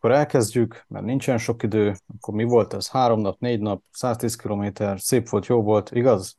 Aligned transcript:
Akkor 0.00 0.12
elkezdjük, 0.12 0.84
mert 0.88 1.04
nincsen 1.04 1.38
sok 1.38 1.62
idő. 1.62 1.94
Akkor 2.18 2.34
mi 2.34 2.44
volt 2.44 2.74
ez? 2.74 2.88
Három 2.88 3.20
nap, 3.20 3.36
négy 3.38 3.60
nap, 3.60 3.82
110 3.90 4.36
kilométer, 4.36 5.00
szép 5.00 5.28
volt, 5.28 5.46
jó 5.46 5.62
volt, 5.62 5.90
igaz? 5.92 6.36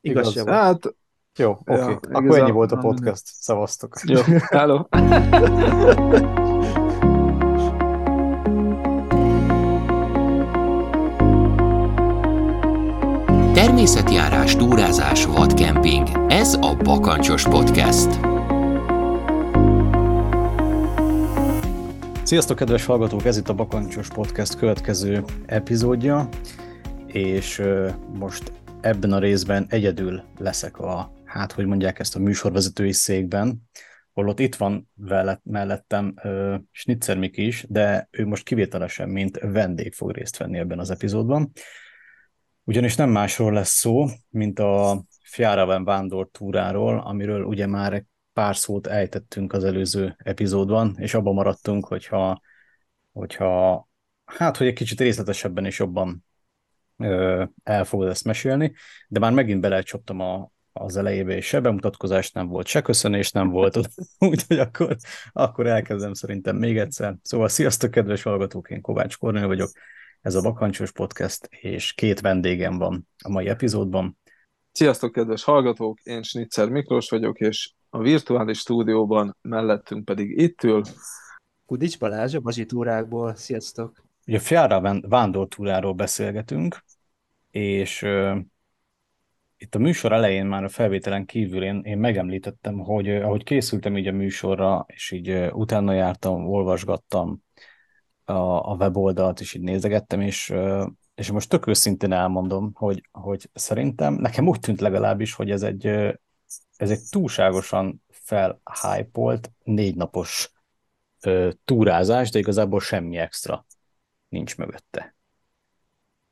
Igaz, 0.00 0.36
igaz. 0.36 0.46
Hát, 0.46 0.94
jó, 1.36 1.50
oké. 1.50 1.72
Okay. 1.72 1.94
Akkor 1.94 2.24
igaz, 2.24 2.36
ennyi 2.36 2.50
volt 2.50 2.72
a 2.72 2.76
podcast. 2.76 3.22
Szavaztok. 3.24 4.00
Jó, 4.04 4.20
hello. 4.40 4.84
Természetjárás, 13.54 14.56
túrázás, 14.56 15.24
vadkemping. 15.24 16.08
Ez 16.28 16.54
a 16.54 16.76
Bakancsos 16.76 17.48
Podcast. 17.48 18.39
Sziasztok, 22.30 22.56
kedves 22.56 22.84
hallgatók! 22.84 23.24
Ez 23.24 23.36
itt 23.36 23.48
a 23.48 23.54
Bakancsos 23.54 24.08
Podcast 24.08 24.56
következő 24.56 25.24
epizódja, 25.46 26.28
és 27.06 27.62
most 28.18 28.52
ebben 28.80 29.12
a 29.12 29.18
részben 29.18 29.66
egyedül 29.68 30.22
leszek 30.38 30.78
a, 30.78 31.12
hát 31.24 31.52
hogy 31.52 31.66
mondják 31.66 31.98
ezt 31.98 32.16
a 32.16 32.18
műsorvezetői 32.18 32.92
székben, 32.92 33.62
holott 34.12 34.38
itt 34.38 34.54
van 34.54 34.90
velett, 34.94 35.40
mellettem 35.44 36.14
uh, 36.24 36.54
Schnitzer 36.70 37.18
Miki 37.18 37.46
is, 37.46 37.64
de 37.68 38.08
ő 38.10 38.26
most 38.26 38.44
kivételesen, 38.44 39.08
mint 39.08 39.38
vendég 39.38 39.92
fog 39.92 40.10
részt 40.10 40.36
venni 40.36 40.58
ebben 40.58 40.78
az 40.78 40.90
epizódban. 40.90 41.52
Ugyanis 42.64 42.96
nem 42.96 43.10
másról 43.10 43.52
lesz 43.52 43.78
szó, 43.78 44.06
mint 44.28 44.58
a 44.58 45.04
Fjaraven 45.22 45.84
vándor 45.84 46.28
túráról, 46.30 46.98
amiről 46.98 47.44
ugye 47.44 47.66
már 47.66 48.04
pár 48.40 48.56
szót 48.56 48.86
ejtettünk 48.86 49.52
az 49.52 49.64
előző 49.64 50.16
epizódban, 50.18 50.96
és 50.98 51.14
abban 51.14 51.34
maradtunk, 51.34 51.86
hogyha, 51.86 52.40
hogyha 53.12 53.88
hát, 54.24 54.56
hogy 54.56 54.66
egy 54.66 54.74
kicsit 54.74 55.00
részletesebben 55.00 55.64
és 55.64 55.78
jobban 55.78 56.24
ö, 56.96 57.44
el 57.62 57.84
fogod 57.84 58.08
ezt 58.08 58.24
mesélni, 58.24 58.72
de 59.08 59.18
már 59.18 59.32
megint 59.32 59.60
belecsaptam 59.60 60.20
a, 60.20 60.50
az 60.72 60.96
elejébe, 60.96 61.36
és 61.36 61.46
se 61.46 61.60
bemutatkozás 61.60 62.30
nem 62.30 62.46
volt, 62.46 62.66
se 62.66 62.82
köszönés 62.82 63.30
nem 63.30 63.50
volt, 63.50 63.78
úgyhogy 64.18 64.58
akkor, 64.58 64.96
akkor 65.32 65.66
elkezdem 65.66 66.14
szerintem 66.14 66.56
még 66.56 66.78
egyszer. 66.78 67.16
Szóval 67.22 67.48
sziasztok, 67.48 67.90
kedves 67.90 68.22
hallgatók, 68.22 68.70
én 68.70 68.80
Kovács 68.80 69.16
Kornél 69.16 69.46
vagyok, 69.46 69.70
ez 70.20 70.34
a 70.34 70.40
Bakancsos 70.40 70.92
Podcast, 70.92 71.46
és 71.50 71.92
két 71.92 72.20
vendégem 72.20 72.78
van 72.78 73.08
a 73.24 73.30
mai 73.30 73.48
epizódban. 73.48 74.18
Sziasztok, 74.72 75.12
kedves 75.12 75.44
hallgatók, 75.44 76.00
én 76.02 76.22
Snitzer 76.22 76.68
Miklós 76.68 77.08
vagyok, 77.08 77.38
és 77.38 77.72
a 77.90 77.98
virtuális 77.98 78.58
stúdióban, 78.58 79.36
mellettünk 79.42 80.04
pedig 80.04 80.38
itt 80.38 80.62
ül. 80.62 80.82
Kudics 81.66 81.98
Balázs, 81.98 82.34
a 82.34 82.40
Bazsi 82.40 82.66
túrákból. 82.66 83.34
Sziasztok! 83.34 84.02
Ugye 84.26 84.36
a 84.36 84.40
Fjara 84.40 85.00
vándortúráról 85.00 85.92
beszélgetünk, 85.92 86.84
és 87.50 88.02
uh, 88.02 88.38
itt 89.56 89.74
a 89.74 89.78
műsor 89.78 90.12
elején 90.12 90.46
már 90.46 90.64
a 90.64 90.68
felvételen 90.68 91.24
kívül 91.24 91.62
én, 91.62 91.80
én 91.84 91.98
megemlítettem, 91.98 92.78
hogy 92.78 93.08
uh, 93.08 93.24
ahogy 93.24 93.44
készültem 93.44 93.96
így 93.96 94.06
a 94.06 94.12
műsorra, 94.12 94.84
és 94.88 95.10
így 95.10 95.30
uh, 95.30 95.56
utána 95.56 95.92
jártam, 95.92 96.46
olvasgattam 96.46 97.42
a, 98.24 98.32
a 98.70 98.76
weboldalt, 98.78 99.40
és 99.40 99.54
így 99.54 99.62
nézegettem, 99.62 100.20
és, 100.20 100.50
uh, 100.50 100.86
és 101.14 101.30
most 101.30 101.48
tök 101.48 101.66
őszintén 101.66 102.12
elmondom, 102.12 102.70
hogy, 102.74 103.08
hogy 103.12 103.48
szerintem, 103.52 104.14
nekem 104.14 104.48
úgy 104.48 104.60
tűnt 104.60 104.80
legalábbis, 104.80 105.34
hogy 105.34 105.50
ez 105.50 105.62
egy, 105.62 105.86
ez 106.76 106.90
egy 106.90 107.00
túlságosan 107.10 108.02
felhypolt 108.64 109.50
négy 109.62 109.96
napos 109.96 110.52
ö, 111.20 111.50
túrázás, 111.64 112.30
de 112.30 112.38
igazából 112.38 112.80
semmi 112.80 113.16
extra 113.16 113.66
nincs 114.28 114.56
mögötte. 114.56 115.14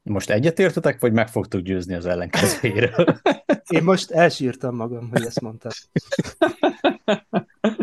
Most 0.03 0.31
egyetértetek, 0.31 1.01
vagy 1.01 1.13
meg 1.13 1.29
fogtok 1.29 1.61
győzni 1.61 1.95
az 1.95 2.07
ellenkezőjéről? 2.07 3.21
Én 3.69 3.83
most 3.83 4.11
elsírtam 4.11 4.75
magam, 4.75 5.11
hogy 5.11 5.25
ezt 5.25 5.41
mondtad. 5.41 5.73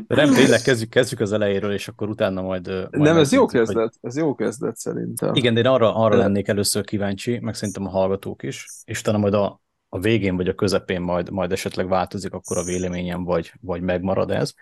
nem, 0.07 0.33
tényleg 0.33 0.61
kezdjük, 0.61 0.89
kezdjük 0.89 1.19
az 1.19 1.31
elejéről, 1.31 1.73
és 1.73 1.87
akkor 1.87 2.09
utána 2.09 2.41
majd... 2.41 2.67
majd 2.67 2.89
nem, 2.91 3.17
ez 3.17 3.31
jó 3.31 3.45
kezdet, 3.45 3.75
hogy... 3.75 4.09
ez 4.09 4.17
jó 4.17 4.35
kezdet 4.35 4.77
szerintem. 4.77 5.33
Igen, 5.33 5.53
de 5.53 5.59
én 5.59 5.65
arra, 5.65 5.95
arra 5.95 6.17
lennék 6.17 6.47
először 6.47 6.83
kíváncsi, 6.83 7.39
meg 7.39 7.53
szerintem 7.53 7.85
a 7.85 7.89
hallgatók 7.89 8.43
is, 8.43 8.67
és 8.85 8.99
utána 8.99 9.17
majd 9.17 9.33
a, 9.33 9.61
a 9.95 9.99
végén 9.99 10.35
vagy 10.35 10.47
a 10.47 10.55
közepén 10.55 11.01
majd, 11.01 11.29
majd 11.29 11.51
esetleg 11.51 11.87
változik 11.87 12.33
akkor 12.33 12.57
a 12.57 12.63
véleményem, 12.63 13.23
vagy, 13.23 13.53
vagy 13.61 13.81
megmarad 13.81 14.31
ez, 14.31 14.53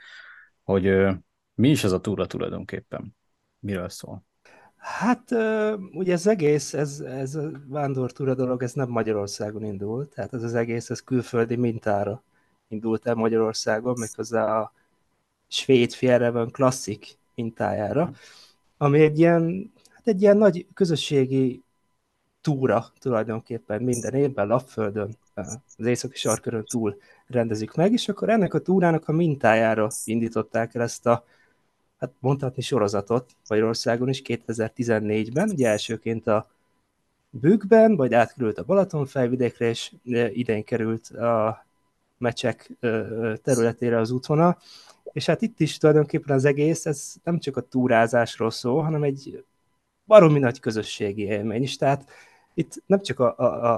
hogy 0.63 0.83
mi 1.55 1.69
is 1.69 1.83
ez 1.83 1.91
a 1.91 2.01
túra 2.01 2.27
tulajdonképpen? 2.27 3.15
Miről 3.59 3.89
szól? 3.89 4.23
Hát 4.75 5.31
ugye 5.91 6.13
ez 6.13 6.27
egész, 6.27 6.73
ez, 6.73 6.99
ez 6.99 7.35
a 7.35 7.51
vándortúra 7.67 8.35
dolog, 8.35 8.63
ez 8.63 8.73
nem 8.73 8.89
Magyarországon 8.89 9.63
indult, 9.63 10.13
tehát 10.13 10.33
ez 10.33 10.43
az 10.43 10.53
egész, 10.53 10.89
ez 10.89 10.99
külföldi 10.99 11.55
mintára 11.55 12.23
indult 12.67 13.07
el 13.07 13.15
Magyarországon, 13.15 13.99
méghozzá 13.99 14.59
a 14.59 14.73
svéd 15.47 15.93
Fjärreven 15.93 16.51
klasszik 16.51 17.17
mintájára, 17.35 18.11
ami 18.77 18.99
egy 18.99 19.19
ilyen, 19.19 19.71
hát 19.89 20.07
egy 20.07 20.21
ilyen 20.21 20.37
nagy 20.37 20.67
közösségi 20.73 21.63
túra 22.41 22.91
tulajdonképpen 22.99 23.81
minden 23.81 24.13
évben 24.13 24.47
Lapföldön, 24.47 25.17
az 25.33 25.85
északi 25.85 26.17
sarkörön 26.17 26.65
túl 26.65 26.97
rendezik 27.27 27.73
meg, 27.73 27.91
és 27.91 28.09
akkor 28.09 28.29
ennek 28.29 28.53
a 28.53 28.59
túrának 28.59 29.07
a 29.07 29.11
mintájára 29.11 29.87
indították 30.03 30.75
el 30.75 30.81
ezt 30.81 31.05
a, 31.05 31.25
hát 31.97 32.11
mondhatni 32.19 32.61
sorozatot 32.61 33.31
Magyarországon 33.49 34.09
is 34.09 34.21
2014-ben, 34.25 35.49
ugye 35.49 35.67
elsőként 35.67 36.27
a 36.27 36.49
Bükkben, 37.29 37.95
vagy 37.95 38.13
átkerült 38.13 38.57
a 38.57 38.63
Balaton 38.63 39.05
felvidékre, 39.05 39.69
és 39.69 39.93
idén 40.33 40.63
került 40.63 41.07
a 41.07 41.65
mecsek 42.17 42.71
területére 43.43 43.99
az 43.99 44.11
útvonal, 44.11 44.57
és 45.03 45.25
hát 45.25 45.41
itt 45.41 45.59
is 45.59 45.77
tulajdonképpen 45.77 46.35
az 46.35 46.45
egész, 46.45 46.85
ez 46.85 47.13
nem 47.23 47.39
csak 47.39 47.57
a 47.57 47.61
túrázásról 47.61 48.51
szól, 48.51 48.83
hanem 48.83 49.03
egy 49.03 49.45
baromi 50.05 50.39
nagy 50.39 50.59
közösségi 50.59 51.21
élmény 51.21 51.61
is, 51.61 51.75
tehát 51.75 52.09
itt 52.53 52.83
nem 52.85 53.01
csak 53.01 53.19
a, 53.19 53.35
a, 53.37 53.73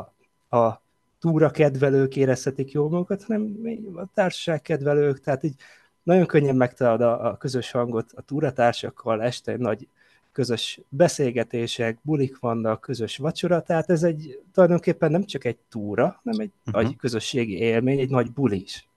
a, 0.49 0.57
a 0.57 0.81
túra 1.31 1.49
kedvelők 1.49 2.15
érezhetik 2.15 2.71
jól 2.71 2.89
magukat, 2.89 3.23
hanem 3.23 3.57
a 3.95 4.05
társaság 4.13 4.61
kedvelők, 4.61 5.19
tehát 5.19 5.43
így 5.43 5.55
nagyon 6.03 6.25
könnyen 6.25 6.55
megtalálod 6.55 7.01
a, 7.01 7.25
a 7.25 7.37
közös 7.37 7.71
hangot 7.71 8.11
a 8.15 8.21
túratársakkal, 8.21 9.23
este 9.23 9.57
nagy 9.57 9.87
közös 10.31 10.79
beszélgetések, 10.89 11.97
bulik 12.01 12.39
vannak, 12.39 12.81
közös 12.81 13.17
vacsora, 13.17 13.61
tehát 13.61 13.89
ez 13.89 14.03
egy 14.03 14.41
tulajdonképpen 14.53 15.11
nem 15.11 15.23
csak 15.23 15.45
egy 15.45 15.57
túra, 15.69 16.21
hanem 16.23 16.39
egy 16.39 16.51
uh-huh. 16.65 16.83
nagy 16.83 16.95
közösségi 16.95 17.57
élmény, 17.57 17.99
egy 17.99 18.09
nagy 18.09 18.31
buli 18.31 18.61
is. 18.61 18.87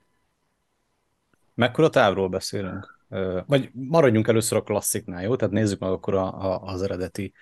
Mekkora 1.54 1.90
távról 1.90 2.28
beszélünk? 2.28 2.98
Vagy 3.46 3.70
maradjunk 3.72 4.28
először 4.28 4.58
a 4.58 4.62
klassziknál, 4.62 5.22
jó? 5.22 5.36
Tehát 5.36 5.54
nézzük 5.54 5.78
meg 5.78 5.90
akkor 5.90 6.14
a, 6.14 6.52
a, 6.52 6.62
az 6.62 6.82
eredeti 6.82 7.32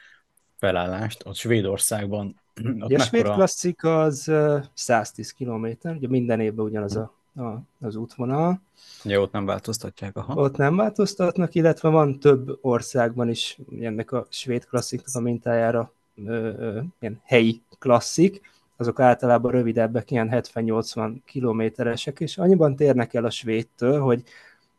felállást, 0.58 1.22
ott 1.26 1.34
Svédországban. 1.34 2.40
Ott 2.80 2.92
a 2.92 2.98
svéd 2.98 3.22
klasszik 3.22 3.84
az 3.84 4.32
110 4.74 5.32
km, 5.32 5.66
ugye 5.82 6.08
minden 6.08 6.40
évben 6.40 6.64
ugyanaz 6.64 6.96
a, 6.96 7.12
a, 7.36 7.62
az 7.80 7.96
útvonal. 7.96 8.60
Ja, 9.04 9.20
ott 9.20 9.32
nem 9.32 9.46
változtatják, 9.46 10.16
aha. 10.16 10.34
Ott 10.34 10.56
nem 10.56 10.76
változtatnak, 10.76 11.54
illetve 11.54 11.88
van 11.88 12.18
több 12.18 12.58
országban 12.60 13.28
is 13.28 13.58
ennek 13.80 14.12
a 14.12 14.26
svéd 14.30 14.66
klassziknak 14.66 15.14
a 15.14 15.20
mintájára 15.20 15.92
ö, 16.24 16.30
ö, 16.58 16.80
ilyen 16.98 17.20
helyi 17.24 17.62
klasszik, 17.78 18.40
azok 18.76 19.00
általában 19.00 19.50
rövidebbek, 19.50 20.10
ilyen 20.10 20.28
70-80 20.32 21.14
kilométeresek, 21.24 22.20
és 22.20 22.38
annyiban 22.38 22.76
térnek 22.76 23.14
el 23.14 23.24
a 23.24 23.30
svédtől, 23.30 24.00
hogy 24.00 24.22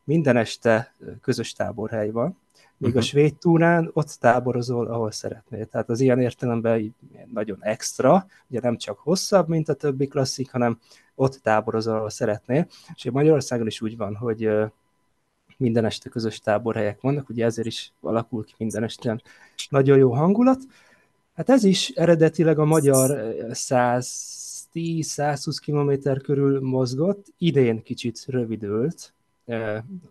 minden 0.04 0.38
este 0.38 0.94
közös 1.22 1.54
táborhely 1.54 2.10
van, 2.10 2.38
Uh-huh. 2.80 2.98
a 2.98 3.02
svéd 3.02 3.36
túrán 3.36 3.90
ott 3.94 4.18
táborozol, 4.20 4.88
ahol 4.88 5.12
szeretnél. 5.12 5.66
Tehát 5.66 5.90
az 5.90 6.00
ilyen 6.00 6.20
értelemben 6.20 6.96
nagyon 7.34 7.58
extra, 7.62 8.26
ugye 8.48 8.60
nem 8.62 8.78
csak 8.78 9.00
hosszabb, 9.00 9.48
mint 9.48 9.70
a 9.70 9.74
többi 9.74 10.08
klasszik, 10.08 10.52
hanem 10.52 10.80
ott 11.16 11.40
táborozol, 11.44 11.96
ahol 11.96 12.10
szeretnél. 12.10 12.68
És 12.96 13.10
Magyarországon 13.12 13.68
is 13.68 13.82
úgy 13.82 13.98
van, 13.98 14.16
hogy 14.16 14.50
minden 15.58 15.86
este 15.86 16.10
közös 16.10 16.40
táborhelyek 16.40 17.02
vannak, 17.02 17.30
ugye 17.30 17.46
ezért 17.46 17.68
is 17.68 17.92
alakul 18.02 18.46
ki 18.46 18.54
minden 18.58 18.84
este 18.84 19.22
nagyon 19.70 19.98
jó 19.98 20.14
hangulat. 20.14 20.60
Hát 21.36 21.50
ez 21.50 21.64
is 21.64 21.90
eredetileg 21.90 22.60
a 22.60 22.66
magyar 22.66 23.36
110-120 23.50 25.58
km 25.66 25.92
körül 26.24 26.62
mozgott, 26.62 27.26
idén 27.38 27.84
kicsit 27.84 28.26
rövidült, 28.28 29.14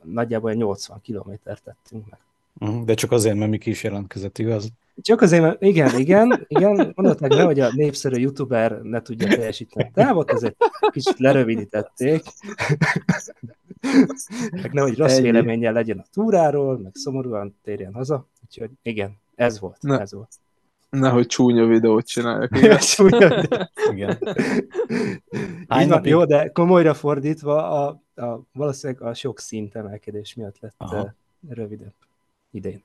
nagyjából 0.03 0.53
80 0.53 1.01
kilométert 1.01 1.63
tettünk 1.63 2.11
meg. 2.11 2.19
Mhm, 2.59 2.85
de 2.85 2.95
csak 2.95 3.11
azért, 3.13 3.37
mert 3.37 3.51
Miki 3.51 3.71
is 3.71 3.83
jelentkezett, 3.83 4.39
igaz? 4.39 4.69
Csak 5.01 5.21
azért, 5.21 5.43
mert 5.43 5.63
igen, 5.63 5.99
igen, 5.99 6.45
igen, 6.49 6.93
mondhatnák 6.95 7.31
ne, 7.31 7.43
hogy 7.43 7.61
a 7.61 7.71
népszerű 7.75 8.21
youtuber 8.21 8.81
ne 8.83 9.03
tudja 9.03 9.29
teljesíteni 9.29 9.89
a 9.89 9.91
távot, 9.95 10.31
ezért 10.31 10.57
kicsit 10.91 11.19
lerövidítették. 11.19 12.23
meg 14.51 14.73
nehogy 14.73 14.97
rossz 14.97 15.19
véleménnyel 15.21 15.73
legyen 15.73 15.99
a 15.99 16.05
túráról, 16.13 16.79
meg 16.79 16.93
szomorúan 16.95 17.57
térjen 17.63 17.95
haza, 17.95 18.27
Úgyhogy 18.45 18.71
igen, 18.83 19.17
ez 19.35 19.61
volt, 19.61 19.83
Ne. 19.83 19.99
ez 19.99 20.13
volt. 20.13 20.31
Nehogy 20.91 21.27
csúnya 21.27 21.67
videót 21.67 22.07
csináljak. 22.07 22.51
Csúnya, 22.95 23.43
Igen. 23.91 24.19
Hány 25.69 25.89
napig? 25.89 26.11
Jó, 26.11 26.25
de 26.25 26.49
komolyra 26.49 26.95
fordítva, 26.95 27.85
a, 27.87 28.03
a, 28.15 28.41
valószínűleg 28.53 29.03
a 29.03 29.15
sok 29.15 29.41
szint 29.41 29.75
emelkedés 29.75 30.35
miatt 30.35 30.59
lett 30.61 30.75
Aha. 30.77 31.01
uh, 31.01 31.09
rövidebb 31.49 31.95
idén. 32.51 32.83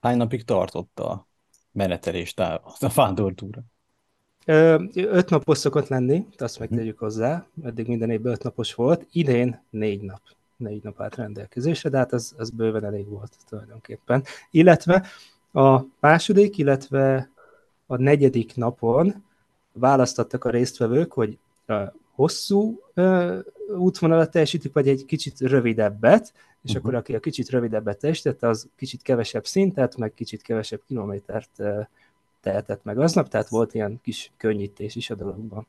Hány 0.00 0.16
napig 0.16 0.44
tartott 0.44 0.98
a 0.98 1.26
menetelés, 1.72 2.34
a 2.36 2.92
vándortúra? 2.94 3.60
Ö, 4.44 4.84
öt 4.94 5.30
napos 5.30 5.58
szokott 5.58 5.88
lenni, 5.88 6.26
azt 6.38 6.58
megtegyük 6.58 6.98
hozzá, 6.98 7.46
eddig 7.62 7.86
minden 7.86 8.10
évben 8.10 8.32
öt 8.32 8.42
napos 8.42 8.74
volt, 8.74 9.06
idén 9.12 9.62
négy 9.70 10.00
nap, 10.00 10.20
négy 10.56 10.82
nap 10.82 11.00
állt 11.00 11.14
rendelkezésre, 11.14 11.88
de 11.88 11.96
hát 11.96 12.12
az, 12.12 12.34
az 12.38 12.50
bőven 12.50 12.84
elég 12.84 13.08
volt 13.08 13.36
tulajdonképpen. 13.48 14.24
Illetve 14.50 15.06
a 15.52 15.80
második, 16.00 16.58
illetve 16.58 17.30
a 17.86 17.96
negyedik 17.96 18.56
napon 18.56 19.24
választottak 19.72 20.44
a 20.44 20.50
résztvevők, 20.50 21.12
hogy 21.12 21.38
hosszú 22.20 22.80
ö, 22.94 23.38
útvonalat 23.78 24.30
teljesítik, 24.30 24.72
vagy 24.72 24.88
egy 24.88 25.04
kicsit 25.04 25.40
rövidebbet, 25.40 26.32
és 26.62 26.70
Mhm. 26.72 26.78
akkor 26.78 26.94
aki 26.94 27.14
a 27.14 27.20
kicsit 27.20 27.48
rövidebbet 27.50 27.98
teljesítette, 27.98 28.48
az 28.48 28.68
kicsit 28.76 29.02
kevesebb 29.02 29.46
szintet, 29.46 29.96
meg 29.96 30.14
kicsit 30.14 30.42
kevesebb 30.42 30.80
kilométert 30.86 31.50
ö, 31.56 31.80
tehetett 32.40 32.84
meg 32.84 32.98
aznap, 32.98 33.28
tehát 33.28 33.48
volt 33.48 33.74
ilyen 33.74 34.00
kis 34.02 34.32
könnyítés 34.36 34.96
is 34.96 35.10
a 35.10 35.14
dologban. 35.14 35.66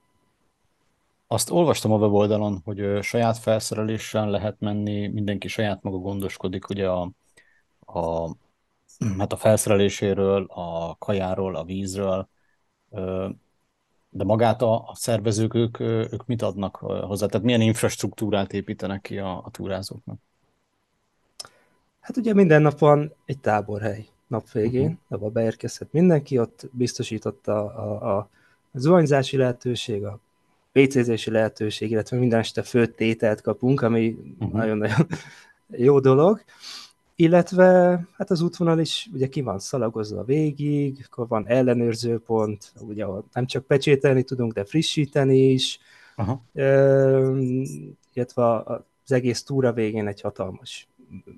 Azt 1.28 1.50
olvastam 1.50 1.92
a 1.92 1.98
weboldalon, 1.98 2.62
hogy 2.64 3.04
saját 3.04 3.38
felszereléssel 3.38 4.30
lehet 4.30 4.60
menni, 4.60 5.08
mindenki 5.08 5.48
saját 5.48 5.84
maga 5.84 5.98
gondoskodik 5.98 6.70
ugye 6.70 6.88
a, 6.90 7.12
a, 7.86 8.30
hát 9.18 9.34
a 9.34 9.38
felszereléséről, 9.38 10.44
a 10.50 10.96
kajáról, 11.00 11.56
a 11.56 11.64
vízről, 11.64 12.28
de 14.14 14.24
magát 14.24 14.62
a, 14.62 14.74
a 14.88 14.92
szervezők, 14.96 15.54
ők, 15.54 15.80
ők 15.80 16.26
mit 16.26 16.42
adnak 16.42 16.76
hozzá? 16.76 17.26
Tehát 17.26 17.46
milyen 17.46 17.62
infrastruktúrát 17.62 18.54
építenek 18.54 19.02
ki 19.02 19.18
a, 19.18 19.38
a 19.38 19.50
túrázóknak? 19.52 20.20
Hát 22.00 22.18
ugye 22.18 22.34
minden 22.34 22.62
nap 22.62 22.80
van 22.80 23.14
egy 23.26 23.40
táborhely 23.40 24.08
nap 24.28 24.52
végén, 24.52 24.82
Mhm. 24.84 24.92
uh-huh. 24.92 25.18
ahol 25.18 25.30
beérkezhet 25.30 25.92
mindenki, 25.92 26.40
ott 26.40 26.70
biztosította 26.72 27.66
a, 27.66 28.16
a, 28.16 28.30
a 28.72 28.80
zuhanyzási 28.80 29.38
lehetőség, 29.38 30.04
a 30.06 30.20
PC-zési 30.72 31.32
lehetőség, 31.32 31.92
illetve 31.92 32.18
minden 32.18 32.40
este 32.40 32.62
főtt 32.64 32.96
tételt 32.96 33.42
kapunk, 33.42 33.82
ami 33.82 34.18
Mhm. 34.40 34.56
nagyon-nagyon 34.58 35.08
jó 35.88 36.00
dolog. 36.00 36.44
Illetve 37.22 37.66
hát 38.18 38.32
az 38.32 38.42
útvonal 38.42 38.80
is 38.80 39.10
ugye 39.14 39.28
ki 39.28 39.42
van 39.42 39.60
szalagozva 39.60 40.24
végig, 40.24 41.06
akkor 41.10 41.28
van 41.28 41.48
ellenőrzőpont, 41.48 42.74
ugye 42.80 43.04
ahol 43.04 43.26
nem 43.34 43.46
csak 43.46 43.66
pecsételni 43.66 44.24
tudunk, 44.24 44.54
de 44.54 44.66
frissíteni 44.66 45.52
is, 45.52 45.80
Aha. 46.16 46.44
Ö, 46.54 47.38
illetve 48.14 48.44
az 48.56 49.12
egész 49.12 49.44
túra 49.44 49.74
végén 49.74 50.08
egy 50.08 50.22
hatalmas 50.22 50.88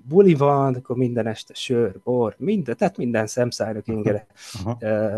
buli 0.08 0.34
van, 0.34 0.74
akkor 0.74 0.96
minden 0.96 1.26
este 1.26 1.54
sör, 1.54 2.00
bor, 2.04 2.34
minden, 2.38 2.76
tehát 2.76 2.96
minden 2.96 3.26
szemszájnak 3.26 3.88
ingere 3.88 4.26
Aha. 4.64 4.76
ö, 4.80 5.16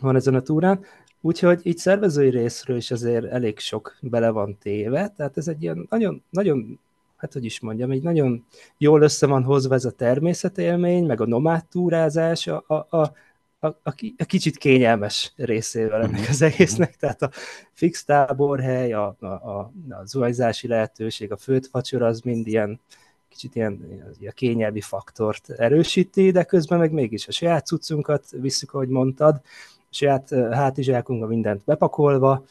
van 0.00 0.16
ezen 0.16 0.34
a 0.34 0.40
túrán. 0.40 0.84
Úgyhogy 1.20 1.60
így 1.62 1.78
szervezői 1.78 2.30
részről 2.30 2.76
is 2.76 2.90
azért 2.90 3.24
elég 3.24 3.58
sok 3.58 3.96
bele 4.00 4.30
van 4.30 4.58
téve, 4.58 5.12
tehát 5.16 5.36
ez 5.36 5.48
egy 5.48 5.62
ilyen 5.62 5.86
nagyon, 5.90 6.22
nagyon 6.30 6.78
hát 7.26 7.34
hogy 7.34 7.44
is 7.44 7.60
mondjam, 7.60 7.90
egy 7.90 8.02
nagyon 8.02 8.44
jól 8.78 9.02
össze 9.02 9.26
van 9.26 9.42
hozva 9.42 9.74
ez 9.74 9.84
a 9.84 9.90
természetélmény, 9.90 11.04
meg 11.04 11.20
a 11.20 11.26
nomád 11.26 11.64
túrázás, 11.66 12.46
a, 12.46 12.64
a, 12.66 12.74
a, 12.74 13.12
a, 13.58 13.66
a, 13.66 13.94
a 14.16 14.24
kicsit 14.24 14.56
kényelmes 14.56 15.32
részével 15.36 16.02
ennek 16.02 16.28
az 16.28 16.42
egésznek, 16.42 16.96
tehát 16.96 17.22
a 17.22 17.30
fix 17.72 18.04
táborhely, 18.04 18.92
a, 18.92 19.16
a, 19.20 19.26
a, 19.26 19.72
a 19.88 20.04
zuhanyzási 20.04 20.68
lehetőség, 20.68 21.32
a 21.32 21.36
főtt 21.36 21.66
vacsora, 21.66 22.06
az 22.06 22.20
mind 22.20 22.46
ilyen 22.46 22.80
kicsit 23.28 23.54
ilyen, 23.54 23.86
ilyen 24.18 24.32
kényelmi 24.34 24.80
faktort 24.80 25.50
erősíti, 25.50 26.30
de 26.30 26.44
közben 26.44 26.78
meg 26.78 26.92
mégis 26.92 27.28
a 27.28 27.32
saját 27.32 27.66
cuccunkat 27.66 28.24
visszük, 28.30 28.72
ahogy 28.72 28.88
mondtad, 28.88 29.40
a 29.76 29.94
saját 29.94 30.28
hátizsákunkba 30.50 31.26
mindent 31.26 31.64
bepakolva, 31.64 32.44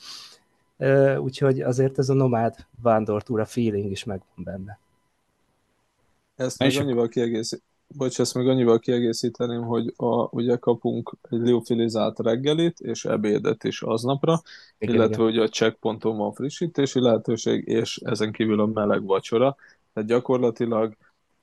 úgyhogy 1.18 1.62
azért 1.62 1.98
ez 1.98 2.10
a 2.10 2.14
nomád 2.14 2.56
vándortúra 2.82 3.46
feeling 3.46 3.92
is 3.92 4.04
megvan 4.04 4.44
benne. 4.44 4.80
Ezt 6.36 6.60
még 6.60 6.80
annyival 6.80 7.08
kiegészít... 7.08 7.62
Bocs, 7.88 8.20
ezt 8.20 8.34
még 8.34 8.48
annyival 8.48 8.80
kiegészíteném, 8.80 9.62
hogy 9.62 9.94
a, 9.96 10.36
ugye 10.36 10.56
kapunk 10.56 11.18
egy 11.30 11.40
liofilizált 11.40 12.20
reggelit 12.20 12.80
és 12.80 13.06
ebédet 13.06 13.64
is 13.64 13.82
aznapra, 13.82 14.42
Igen, 14.78 14.96
illetve 14.96 15.24
igen. 15.24 15.28
ugye 15.28 15.42
a 15.42 15.48
checkponton 15.48 16.18
van 16.18 16.34
frissítési 16.34 17.00
lehetőség, 17.00 17.68
és 17.68 17.98
ezen 18.04 18.32
kívül 18.32 18.60
a 18.60 18.66
meleg 18.66 19.04
vacsora. 19.04 19.56
Tehát 19.94 20.10
gyakorlatilag 20.10 20.96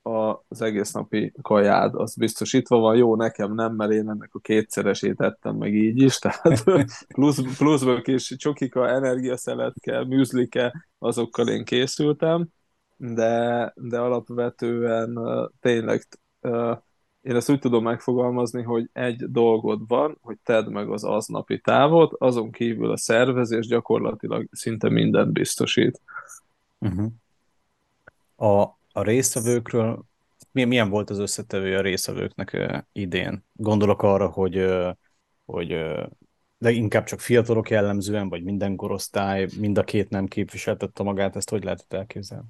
az 0.02 0.62
egész 0.62 0.92
napi 0.92 1.32
kajád 1.42 1.94
az 1.94 2.16
biztosítva 2.16 2.78
van. 2.78 2.96
Jó, 2.96 3.16
nekem 3.16 3.54
nem, 3.54 3.74
mert 3.74 3.92
én 3.92 4.08
ennek 4.08 4.30
a 4.32 4.38
kétszeresét 4.38 5.20
ettem 5.20 5.56
meg 5.56 5.74
így 5.74 6.02
is, 6.02 6.18
tehát 6.18 6.64
plusz, 7.14 7.56
pluszból 7.56 8.00
kis 8.00 8.34
csokika, 8.36 8.88
energiaszeletke, 8.88 10.04
műzlike, 10.04 10.86
azokkal 10.98 11.48
én 11.48 11.64
készültem, 11.64 12.46
de, 12.96 13.72
de 13.76 13.98
alapvetően 13.98 15.18
tényleg 15.60 16.06
én 17.22 17.36
ezt 17.36 17.50
úgy 17.50 17.58
tudom 17.58 17.82
megfogalmazni, 17.82 18.62
hogy 18.62 18.88
egy 18.92 19.30
dolgod 19.30 19.88
van, 19.88 20.18
hogy 20.20 20.36
tedd 20.42 20.70
meg 20.70 20.90
az 20.90 21.04
aznapi 21.04 21.60
távot, 21.60 22.12
azon 22.18 22.50
kívül 22.50 22.90
a 22.90 22.96
szervezés 22.96 23.66
gyakorlatilag 23.66 24.48
szinte 24.52 24.88
mindent 24.88 25.32
biztosít. 25.32 26.00
Uh-huh. 26.78 27.12
A, 28.36 28.78
a 28.92 29.02
résztvevőkről, 29.02 30.04
mi- 30.52 30.64
milyen 30.64 30.90
volt 30.90 31.10
az 31.10 31.18
összetevője 31.18 31.78
a 31.78 31.82
résztvevőknek 31.82 32.56
idén? 32.92 33.44
Gondolok 33.52 34.02
arra, 34.02 34.28
hogy, 34.28 34.66
hogy 35.44 35.76
de 36.58 36.70
inkább 36.70 37.04
csak 37.04 37.20
fiatalok 37.20 37.70
jellemzően, 37.70 38.28
vagy 38.28 38.42
minden 38.42 38.76
korosztály, 38.76 39.48
mind 39.58 39.78
a 39.78 39.82
két 39.84 40.10
nem 40.10 40.26
képviseltette 40.26 41.02
magát, 41.02 41.36
ezt 41.36 41.50
hogy 41.50 41.64
lehetett 41.64 41.92
elképzelni? 41.92 42.46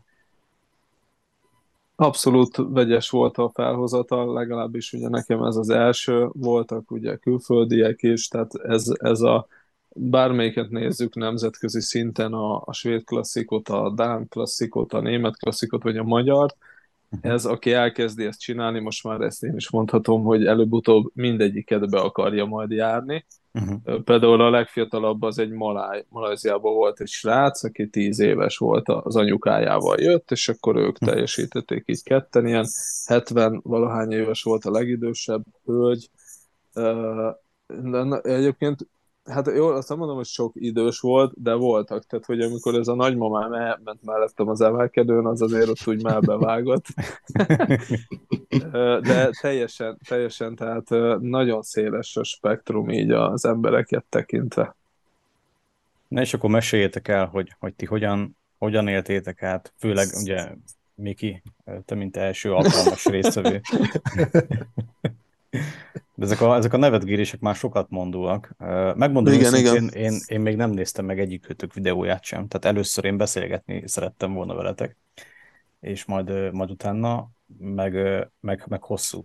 Abszolút 1.96 2.56
vegyes 2.56 3.10
volt 3.10 3.38
a 3.38 3.50
felhozatal, 3.54 4.32
legalábbis 4.32 4.92
ugye 4.92 5.08
nekem 5.08 5.42
ez 5.42 5.56
az 5.56 5.68
első, 5.68 6.28
voltak 6.32 6.90
ugye 6.90 7.16
külföldiek 7.16 8.02
is, 8.02 8.28
tehát 8.28 8.54
ez, 8.54 8.84
ez 8.98 9.20
a 9.20 9.46
bármelyiket 9.94 10.70
nézzük 10.70 11.14
nemzetközi 11.14 11.80
szinten, 11.80 12.32
a, 12.32 12.62
a 12.64 12.72
svéd 12.72 13.04
klasszikot, 13.04 13.68
a 13.68 13.92
dán 13.94 14.28
klasszikot, 14.28 14.92
a 14.92 15.00
német 15.00 15.36
klasszikot, 15.36 15.82
vagy 15.82 15.96
a 15.96 16.02
magyart, 16.02 16.56
ez, 17.20 17.44
aki 17.44 17.72
elkezdi 17.72 18.24
ezt 18.24 18.40
csinálni, 18.40 18.80
most 18.80 19.04
már 19.04 19.20
ezt 19.20 19.42
én 19.42 19.56
is 19.56 19.70
mondhatom, 19.70 20.22
hogy 20.22 20.46
előbb-utóbb 20.46 21.10
mindegyiket 21.14 21.90
be 21.90 21.98
akarja 21.98 22.44
majd 22.44 22.70
járni. 22.70 23.24
Uh-huh. 23.52 24.02
Például 24.02 24.40
a 24.40 24.50
legfiatalabb 24.50 25.22
az 25.22 25.38
egy 25.38 25.50
maláj, 25.50 26.04
Malajziában 26.08 26.74
volt 26.74 27.00
egy 27.00 27.08
srác, 27.08 27.64
aki 27.64 27.88
tíz 27.88 28.18
éves 28.18 28.56
volt, 28.56 28.88
az 28.88 29.16
anyukájával 29.16 30.00
jött, 30.00 30.30
és 30.30 30.48
akkor 30.48 30.76
ők 30.76 30.98
teljesítették 30.98 31.82
így 31.86 32.02
ketten, 32.02 32.46
ilyen 32.46 32.66
70 33.06 33.60
valahány 33.64 34.10
éves 34.12 34.42
volt 34.42 34.64
a 34.64 34.70
legidősebb 34.70 35.44
hölgy. 35.64 36.10
De 37.66 38.20
Egyébként, 38.22 38.86
hát 39.24 39.46
jó, 39.46 39.68
azt 39.68 39.88
nem 39.88 39.98
mondom, 39.98 40.16
hogy 40.16 40.26
sok 40.26 40.52
idős 40.54 41.00
volt, 41.00 41.42
de 41.42 41.54
voltak, 41.54 42.06
tehát 42.06 42.24
hogy 42.24 42.40
amikor 42.40 42.74
ez 42.74 42.88
a 42.88 42.94
nagymamám 42.94 43.52
elment 43.52 44.02
mellettem 44.04 44.48
az 44.48 44.60
emelkedőn, 44.60 45.26
az 45.26 45.42
azért 45.42 45.68
ott 45.68 45.86
úgy 45.86 46.02
melbevágott. 46.02 46.86
Ö, 48.72 48.98
de 49.08 49.30
teljesen, 49.40 49.98
teljesen, 50.08 50.54
tehát 50.54 50.88
nagyon 51.20 51.62
széles 51.62 52.16
a 52.16 52.24
spektrum 52.24 52.90
így 52.90 53.10
az 53.10 53.44
embereket 53.44 54.04
tekintve. 54.08 54.76
Na 56.08 56.20
és 56.20 56.34
akkor 56.34 56.50
meséljétek 56.50 57.08
el, 57.08 57.26
hogy, 57.26 57.54
hogy 57.58 57.74
ti 57.74 57.86
hogyan, 57.86 58.36
hogyan 58.58 58.88
éltétek 58.88 59.42
át, 59.42 59.72
főleg 59.78 60.06
ugye 60.22 60.48
Miki, 60.94 61.42
te 61.84 61.94
mint 61.94 62.16
első 62.16 62.52
alkalmas 62.52 63.04
résztvevő. 63.04 63.60
De 66.14 66.24
ezek 66.24 66.40
a, 66.40 66.56
ezek 66.56 66.72
a 66.72 66.76
nevetgérések 66.76 67.40
már 67.40 67.54
sokat 67.54 67.90
mondóak. 67.90 68.54
Megmondom 68.94 69.32
Igen, 69.32 69.52
őszintén, 69.52 69.88
igen. 69.88 69.88
Én, 69.88 70.20
én 70.26 70.40
még 70.40 70.56
nem 70.56 70.70
néztem 70.70 71.04
meg 71.04 71.20
egyikőtök 71.20 71.74
videóját 71.74 72.24
sem, 72.24 72.48
tehát 72.48 72.76
először 72.76 73.04
én 73.04 73.16
beszélgetni 73.16 73.82
szerettem 73.86 74.32
volna 74.32 74.54
veletek, 74.54 74.96
és 75.80 76.04
majd, 76.04 76.52
majd 76.52 76.70
utána 76.70 77.30
meg, 77.58 77.92
meg, 78.40 78.64
meg 78.68 78.82
hosszú. 78.82 79.24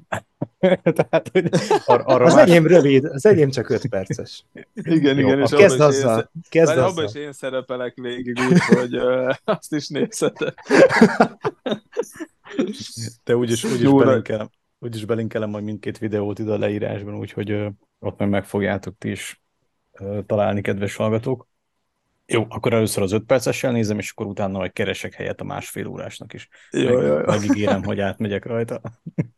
tehát, 0.84 1.30
hogy 1.32 1.50
ar, 1.86 2.02
arra 2.06 2.26
Az 2.26 2.34
más... 2.34 2.50
enyém 2.50 2.68
rövid, 2.68 3.06
az 3.06 3.26
enyém 3.26 3.50
csak 3.50 3.70
5 3.70 3.88
perces. 3.88 4.46
Igen, 4.74 5.18
Jó, 5.18 5.28
igen, 5.28 5.42
és 5.42 5.50
Kezd 5.50 5.80
abban 5.80 5.92
is, 5.92 5.98
én, 5.98 6.06
azzal, 6.06 6.32
kezd 6.50 6.68
Várj, 6.68 6.80
abban 6.80 6.92
azzal. 6.92 7.04
is 7.04 7.14
én 7.28 7.34
szerepelek 7.34 7.96
végig, 7.96 8.40
úgyhogy 8.52 8.98
uh, 8.98 9.34
azt 9.44 9.74
is 9.74 9.88
nézheted. 9.88 10.54
Te 13.24 13.36
úgyis, 13.36 13.64
úgyis 13.64 13.82
Jó, 13.82 13.98
belinkelem, 13.98 14.50
úgyis 14.80 15.06
belinkelem 15.06 15.50
majd 15.50 15.64
mindkét 15.64 15.98
videót 15.98 16.40
ide 16.40 16.52
a 16.52 16.58
leírásban, 16.58 17.18
úgyhogy 17.18 17.68
ott 18.00 18.18
meg 18.18 18.30
meg 18.30 18.46
fogjátok 18.46 18.98
ti 18.98 19.10
is 19.10 19.42
találni, 20.26 20.62
kedves 20.62 20.96
hallgatók. 20.96 21.48
Jó, 22.26 22.46
akkor 22.50 22.74
először 22.74 23.04
az 23.04 23.12
5 23.12 23.24
percessel 23.24 23.72
nézem, 23.72 24.00
és 24.00 24.12
akkor 24.12 24.26
utána 24.26 24.58
majd 24.58 24.74
keresek 24.74 25.14
helyet 25.14 25.42
a 25.42 25.44
másfél 25.44 25.88
órásnak 25.88 26.34
is. 26.34 26.50
Jó, 26.72 26.96
Meg, 26.96 27.06
jó, 27.06 27.18
jó. 27.18 27.26
Megígérem, 27.26 27.84
hogy 27.84 28.00
átmegyek 28.00 28.46
rajta. 28.46 28.82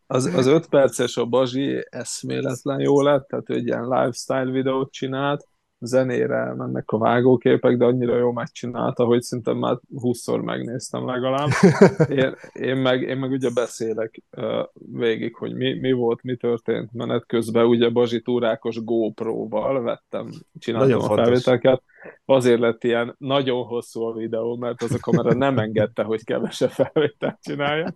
Az, 0.07 0.25
az 0.25 0.45
öt 0.45 0.67
perces 0.67 1.17
a 1.17 1.25
Bazsi 1.25 1.85
eszméletlen 1.89 2.79
jó 2.79 3.01
lett, 3.01 3.27
tehát 3.27 3.49
ő 3.49 3.53
egy 3.53 3.65
ilyen 3.65 3.83
lifestyle 3.83 4.51
videót 4.51 4.91
csinált, 4.91 5.47
zenére 5.79 6.53
mennek 6.57 6.91
a 6.91 6.97
vágóképek, 6.97 7.77
de 7.77 7.85
annyira 7.85 8.17
jó 8.17 8.31
megcsinálta, 8.31 9.05
hogy 9.05 9.21
szinte 9.21 9.53
már 9.53 9.79
20-szor 9.95 10.43
megnéztem 10.43 11.05
legalább. 11.05 11.49
Én, 12.09 12.35
én, 12.53 12.75
meg, 12.75 13.01
én 13.01 13.17
meg 13.17 13.31
ugye 13.31 13.49
beszélek 13.53 14.21
uh, 14.37 14.65
végig, 14.93 15.35
hogy 15.35 15.53
mi, 15.53 15.79
mi 15.79 15.91
volt, 15.91 16.23
mi 16.23 16.35
történt 16.35 16.93
menet 16.93 17.25
közben, 17.25 17.65
ugye 17.65 17.89
Bazsi 17.89 18.21
túrákos 18.21 18.83
GoPro-val 18.83 19.81
vettem, 19.81 20.29
csináltam 20.59 20.89
Nagyon 20.89 21.03
a 21.03 21.07
fontos. 21.07 21.25
felvételeket. 21.25 21.83
Azért 22.25 22.59
lett 22.59 22.83
ilyen 22.83 23.15
nagyon 23.17 23.63
hosszú 23.63 24.01
a 24.01 24.13
videó, 24.13 24.55
mert 24.57 24.81
az 24.81 24.93
a 24.93 24.97
kamera 25.01 25.33
nem 25.33 25.57
engedte, 25.57 26.03
hogy 26.03 26.23
kevesebb 26.23 26.69
felvételt 26.69 27.37
csinálja. 27.41 27.93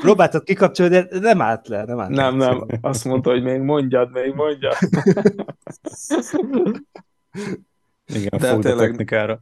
Próbáltad 0.00 0.42
kikapcsolni, 0.42 0.92
de 0.92 1.18
nem 1.20 1.40
állt 1.40 1.68
le, 1.68 1.84
nem 1.84 1.98
állt 1.98 2.10
Nem, 2.10 2.38
le. 2.38 2.46
nem, 2.46 2.66
azt 2.80 3.04
mondta, 3.04 3.30
hogy 3.30 3.42
még 3.42 3.60
mondjad, 3.60 4.12
még 4.12 4.34
mondjad. 4.34 4.74
Igen, 8.06 8.38
De 8.38 8.50
a 8.50 8.58
tényleg- 8.58 8.88
technikára. 8.88 9.40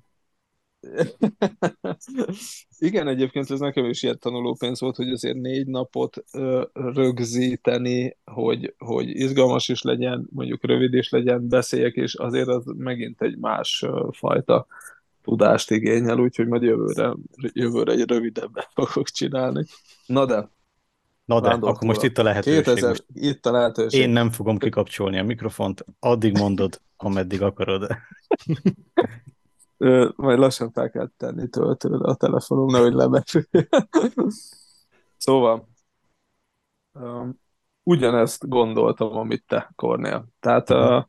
Igen, 2.79 3.09
egyébként 3.09 3.51
ez 3.51 3.59
nekem 3.61 3.85
is 3.85 4.03
ilyen 4.03 4.19
tanulópénz 4.19 4.81
volt, 4.81 4.97
hogy 4.97 5.11
azért 5.11 5.37
négy 5.37 5.67
napot 5.67 6.25
ö, 6.33 6.63
rögzíteni, 6.73 8.17
hogy, 8.25 8.75
hogy 8.79 9.09
izgalmas 9.09 9.69
is 9.69 9.83
legyen, 9.83 10.29
mondjuk 10.31 10.65
rövid 10.65 10.95
is 10.95 11.09
legyen, 11.11 11.49
beszéljek, 11.49 11.95
és 11.95 12.15
azért 12.15 12.49
az 12.49 12.65
megint 12.77 13.23
egy 13.23 13.39
más 13.39 13.83
ö, 13.87 14.09
fajta 14.13 14.67
tudást 15.23 15.71
igényel, 15.71 16.19
úgyhogy 16.19 16.47
majd 16.47 16.63
jövőre, 16.63 17.15
jövőre 17.53 17.93
egy 17.93 18.09
rövidebbet 18.09 18.69
fogok 18.75 19.09
csinálni. 19.09 19.65
Na 20.07 20.27
de, 20.27 20.51
Na 21.29 21.41
de, 21.41 21.49
Vándor 21.49 21.69
akkor 21.69 21.87
most 21.87 22.03
itt 22.03 22.19
a 22.19 22.23
lehetőség. 22.23 22.63
2000, 22.65 22.89
Most 22.89 23.05
itt 23.13 23.47
a 23.47 23.51
lehetőség. 23.51 24.01
én 24.01 24.11
nem 24.11 24.31
fogom 24.31 24.59
kikapcsolni 24.59 25.19
a 25.19 25.25
mikrofont, 25.25 25.85
addig 26.01 26.39
mondod, 26.39 26.81
ameddig 26.97 27.43
akarod. 27.43 27.87
Majd 30.17 30.39
lassan 30.39 30.71
fel 30.73 30.91
kell 30.91 31.11
tenni 31.17 31.49
töltőre 31.49 32.05
a 32.05 32.15
telefonom, 32.15 32.67
nehogy 32.71 32.93
lebesülj. 32.93 33.45
szóval, 35.17 35.69
um, 36.93 37.41
ugyanezt 37.83 38.49
gondoltam, 38.49 39.17
amit 39.17 39.45
te, 39.47 39.73
Kornél. 39.77 40.27
Tehát 40.41 40.71
uh, 40.71 41.05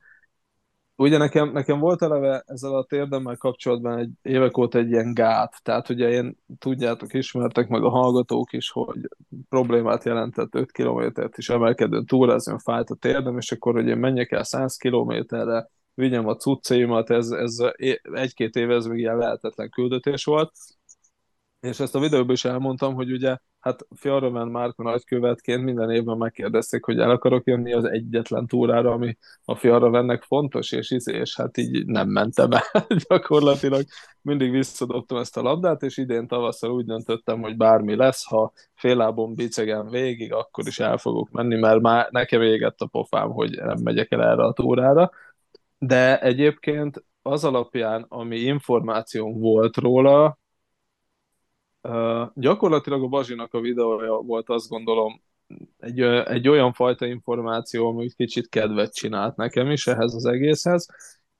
ugye 1.00 1.18
nekem, 1.18 1.52
nekem 1.52 1.80
volt 1.80 2.02
eleve 2.02 2.44
ezzel 2.46 2.76
a 2.76 2.84
térdemmel 2.84 3.36
kapcsolatban 3.36 3.98
egy 3.98 4.10
évek 4.22 4.58
óta 4.58 4.78
egy 4.78 4.90
ilyen 4.90 5.14
gát, 5.14 5.64
tehát 5.64 5.90
ugye 5.90 6.10
én, 6.10 6.38
tudjátok, 6.60 7.14
ismertek 7.14 7.68
meg 7.68 7.84
a 7.84 7.90
hallgatók 7.90 8.54
is, 8.54 8.70
hogy 8.70 9.10
problémát 9.50 10.04
jelentett 10.04 10.56
5 10.56 10.72
kilométert 10.72 11.38
is 11.38 11.50
emelkedőn 11.50 12.06
túrázni, 12.06 12.56
fájt 12.64 12.90
a 12.90 12.96
térdem, 12.96 13.38
és 13.38 13.52
akkor, 13.52 13.74
hogy 13.74 13.98
menjek 13.98 14.32
el 14.32 14.44
100 14.44 14.76
kilométerre, 14.76 15.70
vigyem 15.94 16.28
a 16.28 16.36
cuccaimat, 16.36 17.10
ez, 17.10 17.30
ez 17.30 17.58
egy-két 18.14 18.56
éve 18.56 18.76
ez 18.76 18.86
még 18.86 19.00
ilyen 19.00 19.18
lehetetlen 19.18 19.70
küldetés 19.70 20.26
volt, 20.26 20.52
és 21.60 21.80
ezt 21.80 21.96
a 21.96 22.00
videóban 22.00 22.32
is 22.32 22.46
elmondtam, 22.46 22.94
hogy 22.94 23.12
ugye, 23.12 23.38
hát 23.60 23.88
Fjallraven 23.96 24.48
Márka 24.48 24.84
nagykövetként 24.84 25.64
minden 25.64 25.92
évben 25.92 26.18
megkérdezték, 26.18 26.84
hogy 26.84 27.00
el 27.00 27.10
akarok 27.10 27.48
jönni 27.48 27.74
az 27.74 27.84
egyetlen 27.84 28.48
túrára, 28.48 28.92
ami 28.92 29.18
a 29.44 29.56
Fjallravennek 29.56 30.24
fontos, 30.24 30.72
és, 30.72 30.92
izé, 30.92 31.18
és 31.18 31.36
hát 31.36 31.58
így 31.58 31.86
nem 31.86 32.10
mentem 32.10 32.52
el 32.52 32.88
gyakorlatilag. 33.10 33.84
Mindig 34.22 34.52
visszadobtam 34.52 35.18
ezt 35.18 35.38
a 35.38 35.42
labdát, 35.42 35.82
és 35.82 35.98
idén 35.98 36.28
tavasszal 36.28 36.72
úgy 36.72 36.86
döntöttem, 36.86 37.42
hogy 37.42 37.58
bármi 37.58 37.96
lesz, 37.96 38.26
ha 38.26 38.52
féllábon 38.74 39.36
bicegem 39.36 39.90
végig, 39.90 40.34
akkor 40.34 40.68
is 40.68 40.80
el 40.80 40.98
fogok 40.98 41.30
menni, 41.32 41.56
mert 41.56 41.82
már 41.82 42.08
nekem 42.12 42.42
égett 42.42 42.80
a 42.80 42.88
pofám, 42.88 43.30
hogy 43.30 43.52
nem 43.52 43.78
megyek 43.84 44.12
el 44.12 44.24
erre 44.24 44.44
a 44.44 44.54
túrára. 44.54 45.12
De 45.78 46.20
egyébként 46.22 47.04
az 47.22 47.44
alapján, 47.44 48.06
ami 48.08 48.38
információm 48.38 49.40
volt 49.40 49.78
róla, 49.78 50.39
Gyakorlatilag 52.34 53.04
a 53.04 53.08
Bazsinak 53.08 53.54
a 53.54 53.60
videója 53.60 54.14
volt, 54.14 54.50
azt 54.50 54.70
gondolom, 54.70 55.22
egy, 55.78 56.02
egy 56.02 56.48
olyan 56.48 56.74
fajta 56.74 57.06
információ, 57.06 57.88
ami 57.88 58.10
kicsit 58.10 58.50
kedvet 58.50 58.96
csinált 58.96 59.36
nekem 59.36 59.72
is 59.72 59.88
ehhez 59.88 60.14
az 60.14 60.26
egészhez. 60.26 60.88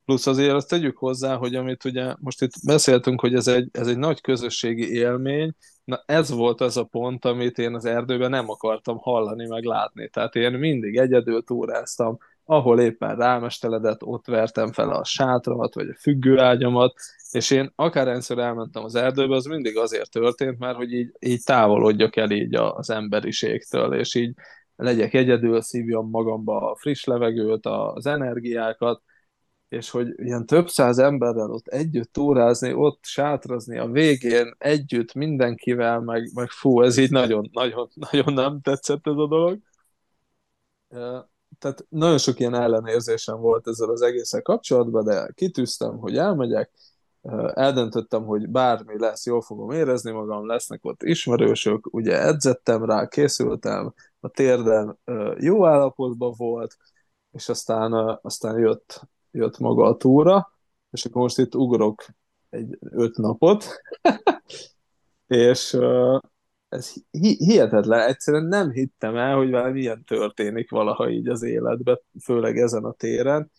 Plusz 0.06 0.28
azért 0.28 0.54
azt 0.54 0.70
tegyük 0.70 0.98
hozzá, 0.98 1.36
hogy 1.36 1.56
amit 1.56 1.86
ugye 1.86 2.16
most 2.20 2.42
itt 2.42 2.52
beszéltünk, 2.66 3.20
hogy 3.20 3.34
ez 3.34 3.48
egy, 3.48 3.70
ez 3.72 3.88
egy 3.88 3.98
nagy 3.98 4.22
közösségi 4.22 4.92
élmény, 4.92 5.56
na 5.84 6.04
ez 6.06 6.30
volt 6.30 6.62
az 6.62 6.78
a 6.78 6.84
pont, 6.84 7.26
amit 7.26 7.58
én 7.58 7.76
az 7.76 7.86
erdőben 7.86 8.30
nem 8.30 8.50
akartam 8.50 8.98
hallani, 8.98 9.48
meg 9.48 9.64
látni. 9.64 10.10
Tehát 10.10 10.36
én 10.36 10.52
mindig 10.52 10.98
egyedül 10.98 11.44
túráztam, 11.44 12.18
ahol 12.50 12.80
éppen 12.80 13.16
rámesteledett, 13.16 14.04
ott 14.04 14.26
vertem 14.26 14.72
fel 14.72 14.90
a 14.90 15.04
sátramat, 15.04 15.74
vagy 15.74 15.90
a 15.90 15.96
függőágyamat, 16.00 16.94
és 17.32 17.52
én 17.52 17.72
akárhányszor 17.76 18.40
elmentem 18.40 18.84
az 18.84 18.96
erdőbe, 18.96 19.36
az 19.36 19.46
mindig 19.46 19.78
azért 19.78 20.12
történt, 20.12 20.60
mert 20.60 20.76
hogy 20.76 20.94
így, 20.94 21.12
így 21.20 21.44
távolodjak 21.44 22.16
el 22.16 22.32
így 22.32 22.56
az 22.56 22.90
emberiségtől, 22.90 23.94
és 23.94 24.16
így 24.16 24.34
legyek 24.76 25.14
egyedül, 25.14 25.62
szívjam 25.62 26.10
magamba 26.10 26.72
a 26.72 26.76
friss 26.76 27.04
levegőt, 27.04 27.66
az 27.66 28.06
energiákat, 28.06 29.02
és 29.68 29.90
hogy 29.90 30.08
ilyen 30.16 30.46
több 30.46 30.70
száz 30.70 30.98
emberrel 30.98 31.52
ott 31.52 31.68
együtt 31.68 32.14
túrázni, 32.14 32.74
ott 32.74 33.00
sátrazni 33.02 33.78
a 33.78 33.88
végén 33.88 34.56
együtt 34.58 35.14
mindenkivel, 35.14 36.00
meg, 36.00 36.32
meg 36.34 36.50
fú, 36.50 36.82
ez 36.82 36.98
így 36.98 37.12
nagyon, 37.12 37.50
nagyon, 37.52 37.90
nagyon 38.12 38.34
nem 38.34 38.62
tetszett 38.62 39.08
ez 39.08 39.18
a 39.18 39.28
dolog. 39.28 39.60
Tehát 41.60 41.86
nagyon 41.90 42.18
sok 42.18 42.40
ilyen 42.40 42.54
ellenérzésem 42.54 43.40
volt 43.40 43.68
ezzel 43.68 43.90
az 43.90 44.02
egészen 44.02 44.42
kapcsolatban, 44.42 45.04
de 45.04 45.32
kitűztem, 45.36 45.98
hogy 45.98 46.18
elmegyek, 46.18 46.72
eldöntöttem, 47.54 48.26
hogy 48.26 48.50
bármi 48.50 49.00
lesz, 49.00 49.26
jól 49.26 49.42
fogom 49.42 49.72
érezni 49.72 50.12
magam, 50.12 50.48
lesznek 50.48 50.86
ott 50.86 51.04
ismerősök, 51.04 51.94
ugye 51.94 52.20
edzettem 52.20 52.86
rá, 52.86 53.08
készültem, 53.08 53.94
a 54.20 54.30
térdem 54.30 54.98
jó 55.38 55.66
állapotban 55.66 56.34
volt, 56.38 56.78
és 57.32 57.50
aztán, 57.50 58.20
aztán 58.22 58.60
jött, 58.60 59.02
jött 59.32 59.58
maga 59.58 59.84
a 59.84 59.98
túra, 59.98 60.52
és 60.92 61.06
akkor 61.06 61.22
most 61.22 61.38
itt 61.38 61.56
ugrok 61.56 62.06
egy 62.50 62.78
öt 62.80 63.18
napot, 63.18 63.66
és 65.28 65.78
ez 66.70 66.94
hihetetlen, 67.38 68.08
egyszerűen 68.08 68.46
nem 68.46 68.72
hittem 68.72 69.16
el, 69.16 69.36
hogy 69.36 69.50
valami 69.50 69.80
ilyen 69.80 70.04
történik 70.04 70.70
valaha 70.70 71.10
így 71.10 71.28
az 71.28 71.44
életben, 71.44 72.00
főleg 72.24 72.58
ezen 72.58 72.84
a 72.84 72.92
téren. 72.92 73.52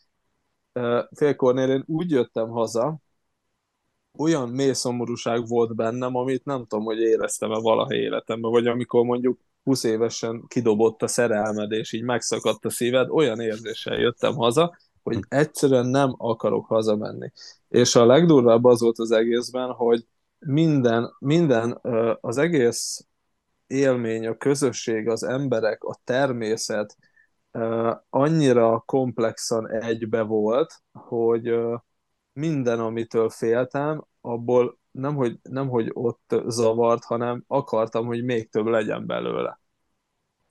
Félkornél 1.10 1.70
én 1.70 1.84
úgy 1.86 2.10
jöttem 2.10 2.48
haza, 2.48 3.00
olyan 4.18 4.48
mély 4.48 4.72
szomorúság 4.72 5.46
volt 5.46 5.74
bennem, 5.74 6.16
amit 6.16 6.44
nem 6.44 6.66
tudom, 6.66 6.84
hogy 6.84 6.98
éreztem-e 6.98 7.58
valaha 7.58 7.94
életemben, 7.94 8.50
vagy 8.50 8.66
amikor 8.66 9.04
mondjuk 9.04 9.38
20 9.62 9.84
évesen 9.84 10.44
kidobott 10.48 11.02
a 11.02 11.06
szerelmed, 11.06 11.72
és 11.72 11.92
így 11.92 12.02
megszakadt 12.02 12.64
a 12.64 12.70
szíved, 12.70 13.10
olyan 13.10 13.40
érzéssel 13.40 13.98
jöttem 13.98 14.34
haza, 14.34 14.76
hogy 15.02 15.18
egyszerűen 15.28 15.86
nem 15.86 16.14
akarok 16.16 16.66
hazamenni. 16.66 17.32
És 17.68 17.94
a 17.94 18.06
legdurvább 18.06 18.64
az 18.64 18.80
volt 18.80 18.98
az 18.98 19.10
egészben, 19.10 19.70
hogy 19.70 20.06
minden, 20.46 21.16
minden 21.18 21.78
az 22.20 22.36
egész 22.36 23.06
élmény, 23.66 24.26
a 24.26 24.36
közösség, 24.36 25.08
az 25.08 25.22
emberek, 25.22 25.82
a 25.82 25.98
természet 26.04 26.96
annyira 28.10 28.82
komplexan 28.86 29.70
egybe 29.70 30.22
volt, 30.22 30.74
hogy 30.92 31.54
minden, 32.32 32.80
amitől 32.80 33.28
féltem, 33.28 34.04
abból 34.20 34.78
nem 34.90 35.14
hogy, 35.14 35.38
nem, 35.42 35.68
hogy 35.68 35.90
ott 35.92 36.34
zavart, 36.46 37.04
hanem 37.04 37.44
akartam, 37.46 38.06
hogy 38.06 38.24
még 38.24 38.50
több 38.50 38.66
legyen 38.66 39.06
belőle. 39.06 39.60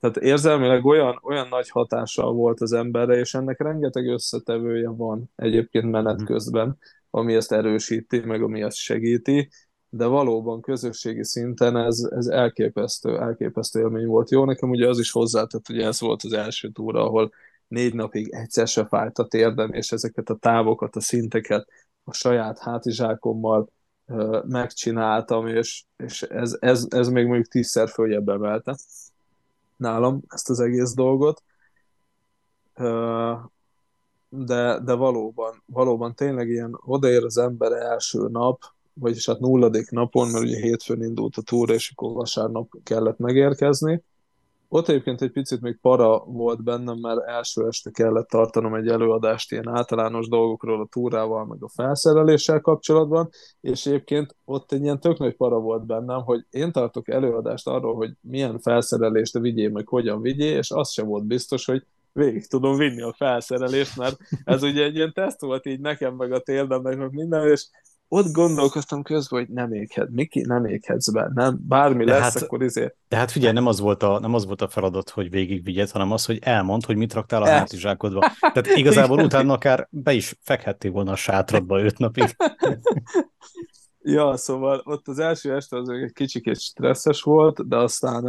Tehát 0.00 0.16
érzelmileg 0.16 0.84
olyan, 0.84 1.20
olyan 1.22 1.48
nagy 1.48 1.68
hatással 1.70 2.32
volt 2.32 2.60
az 2.60 2.72
emberre, 2.72 3.18
és 3.18 3.34
ennek 3.34 3.60
rengeteg 3.60 4.06
összetevője 4.06 4.88
van 4.88 5.30
egyébként 5.36 5.90
menet 5.90 6.24
közben, 6.24 6.78
ami 7.10 7.34
ezt 7.34 7.52
erősíti, 7.52 8.20
meg 8.20 8.42
ami 8.42 8.62
ezt 8.62 8.76
segíti, 8.76 9.50
de 9.90 10.06
valóban 10.06 10.60
közösségi 10.60 11.24
szinten 11.24 11.76
ez, 11.76 12.08
ez 12.10 12.26
elképesztő, 12.26 13.18
elképesztő 13.18 13.80
élmény 13.80 14.06
volt. 14.06 14.30
Jó, 14.30 14.44
nekem 14.44 14.70
ugye 14.70 14.88
az 14.88 14.98
is 14.98 15.10
hozzátett, 15.10 15.66
hogy 15.66 15.78
ez 15.78 16.00
volt 16.00 16.22
az 16.22 16.32
első 16.32 16.70
túra, 16.70 17.04
ahol 17.04 17.32
négy 17.68 17.94
napig 17.94 18.28
egyszer 18.28 18.68
se 18.68 18.86
fájt 18.86 19.18
a 19.18 19.26
térdem, 19.26 19.72
és 19.72 19.92
ezeket 19.92 20.30
a 20.30 20.34
távokat, 20.34 20.96
a 20.96 21.00
szinteket 21.00 21.68
a 22.04 22.12
saját 22.12 22.58
hátizsákommal 22.58 23.68
uh, 24.06 24.44
megcsináltam, 24.46 25.46
és, 25.46 25.84
és 25.96 26.22
ez, 26.22 26.56
ez, 26.60 26.86
ez 26.88 27.08
még 27.08 27.26
mondjuk 27.26 27.46
tízszer 27.46 27.88
följebb 27.88 28.28
emelte. 28.28 28.76
nálam 29.76 30.20
ezt 30.28 30.50
az 30.50 30.60
egész 30.60 30.94
dolgot. 30.94 31.42
De, 34.28 34.78
de 34.78 34.92
valóban, 34.94 35.62
valóban 35.66 36.14
tényleg 36.14 36.48
ilyen 36.48 36.78
odaér 36.84 37.24
az 37.24 37.38
ember 37.38 37.72
első 37.72 38.28
nap, 38.28 38.60
vagyis 38.94 39.26
hát 39.26 39.38
nulladik 39.38 39.90
napon, 39.90 40.28
mert 40.28 40.44
ugye 40.44 40.60
hétfőn 40.60 41.02
indult 41.02 41.36
a 41.36 41.42
túra, 41.42 41.74
és 41.74 41.92
akkor 41.94 42.12
vasárnap 42.12 42.68
kellett 42.82 43.18
megérkezni, 43.18 44.02
ott 44.72 44.88
egyébként 44.88 45.22
egy 45.22 45.30
picit 45.30 45.60
még 45.60 45.78
para 45.80 46.18
volt 46.18 46.62
bennem, 46.62 46.98
mert 46.98 47.26
első 47.26 47.66
este 47.66 47.90
kellett 47.90 48.28
tartanom 48.28 48.74
egy 48.74 48.88
előadást 48.88 49.52
ilyen 49.52 49.68
általános 49.68 50.28
dolgokról 50.28 50.80
a 50.80 50.88
túrával, 50.90 51.46
meg 51.46 51.62
a 51.62 51.68
felszereléssel 51.68 52.60
kapcsolatban, 52.60 53.28
és 53.60 53.86
egyébként 53.86 54.36
ott 54.44 54.72
egy 54.72 54.82
ilyen 54.82 55.00
tök 55.00 55.18
nagy 55.18 55.36
para 55.36 55.58
volt 55.58 55.86
bennem, 55.86 56.22
hogy 56.22 56.46
én 56.50 56.72
tartok 56.72 57.08
előadást 57.08 57.66
arról, 57.66 57.94
hogy 57.94 58.10
milyen 58.20 58.58
felszerelést 58.58 59.38
vigyél, 59.38 59.70
meg 59.70 59.86
hogyan 59.86 60.20
vigyél, 60.20 60.56
és 60.56 60.70
az 60.70 60.90
sem 60.90 61.06
volt 61.06 61.24
biztos, 61.24 61.64
hogy 61.64 61.86
végig 62.12 62.46
tudom 62.46 62.76
vinni 62.76 63.02
a 63.02 63.14
felszerelést, 63.16 63.96
mert 63.96 64.16
ez 64.44 64.62
ugye 64.62 64.84
egy 64.84 64.94
ilyen 64.94 65.12
teszt 65.12 65.40
volt 65.40 65.66
így 65.66 65.80
nekem, 65.80 66.14
meg 66.14 66.32
a 66.32 66.40
térdemnek, 66.40 66.98
meg 66.98 67.12
minden, 67.12 67.48
és 67.48 67.66
ott 68.12 68.32
gondolkoztam 68.32 69.02
közben, 69.02 69.38
hogy 69.40 69.48
nem 69.48 69.72
éghet, 69.72 70.10
Miki, 70.10 70.40
nem 70.40 70.64
éghetsz 70.64 71.10
be, 71.10 71.30
nem, 71.34 71.58
bármi 71.68 72.04
de 72.04 72.12
lesz, 72.12 72.22
hát, 72.22 72.42
akkor 72.42 72.62
izé. 72.62 72.94
De 73.08 73.16
hát 73.16 73.30
figyelj, 73.30 73.52
nem 73.52 73.66
az, 73.66 73.80
volt 73.80 74.02
a, 74.02 74.18
nem 74.18 74.34
az 74.34 74.46
volt 74.46 74.62
a 74.62 74.68
feladat, 74.68 75.10
hogy 75.10 75.30
végigvigyed, 75.30 75.90
hanem 75.90 76.12
az, 76.12 76.24
hogy 76.24 76.38
elmond, 76.42 76.84
hogy 76.84 76.96
mit 76.96 77.12
raktál 77.12 77.42
a 77.42 77.46
El. 77.48 77.58
hátizsákodba. 77.58 78.32
Tehát 78.40 78.66
igazából 78.66 79.18
utána 79.18 79.52
akár 79.52 79.88
be 79.90 80.12
is 80.12 80.38
fekhettél 80.42 80.90
volna 80.90 81.12
a 81.12 81.16
sátradba 81.16 81.80
öt 81.80 81.98
napig. 81.98 82.36
ja, 84.02 84.36
szóval 84.36 84.82
ott 84.84 85.08
az 85.08 85.18
első 85.18 85.54
este 85.54 85.76
az 85.76 85.88
egy 85.88 86.12
kicsit 86.12 86.60
stresszes 86.60 87.22
volt, 87.22 87.68
de 87.68 87.76
aztán, 87.76 88.24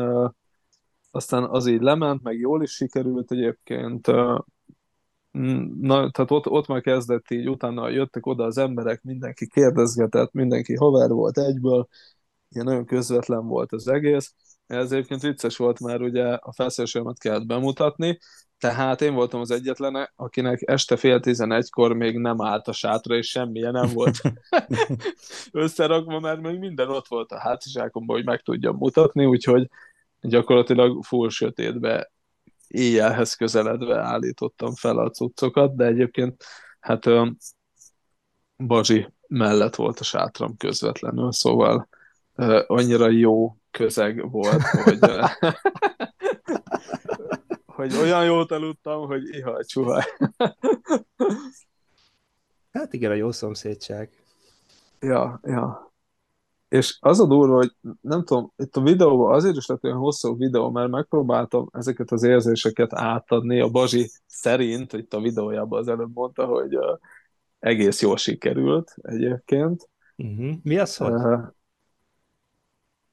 aztán 1.11 1.43
az 1.43 1.67
így 1.67 1.81
lement, 1.81 2.23
meg 2.23 2.39
jól 2.39 2.63
is 2.63 2.71
sikerült 2.71 3.31
egyébként. 3.31 4.07
Na, 5.81 6.09
tehát 6.09 6.31
ott, 6.31 6.47
ott 6.47 6.67
már 6.67 6.81
kezdett 6.81 7.31
így, 7.31 7.50
utána 7.50 7.89
jöttek 7.89 8.25
oda 8.25 8.43
az 8.43 8.57
emberek, 8.57 9.01
mindenki 9.03 9.47
kérdezgetett, 9.47 10.31
mindenki 10.31 10.75
haver 10.75 11.09
volt 11.09 11.38
egyből, 11.38 11.88
ilyen 12.50 12.65
nagyon 12.65 12.85
közvetlen 12.85 13.45
volt 13.47 13.71
az 13.71 13.88
egész. 13.88 14.33
Ez 14.67 14.91
egyébként 14.91 15.21
vicces 15.21 15.57
volt, 15.57 15.79
mert 15.79 16.01
ugye 16.01 16.23
a 16.33 16.53
felszerelősemet 16.53 17.19
kellett 17.19 17.45
bemutatni, 17.45 18.19
tehát 18.61 19.01
én 19.01 19.13
voltam 19.13 19.39
az 19.39 19.51
egyetlen, 19.51 20.09
akinek 20.15 20.61
este 20.65 20.95
fél 20.95 21.19
tizenegykor 21.19 21.93
még 21.93 22.17
nem 22.17 22.41
állt 22.41 22.67
a 22.67 22.71
sátra, 22.71 23.15
és 23.15 23.29
semmilyen 23.29 23.71
nem 23.71 23.89
volt 23.93 24.21
összerakva, 25.51 26.19
mert 26.19 26.41
még 26.41 26.59
minden 26.59 26.89
ott 26.89 27.07
volt 27.07 27.31
a 27.31 27.39
hátizsákomban, 27.39 28.15
hogy 28.15 28.25
meg 28.25 28.41
tudjam 28.41 28.75
mutatni, 28.75 29.25
úgyhogy 29.25 29.69
gyakorlatilag 30.21 31.03
full 31.03 31.29
sötétbe 31.29 32.11
éjjelhez 32.71 33.33
közeledve 33.33 33.99
állítottam 33.99 34.75
fel 34.75 34.97
a 34.97 35.09
cuccokat, 35.09 35.75
de 35.75 35.85
egyébként 35.85 36.43
hát 36.79 37.05
Bazsi 38.57 39.13
mellett 39.27 39.75
volt 39.75 39.99
a 39.99 40.03
sátram 40.03 40.57
közvetlenül, 40.57 41.31
szóval 41.31 41.89
annyira 42.67 43.09
jó 43.09 43.55
közeg 43.71 44.31
volt, 44.31 44.61
hogy, 44.61 44.99
hogy 47.75 47.95
olyan 47.95 48.25
jót 48.25 48.51
aludtam, 48.51 49.07
hogy 49.07 49.35
ihaj, 49.35 49.63
csuhaj. 49.63 50.03
Hát 52.71 52.93
igen, 52.93 53.11
a 53.11 53.15
jó 53.15 53.31
szomszédság. 53.31 54.09
Ja, 54.99 55.39
ja. 55.43 55.90
És 56.71 56.97
az 56.99 57.19
a 57.19 57.25
durva, 57.25 57.55
hogy 57.55 57.75
nem 58.01 58.23
tudom, 58.23 58.53
itt 58.57 58.75
a 58.75 58.81
videóban 58.81 59.33
azért 59.33 59.55
is 59.55 59.65
lett 59.65 59.83
olyan 59.83 59.97
hosszú 59.97 60.37
videó, 60.37 60.69
mert 60.69 60.89
megpróbáltam 60.89 61.69
ezeket 61.71 62.11
az 62.11 62.23
érzéseket 62.23 62.93
átadni. 62.93 63.59
A 63.59 63.69
Bazsi 63.69 64.09
szerint, 64.25 64.91
hogy 64.91 64.99
itt 64.99 65.13
a 65.13 65.21
videójában 65.21 65.79
az 65.79 65.87
előbb 65.87 66.13
mondta, 66.13 66.45
hogy 66.45 66.75
uh, 66.75 66.98
egész 67.59 68.01
jól 68.01 68.17
sikerült 68.17 68.96
egyébként. 69.01 69.89
Uh-huh. 70.17 70.55
Mi 70.63 70.77
az, 70.77 70.98
hogy? 70.98 71.11
Uh, 71.11 71.39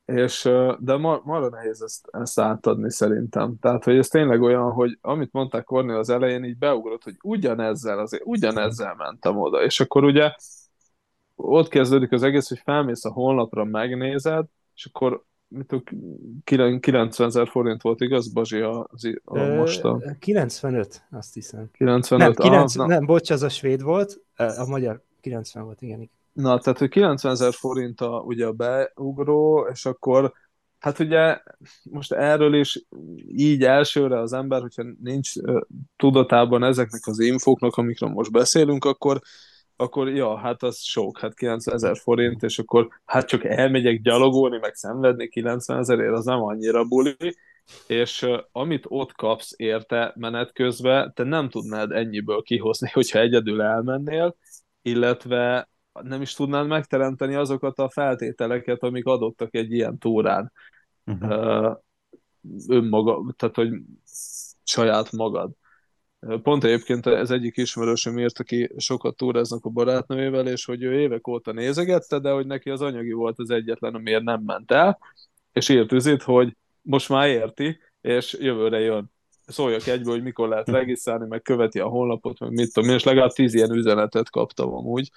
és, 0.05 0.45
uh, 0.45 0.77
de 0.81 0.97
ma, 0.97 1.21
marra 1.25 1.49
nehéz 1.49 1.83
ezt, 1.83 2.09
ezt 2.11 2.41
átadni 2.41 2.91
szerintem. 2.91 3.57
Tehát, 3.61 3.85
hogy 3.85 3.97
ez 3.97 4.09
tényleg 4.09 4.43
olyan, 4.43 4.71
hogy 4.71 4.99
amit 5.01 5.33
mondták 5.33 5.65
Kornél 5.65 5.97
az 5.97 6.11
elején, 6.11 6.45
így 6.45 6.59
beugrott, 6.59 7.03
hogy 7.03 7.17
ugyanezzel, 7.23 7.99
azért 7.99 8.23
ugyanezzel 8.27 8.95
mentem 8.95 9.39
oda. 9.39 9.65
És 9.65 9.81
akkor 9.81 10.05
ugye 10.05 10.33
ott 11.41 11.69
kezdődik 11.69 12.13
az 12.13 12.23
egész, 12.23 12.49
hogy 12.49 12.61
felmész 12.65 13.05
a 13.05 13.13
honlapra, 13.13 13.65
megnézed, 13.65 14.45
és 14.75 14.85
akkor 14.85 15.25
mit 15.49 15.83
90 16.81 17.29
ezer 17.29 17.49
forint 17.49 17.83
volt, 17.83 18.01
igaz, 18.01 18.33
Bazsi, 18.33 18.61
az, 18.61 19.11
a, 19.25 19.39
most 19.39 19.85
a... 19.85 20.01
95, 20.19 21.07
azt 21.11 21.35
hiszem. 21.35 21.71
95, 21.73 22.39
nem, 22.39 22.51
9, 22.51 22.77
ah, 22.77 22.87
nem, 22.87 23.07
bocs, 23.07 23.31
az 23.31 23.43
a 23.43 23.49
svéd 23.49 23.83
volt, 23.83 24.21
a 24.37 24.65
magyar 24.69 25.03
90 25.21 25.65
volt, 25.65 25.83
igen. 25.83 26.11
Na, 26.33 26.59
tehát, 26.59 26.79
hogy 26.79 26.89
90 26.89 27.33
ezer 27.33 27.53
forint 27.53 28.01
a, 28.01 28.23
ugye 28.27 28.47
a 28.47 28.53
beugró, 28.53 29.69
és 29.73 29.87
akkor 29.87 30.33
Hát 30.79 30.99
ugye 30.99 31.41
most 31.83 32.13
erről 32.13 32.55
is 32.55 32.85
így 33.29 33.65
elsőre 33.65 34.21
az 34.21 34.33
ember, 34.33 34.61
hogyha 34.61 34.85
nincs 35.03 35.33
tudatában 35.97 36.65
ezeknek 36.65 37.07
az 37.07 37.19
infóknak, 37.19 37.77
amikről 37.77 38.11
most 38.11 38.33
beszélünk, 38.33 38.85
akkor 38.85 39.21
akkor 39.81 40.09
ja, 40.09 40.37
hát 40.37 40.63
az 40.63 40.81
sok, 40.81 41.19
hát 41.19 41.35
90 41.35 41.75
ezer 41.75 41.97
forint, 41.97 42.43
és 42.43 42.59
akkor 42.59 42.89
hát 43.05 43.27
csak 43.27 43.45
elmegyek 43.45 44.01
gyalogolni, 44.01 44.59
meg 44.59 44.75
szenvedni 44.75 45.29
90 45.29 45.79
ezerért, 45.79 46.13
az 46.13 46.25
nem 46.25 46.43
annyira 46.43 46.85
buli, 46.85 47.17
és 47.87 48.23
uh, 48.23 48.39
amit 48.53 48.85
ott 48.89 49.13
kapsz 49.13 49.53
érte 49.57 50.13
menet 50.17 50.53
közben, 50.53 51.13
te 51.15 51.23
nem 51.23 51.49
tudnád 51.49 51.93
ennyiből 51.93 52.43
kihozni, 52.43 52.89
hogyha 52.95 53.19
egyedül 53.19 53.63
elmennél, 53.63 54.37
illetve 54.83 55.69
nem 55.93 56.23
is 56.23 56.35
tudnád 56.35 56.67
megteremteni 56.67 57.35
azokat 57.35 57.79
a 57.79 57.91
feltételeket, 57.91 58.83
amik 58.83 59.07
adottak 59.07 59.55
egy 59.55 59.73
ilyen 59.73 59.99
túrán. 59.99 60.53
Uh-huh. 61.07 61.31
Uh, 61.31 61.77
önmaga, 62.69 63.35
tehát 63.37 63.55
hogy 63.55 63.69
saját 64.65 65.13
magad. 65.13 65.51
Pont 66.43 66.65
egyébként 66.65 67.07
ez 67.07 67.31
egyik 67.31 67.57
ismerősöm 67.57 68.19
írt, 68.19 68.39
aki 68.39 68.71
sokat 68.77 69.17
túráznak 69.17 69.65
a 69.65 69.69
barátnőjével, 69.69 70.47
és 70.47 70.65
hogy 70.65 70.83
ő 70.83 71.01
évek 71.01 71.27
óta 71.27 71.53
nézegette, 71.53 72.19
de 72.19 72.31
hogy 72.31 72.47
neki 72.47 72.71
az 72.71 72.81
anyagi 72.81 73.13
volt 73.13 73.39
az 73.39 73.51
egyetlen, 73.51 73.95
amiért 73.95 74.23
nem 74.23 74.43
ment 74.47 74.71
el, 74.71 74.99
és 75.53 75.69
írt 75.69 75.93
üzét, 75.93 76.23
hogy 76.23 76.57
most 76.83 77.09
már 77.09 77.29
érti, 77.29 77.79
és 78.01 78.37
jövőre 78.41 78.79
jön. 78.79 79.11
Szóljak 79.47 79.87
egyből, 79.87 80.13
hogy 80.13 80.23
mikor 80.23 80.49
lehet 80.49 80.69
regisztrálni, 80.69 81.27
meg 81.29 81.43
követi 81.43 81.79
a 81.79 81.89
honlapot, 81.89 82.41
meg 82.41 82.51
mit 82.51 82.73
tudom 82.73 82.91
és 82.91 83.05
legalább 83.05 83.33
tíz 83.33 83.55
ilyen 83.55 83.73
üzenetet 83.73 84.31
kaptam 84.31 84.75
amúgy 84.75 85.11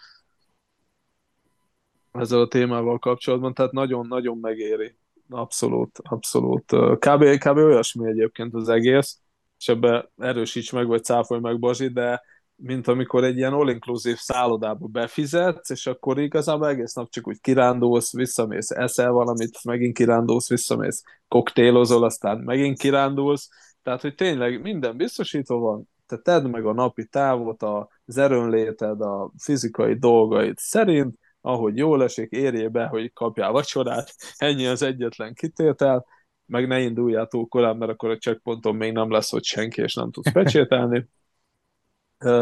ezzel 2.11 2.39
a 2.39 2.47
témával 2.47 2.99
kapcsolatban, 2.99 3.53
tehát 3.53 3.71
nagyon-nagyon 3.71 4.37
megéri. 4.37 4.95
Abszolút, 5.29 5.99
abszolút. 6.03 6.65
Kb, 6.99 7.37
kb. 7.37 7.57
olyasmi 7.57 8.07
egyébként 8.07 8.53
az 8.53 8.69
egész, 8.69 9.19
és 9.61 9.67
ebbe 9.67 10.09
erősíts 10.17 10.71
meg, 10.71 10.87
vagy 10.87 11.03
cáfolj 11.03 11.41
meg, 11.41 11.59
Bazsi, 11.59 11.87
de 11.87 12.21
mint 12.55 12.87
amikor 12.87 13.23
egy 13.23 13.37
ilyen 13.37 13.53
all-inclusive 13.53 14.17
szállodába 14.17 14.87
befizetsz, 14.87 15.69
és 15.69 15.87
akkor 15.87 16.19
igazából 16.19 16.67
egész 16.67 16.93
nap 16.93 17.09
csak 17.09 17.27
úgy 17.27 17.41
kirándulsz, 17.41 18.13
visszamész, 18.13 18.69
eszel 18.69 19.11
valamit, 19.11 19.63
megint 19.63 19.97
kirándulsz, 19.97 20.49
visszamész, 20.49 21.03
koktélozol, 21.27 22.03
aztán 22.03 22.37
megint 22.37 22.79
kirándulsz, 22.79 23.49
tehát, 23.83 24.01
hogy 24.01 24.15
tényleg 24.15 24.61
minden 24.61 24.97
biztosítva 24.97 25.57
van, 25.57 25.89
te 26.07 26.17
tedd 26.17 26.47
meg 26.47 26.65
a 26.65 26.73
napi 26.73 27.05
távot, 27.05 27.63
az 28.05 28.17
erőnléted, 28.17 29.01
a 29.01 29.31
fizikai 29.37 29.93
dolgaid 29.93 30.57
szerint, 30.57 31.15
ahogy 31.41 31.77
jól 31.77 32.03
esik, 32.03 32.31
érjél 32.31 32.69
be, 32.69 32.85
hogy 32.85 33.13
kapjál 33.13 33.51
vacsorát, 33.51 34.13
ennyi 34.37 34.65
az 34.65 34.81
egyetlen 34.81 35.33
kitétel, 35.33 36.05
meg 36.51 36.67
ne 36.67 36.79
induljál 36.79 37.27
túl 37.27 37.47
korán, 37.47 37.77
mert 37.77 37.91
akkor 37.91 38.09
a 38.09 38.17
checkpointon 38.17 38.75
még 38.75 38.93
nem 38.93 39.11
lesz 39.11 39.33
ott 39.33 39.43
senki, 39.43 39.81
és 39.81 39.93
nem 39.93 40.11
tudsz 40.11 40.31
pecsételni. 40.31 41.07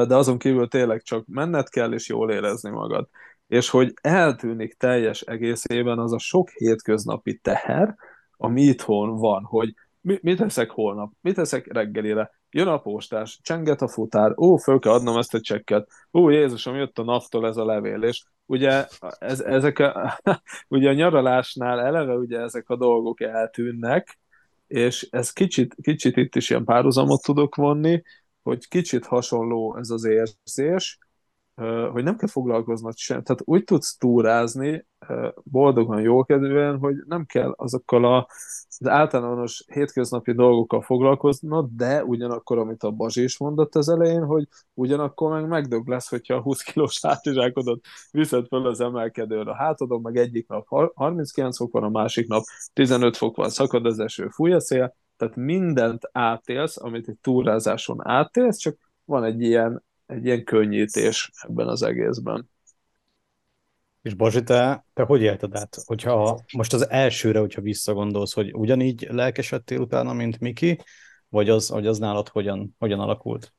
De 0.07 0.15
azon 0.15 0.37
kívül 0.37 0.67
tényleg 0.67 1.01
csak 1.01 1.25
menned 1.27 1.69
kell, 1.69 1.93
és 1.93 2.07
jól 2.07 2.31
érezni 2.31 2.69
magad. 2.69 3.09
És 3.47 3.69
hogy 3.69 3.93
eltűnik 4.01 4.73
teljes 4.73 5.21
egészében 5.21 5.99
az 5.99 6.13
a 6.13 6.19
sok 6.19 6.49
hétköznapi 6.49 7.37
teher, 7.37 7.95
ami 8.37 8.61
itthon 8.61 9.17
van, 9.17 9.43
hogy 9.43 9.73
mi, 10.01 10.19
mit 10.21 10.37
teszek 10.37 10.69
holnap, 10.69 11.11
mit 11.21 11.35
teszek 11.35 11.73
reggelire, 11.73 12.31
jön 12.49 12.67
a 12.67 12.77
postás, 12.77 13.39
csenget 13.41 13.81
a 13.81 13.87
futár, 13.87 14.33
ó, 14.37 14.55
föl 14.55 14.79
kell 14.79 14.91
adnom 14.91 15.17
ezt 15.17 15.33
a 15.33 15.41
csekket, 15.41 15.89
ó, 16.13 16.29
Jézusom, 16.29 16.75
jött 16.75 16.99
a 16.99 17.03
naftól 17.03 17.47
ez 17.47 17.57
a 17.57 17.65
levél, 17.65 18.03
és 18.03 18.23
ugye 18.49 18.85
ez, 19.19 19.39
ezek 19.39 19.79
a, 19.79 20.19
ugye 20.67 20.89
a 20.89 20.93
nyaralásnál 20.93 21.79
eleve 21.79 22.13
ugye 22.13 22.39
ezek 22.39 22.69
a 22.69 22.75
dolgok 22.75 23.21
eltűnnek, 23.21 24.19
és 24.67 25.07
ez 25.11 25.31
kicsit, 25.31 25.75
kicsit 25.81 26.17
itt 26.17 26.35
is 26.35 26.49
ilyen 26.49 26.65
párhuzamot 26.65 27.21
tudok 27.21 27.55
vonni, 27.55 28.03
hogy 28.43 28.67
kicsit 28.67 29.05
hasonló 29.05 29.77
ez 29.77 29.89
az 29.89 30.05
érzés, 30.05 30.97
hogy 31.91 32.03
nem 32.03 32.15
kell 32.15 32.27
foglalkoznod 32.27 32.97
sem. 32.97 33.23
Tehát 33.23 33.41
úgy 33.45 33.63
tudsz 33.63 33.97
túrázni 33.97 34.87
boldogan, 35.43 36.01
jókedvűen, 36.01 36.77
hogy 36.77 36.95
nem 37.07 37.25
kell 37.25 37.53
azokkal 37.55 38.05
a, 38.05 38.27
az 38.79 38.87
általános 38.87 39.63
hétköznapi 39.67 40.33
dolgokkal 40.33 40.81
foglalkoznod, 40.81 41.69
de 41.75 42.03
ugyanakkor, 42.03 42.57
amit 42.57 42.83
a 42.83 42.91
Bazsi 42.91 43.23
is 43.23 43.37
mondott 43.37 43.75
az 43.75 43.89
elején, 43.89 44.25
hogy 44.25 44.47
ugyanakkor 44.73 45.31
meg 45.31 45.47
megdög 45.47 45.87
lesz, 45.87 46.09
hogyha 46.09 46.35
a 46.35 46.41
20 46.41 46.61
kilós 46.61 47.01
hátizsákodat 47.01 47.79
viszed 48.11 48.47
föl 48.47 48.67
az 48.67 48.81
emelkedőre 48.81 49.51
a 49.51 49.55
hátadon, 49.55 50.01
meg 50.01 50.17
egyik 50.17 50.47
nap 50.47 50.93
39 50.95 51.57
fok 51.57 51.71
van, 51.71 51.83
a 51.83 51.89
másik 51.89 52.27
nap 52.27 52.43
15 52.73 53.17
fok 53.17 53.35
van, 53.35 53.49
szakad 53.49 53.85
az 53.85 53.99
eső, 53.99 54.27
fúj 54.27 54.53
a 54.53 54.59
szél, 54.59 54.95
tehát 55.17 55.35
mindent 55.35 56.09
átélsz, 56.11 56.81
amit 56.81 57.07
egy 57.07 57.17
túrázáson 57.21 58.07
átélsz, 58.07 58.57
csak 58.57 58.77
van 59.05 59.23
egy 59.23 59.41
ilyen 59.41 59.83
egy 60.09 60.25
ilyen 60.25 60.43
könnyítés 60.43 61.31
ebben 61.41 61.67
az 61.67 61.83
egészben. 61.83 62.49
És 64.01 64.13
Bazsi, 64.13 64.43
te, 64.43 64.85
te 64.93 65.03
hogy 65.03 65.21
élted 65.21 65.55
át? 65.55 65.77
Hogyha 65.85 66.43
most 66.53 66.73
az 66.73 66.89
elsőre, 66.89 67.39
hogyha 67.39 67.61
visszagondolsz, 67.61 68.33
hogy 68.33 68.53
ugyanígy 68.53 69.07
lelkesedtél 69.09 69.79
utána, 69.79 70.13
mint 70.13 70.39
Miki, 70.39 70.81
vagy 71.29 71.49
az, 71.49 71.69
vagy 71.69 71.87
az 71.87 71.97
nálad 71.97 72.27
hogyan, 72.27 72.75
hogyan 72.79 72.99
alakult? 72.99 73.53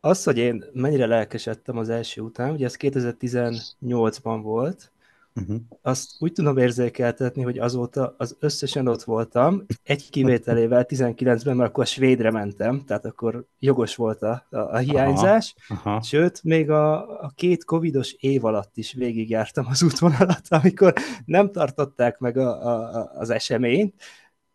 Az, 0.00 0.24
hogy 0.24 0.38
én 0.38 0.64
mennyire 0.72 1.06
lelkesedtem 1.06 1.76
az 1.76 1.88
első 1.88 2.20
után, 2.20 2.50
ugye 2.52 2.64
ez 2.64 2.76
2018-ban 2.78 4.40
volt, 4.42 4.92
Uh-huh. 5.40 5.60
Azt 5.82 6.10
úgy 6.18 6.32
tudom 6.32 6.56
érzékeltetni, 6.56 7.42
hogy 7.42 7.58
azóta 7.58 8.14
az 8.18 8.36
összesen 8.40 8.88
ott 8.88 9.02
voltam, 9.02 9.64
egy 9.82 10.10
kivételével 10.10 10.86
19-ben, 10.88 11.56
mert 11.56 11.70
akkor 11.70 11.82
a 11.82 11.86
svédre 11.86 12.30
mentem, 12.30 12.84
tehát 12.84 13.04
akkor 13.04 13.44
jogos 13.58 13.96
volt 13.96 14.22
a, 14.22 14.46
a, 14.50 14.56
a 14.56 14.76
hiányzás, 14.76 15.54
aha, 15.68 15.90
aha. 15.90 16.02
sőt, 16.02 16.42
még 16.42 16.70
a, 16.70 17.20
a 17.22 17.32
két 17.34 17.64
covidos 17.64 18.12
év 18.12 18.44
alatt 18.44 18.76
is 18.76 18.92
végigjártam 18.92 19.66
az 19.68 19.82
útvonalat, 19.82 20.42
amikor 20.62 20.92
nem 21.24 21.52
tartották 21.52 22.18
meg 22.18 22.36
a, 22.36 22.66
a, 22.66 23.10
az 23.14 23.30
eseményt, 23.30 23.94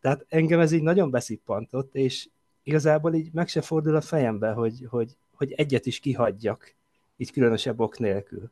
tehát 0.01 0.25
engem 0.29 0.59
ez 0.59 0.71
így 0.71 0.83
nagyon 0.83 1.11
beszippantott, 1.11 1.95
és 1.95 2.29
igazából 2.63 3.13
így 3.13 3.29
meg 3.33 3.47
se 3.47 3.61
fordul 3.61 3.95
a 3.95 4.01
fejembe, 4.01 4.51
hogy, 4.51 4.85
hogy, 4.89 5.17
hogy 5.31 5.51
egyet 5.51 5.85
is 5.85 5.99
kihagyjak, 5.99 6.75
így 7.17 7.31
különösebb 7.31 7.79
ok 7.79 7.99
nélkül. 7.99 8.51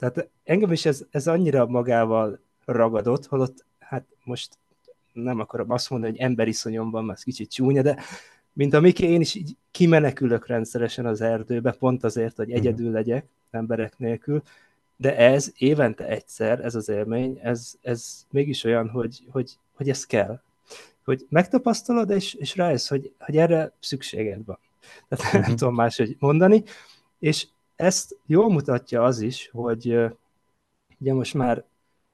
Tehát 0.00 0.28
engem 0.44 0.72
is 0.72 0.84
ez, 0.84 1.04
ez 1.10 1.26
annyira 1.26 1.66
magával 1.66 2.38
ragadott, 2.64 3.26
holott 3.26 3.64
hát 3.78 4.04
most 4.24 4.58
nem 5.12 5.40
akarom 5.40 5.70
azt 5.70 5.90
mondani, 5.90 6.12
hogy 6.12 6.20
emberiszonyom 6.20 6.90
van, 6.90 7.04
mert 7.04 7.22
kicsit 7.22 7.50
csúnya, 7.50 7.82
de 7.82 8.02
mint 8.52 8.74
amik 8.74 9.00
én 9.00 9.20
is 9.20 9.34
így 9.34 9.56
kimenekülök 9.70 10.46
rendszeresen 10.46 11.06
az 11.06 11.20
erdőbe, 11.20 11.72
pont 11.72 12.04
azért, 12.04 12.36
hogy 12.36 12.46
mhm. 12.48 12.56
egyedül 12.56 12.90
legyek, 12.90 13.26
emberek 13.50 13.98
nélkül, 13.98 14.42
de 14.96 15.16
ez 15.16 15.52
évente 15.56 16.06
egyszer, 16.06 16.64
ez 16.64 16.74
az 16.74 16.88
élmény, 16.88 17.38
ez, 17.42 17.74
ez 17.82 18.26
mégis 18.30 18.64
olyan, 18.64 18.88
hogy, 18.88 19.24
hogy, 19.30 19.58
hogy 19.72 19.88
ez 19.88 20.06
kell. 20.06 20.40
Hogy 21.04 21.26
megtapasztalod, 21.28 22.10
és, 22.10 22.34
és 22.34 22.56
rájössz, 22.56 22.88
hogy, 22.88 23.12
hogy 23.18 23.36
erre 23.36 23.72
szükséged 23.80 24.44
van. 24.44 24.58
Tehát 25.08 25.24
uh-huh. 25.24 25.46
nem 25.46 25.56
tudom 25.56 25.74
máshogy 25.74 26.16
mondani, 26.18 26.62
és 27.18 27.46
ezt 27.80 28.18
jól 28.26 28.50
mutatja 28.50 29.04
az 29.04 29.20
is, 29.20 29.50
hogy 29.52 29.86
ugye 30.98 31.14
most 31.14 31.34
már 31.34 31.64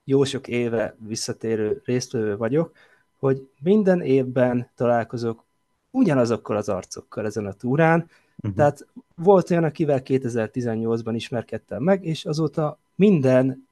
jó 0.05 0.25
sok 0.25 0.49
éve 0.49 0.97
visszatérő 0.99 1.83
résztvevő 1.85 2.37
vagyok, 2.37 2.73
hogy 3.19 3.49
minden 3.63 4.01
évben 4.01 4.71
találkozok 4.75 5.45
ugyanazokkal 5.91 6.57
az 6.57 6.69
arcokkal 6.69 7.27
ezen 7.27 7.47
a 7.47 7.53
túrán, 7.53 8.09
uh-huh. 8.37 8.55
tehát 8.57 8.87
volt 9.15 9.51
olyan, 9.51 9.65
akivel 9.65 10.01
2018-ban 10.05 11.13
ismerkedtem 11.15 11.83
meg, 11.83 12.05
és 12.05 12.25
azóta 12.25 12.79
minden 12.95 13.69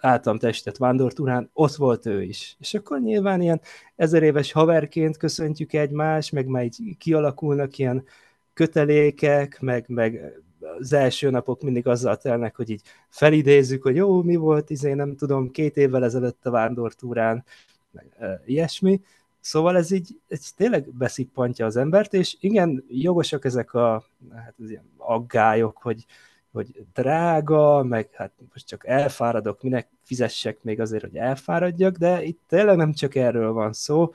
általam 0.00 0.38
testett 0.38 0.76
vándortúrán 0.76 1.50
ott 1.52 1.74
volt 1.74 2.06
ő 2.06 2.22
is. 2.22 2.56
És 2.58 2.74
akkor 2.74 3.00
nyilván 3.00 3.40
ilyen 3.40 3.60
ezer 3.96 4.22
éves 4.22 4.52
haverként 4.52 5.16
köszöntjük 5.16 5.72
egymást, 5.72 6.32
meg 6.32 6.46
már 6.46 6.64
így 6.64 6.96
kialakulnak 6.98 7.78
ilyen 7.78 8.04
kötelékek, 8.52 9.60
meg, 9.60 9.84
meg 9.88 10.40
az 10.78 10.92
első 10.92 11.30
napok 11.30 11.62
mindig 11.62 11.86
azzal 11.86 12.16
telnek, 12.16 12.56
hogy 12.56 12.70
így 12.70 12.82
felidézzük, 13.08 13.82
hogy 13.82 13.96
jó, 13.96 14.22
mi 14.22 14.36
volt, 14.36 14.70
izé, 14.70 14.92
nem 14.92 15.16
tudom, 15.16 15.50
két 15.50 15.76
évvel 15.76 16.04
ezelőtt 16.04 16.46
a 16.46 16.50
vándortúrán, 16.50 17.44
meg 17.90 18.40
ilyesmi. 18.46 19.00
Szóval 19.40 19.76
ez 19.76 19.90
így 19.90 20.20
ez 20.28 20.52
tényleg 20.52 20.88
beszippantja 20.94 21.66
az 21.66 21.76
embert, 21.76 22.14
és 22.14 22.36
igen, 22.40 22.84
jogosak 22.88 23.44
ezek 23.44 23.74
a 23.74 24.04
hát 24.34 24.54
az 24.62 24.70
ilyen 24.70 24.90
aggályok, 24.96 25.78
hogy, 25.82 26.06
hogy 26.52 26.84
drága, 26.94 27.82
meg 27.82 28.08
hát 28.12 28.32
most 28.52 28.66
csak 28.66 28.86
elfáradok, 28.86 29.62
minek 29.62 29.88
fizessek 30.02 30.62
még 30.62 30.80
azért, 30.80 31.02
hogy 31.02 31.16
elfáradjak, 31.16 31.96
de 31.96 32.22
itt 32.22 32.40
tényleg 32.48 32.76
nem 32.76 32.92
csak 32.92 33.14
erről 33.14 33.52
van 33.52 33.72
szó, 33.72 34.12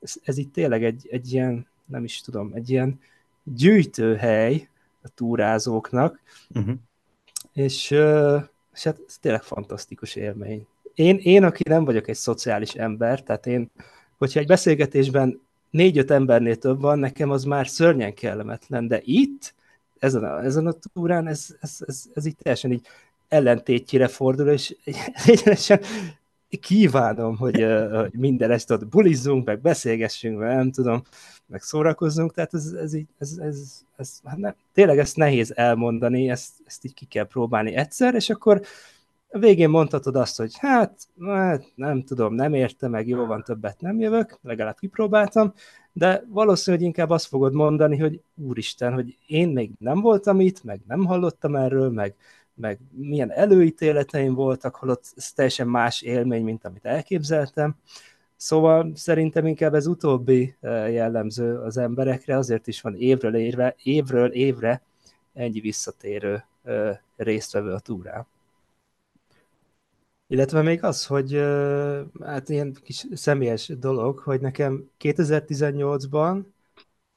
ez, 0.00 0.14
ez 0.22 0.38
itt 0.38 0.52
tényleg 0.52 0.84
egy, 0.84 1.06
egy 1.10 1.32
ilyen, 1.32 1.66
nem 1.86 2.04
is 2.04 2.20
tudom, 2.20 2.50
egy 2.54 2.70
ilyen 2.70 3.00
gyűjtőhely, 3.42 4.68
a 5.04 5.08
túrázóknak, 5.14 6.20
uh-huh. 6.54 6.74
és, 7.52 7.90
és 8.72 8.82
hát 8.82 9.00
ez 9.06 9.18
tényleg 9.20 9.42
fantasztikus 9.42 10.14
élmény. 10.14 10.66
Én, 10.94 11.16
én, 11.22 11.44
aki 11.44 11.62
nem 11.68 11.84
vagyok 11.84 12.08
egy 12.08 12.16
szociális 12.16 12.74
ember, 12.74 13.22
tehát 13.22 13.46
én, 13.46 13.70
hogyha 14.18 14.40
egy 14.40 14.46
beszélgetésben 14.46 15.40
négy-öt 15.70 16.10
embernél 16.10 16.56
több 16.56 16.80
van, 16.80 16.98
nekem 16.98 17.30
az 17.30 17.44
már 17.44 17.68
szörnyen 17.68 18.14
kellemetlen, 18.14 18.88
de 18.88 19.00
itt, 19.02 19.54
ezen 19.98 20.24
a, 20.24 20.44
ezen 20.44 20.66
a 20.66 20.74
túrán, 20.92 21.26
ez, 21.26 21.46
ez, 21.60 21.76
ez, 21.86 22.04
ez 22.14 22.26
így 22.26 22.36
teljesen 22.36 22.72
így 22.72 22.86
ellentétjére 23.28 24.08
fordul, 24.08 24.48
és 24.48 24.76
egyenesen 25.26 25.80
kívánom, 26.60 27.36
hogy, 27.36 27.66
hogy 27.92 28.12
minden 28.12 28.50
este 28.50 28.74
ott 28.74 28.86
bulizzunk, 28.86 29.44
meg 29.44 29.60
beszélgessünk, 29.60 30.38
meg 30.38 30.56
nem 30.56 30.70
tudom, 30.70 31.02
meg 31.46 31.62
szórakozzunk, 31.62 32.32
tehát 32.32 32.54
ez, 32.54 32.72
ez, 32.72 32.94
így, 32.94 33.08
ez, 33.18 33.38
ez, 33.38 33.82
ez 33.96 34.20
hát 34.24 34.36
nem, 34.36 34.54
tényleg 34.72 34.98
ezt 34.98 35.16
nehéz 35.16 35.56
elmondani, 35.56 36.30
ezt, 36.30 36.52
ezt 36.66 36.84
így 36.84 36.94
ki 36.94 37.04
kell 37.04 37.26
próbálni 37.26 37.74
egyszer, 37.74 38.14
és 38.14 38.30
akkor 38.30 38.60
a 39.34 39.38
végén 39.38 39.68
mondhatod 39.68 40.16
azt, 40.16 40.36
hogy 40.36 40.58
hát, 40.58 41.08
hát 41.20 41.72
nem 41.74 42.04
tudom, 42.04 42.34
nem 42.34 42.54
érte 42.54 42.88
meg, 42.88 43.08
jó 43.08 43.26
van, 43.26 43.42
többet 43.42 43.80
nem 43.80 44.00
jövök, 44.00 44.38
legalább 44.42 44.78
kipróbáltam, 44.78 45.52
de 45.92 46.24
valószínűleg 46.28 46.86
inkább 46.86 47.10
azt 47.10 47.26
fogod 47.26 47.52
mondani, 47.52 47.98
hogy 47.98 48.20
úristen, 48.34 48.92
hogy 48.92 49.18
én 49.26 49.48
még 49.48 49.70
nem 49.78 50.00
voltam 50.00 50.40
itt, 50.40 50.64
meg 50.64 50.80
nem 50.86 51.04
hallottam 51.04 51.56
erről, 51.56 51.90
meg, 51.90 52.14
meg 52.54 52.78
milyen 52.90 53.30
előítéleteim 53.30 54.34
voltak, 54.34 54.74
holott 54.76 55.12
ez 55.16 55.32
teljesen 55.32 55.68
más 55.68 56.02
élmény, 56.02 56.44
mint 56.44 56.64
amit 56.64 56.84
elképzeltem. 56.84 57.76
Szóval 58.44 58.90
szerintem 58.94 59.46
inkább 59.46 59.74
ez 59.74 59.86
utóbbi 59.86 60.56
eh, 60.60 60.92
jellemző 60.92 61.58
az 61.58 61.76
emberekre, 61.76 62.36
azért 62.36 62.66
is 62.66 62.80
van 62.80 62.96
évről 62.96 63.34
évre, 63.34 63.74
évről 63.82 64.32
évre 64.32 64.82
ennyi 65.32 65.60
visszatérő 65.60 66.44
eh, 66.62 66.98
résztvevő 67.16 67.72
a 67.72 67.78
túrán. 67.78 68.26
Illetve 70.26 70.62
még 70.62 70.84
az, 70.84 71.06
hogy 71.06 71.34
eh, 71.34 72.02
hát 72.20 72.48
ilyen 72.48 72.76
kis 72.82 73.06
személyes 73.12 73.66
dolog, 73.66 74.18
hogy 74.18 74.40
nekem 74.40 74.90
2018-ban 75.00 76.42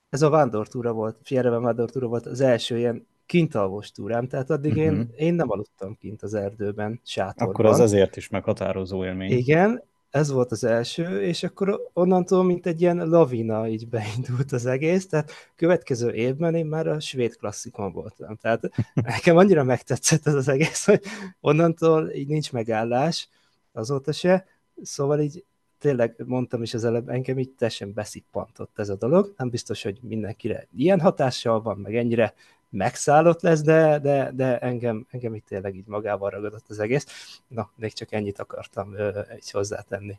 ez 0.10 0.22
a 0.22 0.30
vándortúra 0.30 0.92
volt, 0.92 1.18
Fiereven 1.24 1.62
vándortúra 1.62 2.08
volt 2.08 2.26
az 2.26 2.42
első 2.42 2.78
ilyen 2.78 3.08
kintalvos 3.26 3.92
túrám, 3.92 4.28
tehát 4.28 4.50
addig 4.50 4.72
uh-huh. 4.72 4.86
én, 4.86 4.94
mhm. 4.94 5.02
én 5.16 5.34
nem 5.34 5.50
aludtam 5.50 5.98
kint 5.98 6.22
az 6.22 6.34
erdőben, 6.34 7.02
sátorban. 7.04 7.54
Akkor 7.54 7.66
az 7.66 7.80
ezért 7.80 8.16
is 8.16 8.30
meghatározó 8.30 9.06
élmény. 9.06 9.32
Igen, 9.32 9.84
ez 10.18 10.32
volt 10.32 10.52
az 10.52 10.64
első, 10.64 11.22
és 11.22 11.44
akkor 11.44 11.90
onnantól, 11.94 12.44
mint 12.44 12.66
egy 12.66 12.82
ilyen 12.82 13.10
lavina 13.10 13.68
így 13.68 13.88
beindult 13.88 14.52
az 14.52 14.66
egész, 14.66 15.08
tehát 15.08 15.32
következő 15.56 16.14
évben 16.14 16.56
én 16.56 16.66
már 16.66 16.88
a 16.88 17.00
svéd 17.00 17.36
klasszikon 17.36 17.92
voltam. 17.92 18.36
Tehát 18.36 18.70
nekem 18.94 19.38
annyira 19.38 19.64
megtetszett 19.64 20.28
ez 20.28 20.34
az 20.34 20.48
egész, 20.48 20.86
hogy 20.86 21.02
onnantól 21.40 22.10
így 22.10 22.28
nincs 22.28 22.52
megállás, 22.52 23.30
azóta 23.72 24.12
se, 24.12 24.46
szóval 24.82 25.20
így 25.20 25.46
tényleg 25.80 26.24
mondtam 26.26 26.62
is 26.62 26.74
az 26.74 26.84
előbb, 26.84 27.10
engem 27.10 27.40
így 27.40 27.52
teljesen 27.52 27.94
beszippantott 27.94 28.80
ez 28.80 28.90
a 28.90 28.96
dolog. 28.96 29.34
Nem 29.38 29.50
biztos, 29.50 29.84
hogy 29.84 30.00
mindenkire 30.02 30.68
ilyen 30.76 31.00
hatással 31.00 31.62
van, 31.62 31.78
meg 31.78 31.96
ennyire 31.96 32.34
megszállott 32.70 33.42
lesz, 33.42 33.62
de, 33.62 34.00
de, 34.00 34.32
de 34.36 34.60
engem, 34.60 35.08
engem 35.12 35.36
itt 35.36 35.46
tényleg 35.46 35.76
így 35.76 35.88
magával 35.88 36.30
ragadott 36.30 36.66
az 36.68 36.80
egész. 36.80 37.06
Na, 37.48 37.70
még 37.76 37.94
csak 37.94 38.12
ennyit 38.12 38.40
akartam 38.40 38.94
ö, 38.94 39.20
így 39.36 39.52
hozzátenni. 39.52 40.18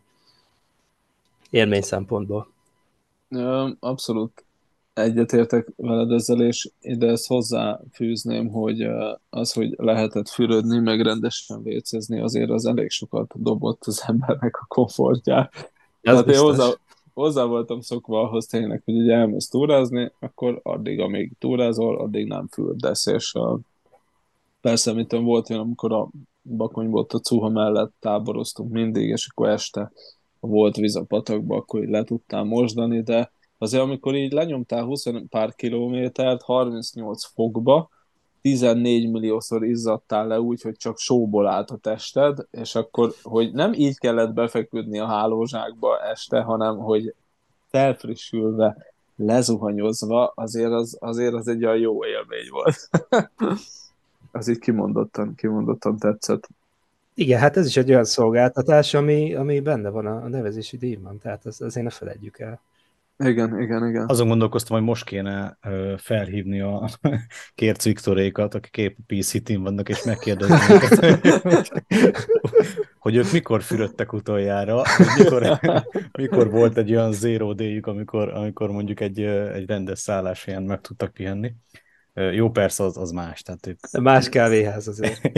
Élmény 1.50 1.82
szempontból. 1.82 2.50
Abszolút 3.80 4.44
egyetértek 4.98 5.68
veled 5.76 6.10
ezzel, 6.10 6.40
és 6.40 6.70
ide 6.80 7.06
ezt 7.06 7.26
hozzáfűzném, 7.26 8.48
hogy 8.48 8.88
az, 9.30 9.52
hogy 9.52 9.74
lehetett 9.76 10.28
fürödni, 10.28 10.78
meg 10.78 11.00
rendesen 11.00 11.62
vécézni, 11.62 12.20
azért 12.20 12.50
az 12.50 12.66
elég 12.66 12.90
sokat 12.90 13.42
dobott 13.42 13.84
az 13.84 14.04
embernek 14.06 14.56
a 14.56 14.64
komfortját. 14.68 15.72
Tehát 16.02 16.28
én 16.28 16.38
hozzá, 16.38 16.68
hozzá 17.20 17.44
voltam 17.44 17.80
szokva 17.80 18.20
ahhoz 18.20 18.46
tényleg, 18.46 18.82
hogy 18.84 18.96
ugye 18.96 19.14
elmész 19.14 19.48
túrázni, 19.48 20.12
akkor 20.20 20.60
addig, 20.62 21.00
amíg 21.00 21.32
túrázol, 21.38 21.98
addig 21.98 22.26
nem 22.26 22.46
fürdesz, 22.46 23.06
és 23.06 23.34
a, 23.34 23.58
Persze, 24.60 24.92
mint 24.92 25.12
volt 25.12 25.50
olyan, 25.50 25.62
amikor 25.62 25.92
a 25.92 26.08
Bakony 26.42 26.88
volt 26.88 27.12
a 27.12 27.18
Cuha 27.18 27.48
mellett 27.48 27.92
táboroztunk 28.00 28.70
mindig, 28.70 29.08
és 29.08 29.28
akkor 29.30 29.48
este 29.48 29.92
volt 30.40 30.76
víz 30.76 30.96
a 30.96 31.04
patakba, 31.04 31.56
akkor 31.56 31.82
így 31.82 31.88
le 31.88 32.04
tudtál 32.04 32.44
mosdani, 32.44 33.02
de 33.02 33.32
azért 33.58 33.82
amikor 33.82 34.14
így 34.14 34.32
lenyomtál 34.32 34.84
20 34.84 35.04
pár 35.28 35.54
kilométert 35.54 36.42
38 36.42 37.24
fokba, 37.24 37.88
14 38.42 39.10
milliószor 39.10 39.64
izzadtál 39.64 40.26
le 40.26 40.40
úgy, 40.40 40.62
hogy 40.62 40.76
csak 40.76 40.98
sóból 40.98 41.46
állt 41.46 41.70
a 41.70 41.76
tested, 41.76 42.46
és 42.50 42.74
akkor, 42.74 43.14
hogy 43.22 43.52
nem 43.52 43.72
így 43.72 43.98
kellett 43.98 44.32
befeküdni 44.32 44.98
a 44.98 45.06
hálózsákba 45.06 45.98
este, 46.00 46.40
hanem 46.40 46.76
hogy 46.76 47.14
felfrissülve, 47.70 48.76
lezuhanyozva, 49.16 50.32
azért 50.34 50.72
az, 50.72 50.96
azért 51.00 51.34
az 51.34 51.48
egy 51.48 51.64
olyan 51.64 51.78
jó 51.78 52.04
élmény 52.04 52.48
volt. 52.50 52.88
az 54.32 54.48
így 54.48 54.58
kimondottan, 54.58 55.34
kimondottan 55.34 55.98
tetszett. 55.98 56.48
Igen, 57.14 57.40
hát 57.40 57.56
ez 57.56 57.66
is 57.66 57.76
egy 57.76 57.90
olyan 57.90 58.04
szolgáltatás, 58.04 58.94
ami, 58.94 59.34
ami 59.34 59.60
benne 59.60 59.88
van 59.88 60.06
a 60.06 60.28
nevezési 60.28 60.76
díjban, 60.76 61.18
tehát 61.18 61.46
az, 61.46 61.60
azért 61.60 61.84
ne 61.86 61.92
felejtjük 61.92 62.38
el. 62.38 62.60
Igen, 63.24 63.60
igen, 63.60 63.88
igen. 63.88 64.04
Azon 64.06 64.28
gondolkoztam, 64.28 64.76
hogy 64.76 64.86
most 64.86 65.04
kéne 65.04 65.58
felhívni 65.96 66.60
a 66.60 66.88
Kérc 67.54 67.84
Viktorékat, 67.84 68.54
akik 68.54 68.76
épp 68.76 68.96
PC 69.06 69.42
team 69.42 69.62
vannak, 69.62 69.88
és 69.88 70.02
megkérdezni 70.02 70.74
őket, 70.74 71.82
hogy 72.98 73.16
ők 73.16 73.32
mikor 73.32 73.62
fürödtek 73.62 74.12
utoljára, 74.12 74.82
mikor, 75.18 75.60
mikor 76.18 76.50
volt 76.50 76.76
egy 76.76 76.90
olyan 76.90 77.12
zero 77.12 77.54
day 77.54 77.80
amikor, 77.82 78.28
amikor 78.28 78.70
mondjuk 78.70 79.00
egy, 79.00 79.20
egy 79.22 79.66
rendes 79.66 79.98
szállás 79.98 80.44
helyen 80.44 80.62
meg 80.62 80.80
tudtak 80.80 81.12
pihenni. 81.12 81.54
Jó, 82.32 82.50
persze, 82.50 82.84
az, 82.84 82.96
az 82.96 83.10
más. 83.10 83.42
Tehát 83.42 83.66
ők... 83.66 84.02
Más 84.02 84.28
kávéház 84.28 84.88
azért. 84.88 85.20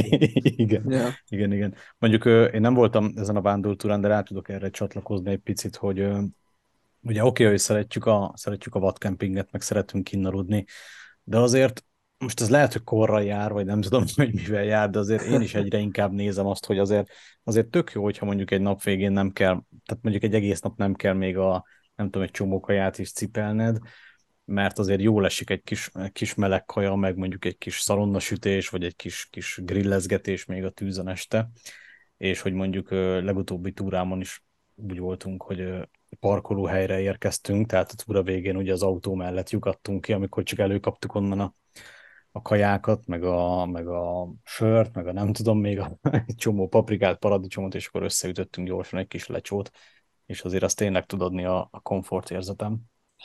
igen, 0.65 0.91
yeah. 0.91 1.13
igen, 1.29 1.53
igen. 1.53 1.75
Mondjuk 1.99 2.25
én 2.25 2.61
nem 2.61 2.75
voltam 2.75 3.13
ezen 3.17 3.37
a 3.37 3.41
vándortúrán, 3.41 4.01
de 4.01 4.09
rá 4.09 4.23
tudok 4.23 4.49
erre 4.49 4.71
csatlakozni 4.71 5.31
egy 5.31 5.39
picit, 5.39 5.77
hogy 5.77 6.09
ugye 7.03 7.21
oké, 7.21 7.29
okay, 7.29 7.47
hogy 7.47 7.59
szeretjük 7.59 8.07
a, 8.07 8.33
szeretjük 8.37 8.75
a 8.75 8.79
vadkempinget, 8.79 9.53
meg 9.53 9.63
szeretünk 9.63 10.05
kinnaludni, 10.05 10.65
de 11.23 11.39
azért 11.39 11.85
most 12.19 12.41
ez 12.41 12.51
lehet, 12.51 12.73
hogy 12.73 12.83
korral 12.83 13.23
jár, 13.23 13.53
vagy 13.53 13.65
nem 13.65 13.81
tudom, 13.81 14.05
hogy 14.15 14.35
mivel 14.35 14.65
jár, 14.65 14.91
de 14.91 14.99
azért 14.99 15.23
én 15.23 15.41
is 15.41 15.55
egyre 15.55 15.79
inkább 15.79 16.13
nézem 16.13 16.47
azt, 16.47 16.67
hogy 16.67 16.79
azért, 16.79 17.11
azért 17.45 17.67
tök 17.67 17.93
jó, 17.93 18.03
hogyha 18.03 18.27
mondjuk 18.27 18.51
egy 18.51 18.61
nap 18.61 18.83
végén 18.83 19.13
nem 19.13 19.31
kell, 19.31 19.63
tehát 19.85 20.03
mondjuk 20.03 20.25
egy 20.25 20.35
egész 20.35 20.61
nap 20.61 20.77
nem 20.77 20.95
kell 20.95 21.15
még 21.15 21.37
a, 21.37 21.65
nem 21.95 22.07
tudom, 22.07 22.23
egy 22.23 22.31
csomó 22.31 22.61
kaját 22.61 22.99
is 22.99 23.13
cipelned, 23.13 23.79
mert 24.45 24.79
azért 24.79 25.01
jól 25.01 25.25
esik 25.25 25.51
egy 25.51 25.63
kis, 25.63 25.91
kis 26.13 26.35
meleg 26.35 26.65
kaja, 26.65 26.95
meg 26.95 27.17
mondjuk 27.17 27.45
egy 27.45 27.59
kis 27.59 27.79
szalonnasütés, 27.79 28.69
vagy 28.69 28.85
egy 28.85 28.97
kis, 28.97 29.29
kis 29.31 29.61
grillezgetés 29.63 30.45
még 30.45 30.65
a 30.65 30.71
tűzön 30.71 31.09
este, 31.09 31.51
és 32.17 32.41
hogy 32.41 32.53
mondjuk 32.53 32.91
legutóbbi 32.91 33.73
túrámon 33.73 34.21
is 34.21 34.43
úgy 34.75 34.99
voltunk, 34.99 35.43
hogy 35.43 35.89
parkolóhelyre 36.17 37.01
érkeztünk, 37.01 37.67
tehát 37.67 37.91
a 37.91 38.03
túra 38.05 38.23
végén 38.23 38.57
ugye 38.57 38.73
az 38.73 38.83
autó 38.83 39.15
mellett 39.15 39.51
lyukadtunk 39.51 40.01
ki, 40.01 40.13
amikor 40.13 40.43
csak 40.43 40.59
előkaptuk 40.59 41.15
onnan 41.15 41.41
a, 41.41 41.55
a 42.33 42.43
kajákat, 42.43 43.07
meg 43.07 43.25
a, 43.25 43.67
meg 43.67 43.89
a 43.89 44.33
sört, 44.45 44.95
meg 44.95 45.07
a 45.07 45.13
nem 45.13 45.33
tudom, 45.33 45.61
még 45.61 45.79
a, 45.81 45.99
csomó 46.37 46.69
paprikát, 46.69 47.19
paradicsomot, 47.19 47.75
és 47.75 47.87
akkor 47.87 48.03
összeütöttünk 48.03 48.67
gyorsan 48.67 48.99
egy 48.99 49.07
kis 49.07 49.27
lecsót, 49.27 49.71
és 50.27 50.43
azért 50.43 50.63
azt 50.63 50.77
tényleg 50.77 51.07
tud 51.07 51.23
adni 51.23 51.45
a, 51.45 51.69
a 51.71 51.81
komfort 51.81 52.31
érzetem. 52.31 52.79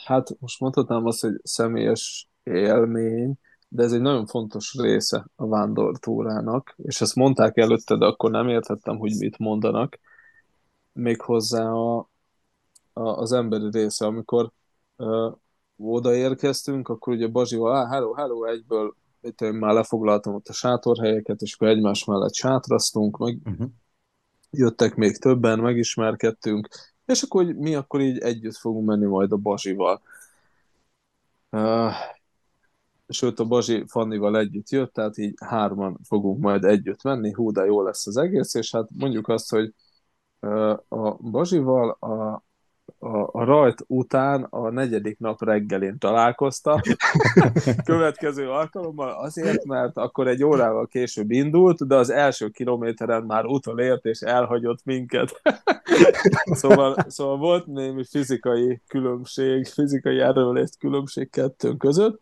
Hát 0.04 0.40
most 0.40 0.60
mondhatnám 0.60 1.04
azt, 1.04 1.20
hogy 1.20 1.34
személyes 1.42 2.28
élmény, 2.42 3.34
de 3.68 3.82
ez 3.82 3.92
egy 3.92 4.00
nagyon 4.00 4.26
fontos 4.26 4.74
része 4.78 5.26
a 5.36 5.46
vándortúrának, 5.46 6.74
és 6.76 7.00
ezt 7.00 7.14
mondták 7.14 7.56
előtte, 7.56 7.96
de 7.96 8.06
akkor 8.06 8.30
nem 8.30 8.48
értettem, 8.48 8.96
hogy 8.96 9.12
mit 9.18 9.38
mondanak. 9.38 9.98
Méghozzá 10.92 11.70
a, 11.70 12.10
az 12.96 13.32
emberi 13.32 13.68
része, 13.70 14.06
amikor 14.06 14.50
ö, 14.96 15.30
odaérkeztünk, 15.76 16.88
akkor 16.88 17.14
ugye 17.14 17.26
Bazsival, 17.28 17.76
ah, 17.76 17.90
hello, 17.90 18.12
hello, 18.12 18.44
egyből 18.44 18.94
itt 19.20 19.40
én 19.40 19.52
már 19.52 19.74
lefoglaltam 19.74 20.34
ott 20.34 20.48
a 20.48 20.52
sátorhelyeket, 20.52 21.40
és 21.40 21.54
akkor 21.54 21.68
egymás 21.68 22.04
mellett 22.04 22.34
sátraztunk, 22.34 23.18
meg 23.18 23.38
uh-huh. 23.44 23.68
jöttek 24.50 24.94
még 24.94 25.16
többen, 25.16 25.58
megismerkedtünk, 25.58 26.68
és 27.04 27.22
akkor 27.22 27.44
hogy 27.44 27.56
mi 27.56 27.74
akkor 27.74 28.00
így 28.00 28.18
együtt 28.18 28.56
fogunk 28.56 28.86
menni 28.86 29.06
majd 29.06 29.32
a 29.32 29.36
Bazsival. 29.36 30.02
Uh, 31.50 31.92
sőt, 33.08 33.38
a 33.38 33.44
Bazsi 33.44 33.84
Fannival 33.86 34.38
együtt 34.38 34.70
jött, 34.70 34.92
tehát 34.92 35.18
így 35.18 35.34
hárman 35.44 35.98
fogunk 36.04 36.40
majd 36.40 36.64
együtt 36.64 37.02
menni, 37.02 37.32
hú, 37.32 37.50
de 37.52 37.64
jó 37.64 37.82
lesz 37.82 38.06
az 38.06 38.16
egész, 38.16 38.54
és 38.54 38.70
hát 38.70 38.88
mondjuk 38.94 39.28
azt, 39.28 39.50
hogy 39.50 39.74
uh, 40.40 40.78
a 40.88 41.16
Bazsival 41.20 41.90
a, 41.90 42.44
a, 42.98 43.38
a 43.38 43.44
rajt 43.44 43.84
után 43.86 44.42
a 44.42 44.70
negyedik 44.70 45.18
nap 45.18 45.42
reggelén 45.42 45.98
találkoztam, 45.98 46.80
következő 47.84 48.50
alkalommal 48.50 49.08
azért, 49.08 49.64
mert 49.64 49.96
akkor 49.96 50.28
egy 50.28 50.44
órával 50.44 50.86
később 50.86 51.30
indult, 51.30 51.86
de 51.86 51.96
az 51.96 52.10
első 52.10 52.48
kilométeren 52.48 53.22
már 53.22 53.44
utolért, 53.44 54.04
és 54.04 54.20
elhagyott 54.20 54.84
minket. 54.84 55.42
szóval, 56.60 56.96
szóval 57.08 57.36
volt 57.36 57.66
némi 57.66 58.04
fizikai 58.04 58.80
különbség, 58.86 59.66
fizikai 59.66 60.20
erőlést 60.20 60.78
különbség 60.78 61.30
kettőnk 61.30 61.78
között, 61.78 62.20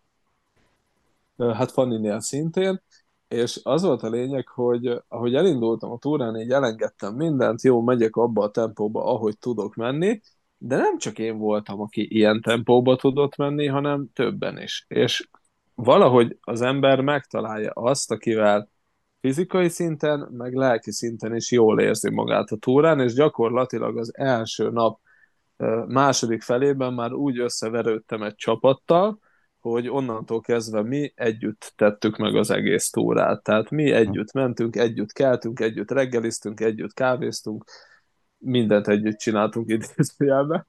hát 1.38 1.70
Fanninél 1.70 2.20
szintén, 2.20 2.82
és 3.28 3.60
az 3.62 3.82
volt 3.82 4.02
a 4.02 4.08
lényeg, 4.08 4.48
hogy 4.48 5.02
ahogy 5.08 5.34
elindultam 5.34 5.90
a 5.90 5.98
túrán, 5.98 6.36
így 6.36 6.50
elengedtem 6.50 7.14
mindent, 7.14 7.62
jó, 7.62 7.82
megyek 7.82 8.16
abba 8.16 8.42
a 8.42 8.50
tempóba, 8.50 9.04
ahogy 9.04 9.38
tudok 9.38 9.74
menni, 9.74 10.20
de 10.66 10.76
nem 10.76 10.98
csak 10.98 11.18
én 11.18 11.38
voltam, 11.38 11.80
aki 11.80 12.06
ilyen 12.10 12.40
tempóba 12.40 12.96
tudott 12.96 13.36
menni, 13.36 13.66
hanem 13.66 14.08
többen 14.12 14.58
is. 14.58 14.84
És 14.88 15.28
valahogy 15.74 16.38
az 16.40 16.60
ember 16.60 17.00
megtalálja 17.00 17.70
azt, 17.70 18.10
akivel 18.10 18.68
fizikai 19.20 19.68
szinten, 19.68 20.28
meg 20.32 20.54
lelki 20.54 20.92
szinten 20.92 21.34
is 21.34 21.50
jól 21.50 21.80
érzi 21.80 22.10
magát 22.10 22.50
a 22.50 22.56
túrán, 22.56 23.00
és 23.00 23.14
gyakorlatilag 23.14 23.98
az 23.98 24.16
első 24.16 24.70
nap 24.70 25.00
második 25.86 26.42
felében 26.42 26.92
már 26.92 27.12
úgy 27.12 27.38
összeverődtem 27.38 28.22
egy 28.22 28.34
csapattal, 28.34 29.18
hogy 29.60 29.88
onnantól 29.88 30.40
kezdve 30.40 30.82
mi 30.82 31.12
együtt 31.14 31.72
tettük 31.76 32.16
meg 32.16 32.34
az 32.34 32.50
egész 32.50 32.90
túrát. 32.90 33.42
Tehát 33.42 33.70
mi 33.70 33.90
együtt 33.90 34.32
mentünk, 34.32 34.76
együtt 34.76 35.12
keltünk, 35.12 35.60
együtt 35.60 35.90
reggeliztünk, 35.90 36.60
együtt 36.60 36.92
kávéztunk, 36.92 37.64
mindent 38.44 38.88
együtt 38.88 39.18
csináltunk 39.18 39.70
idézőjelben. 39.70 40.66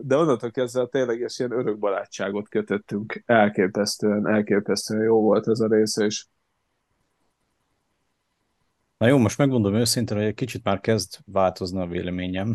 De 0.00 0.16
onnantól 0.16 0.50
kezdve 0.50 0.86
tényleg 0.86 1.16
ilyen 1.18 1.52
örök 1.52 1.78
barátságot 1.78 2.48
kötöttünk. 2.48 3.22
Elképesztően, 3.26 4.26
elképesztően 4.26 5.02
jó 5.02 5.20
volt 5.20 5.48
ez 5.48 5.60
a 5.60 5.68
része, 5.68 6.04
és 6.04 6.26
Na 9.02 9.08
jó, 9.08 9.18
most 9.18 9.38
megmondom 9.38 9.74
őszintén, 9.74 10.16
hogy 10.16 10.26
egy 10.26 10.34
kicsit 10.34 10.64
már 10.64 10.80
kezd 10.80 11.18
változni 11.24 11.80
a 11.80 11.86
véleményem 11.86 12.54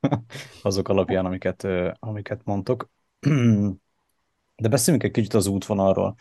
azok 0.62 0.88
alapján, 0.88 1.24
amiket, 1.24 1.66
amiket 1.98 2.40
mondtok. 2.44 2.90
De 4.56 4.68
beszéljünk 4.68 5.04
egy 5.04 5.10
kicsit 5.10 5.34
az 5.34 5.46
útvonalról. 5.46 6.14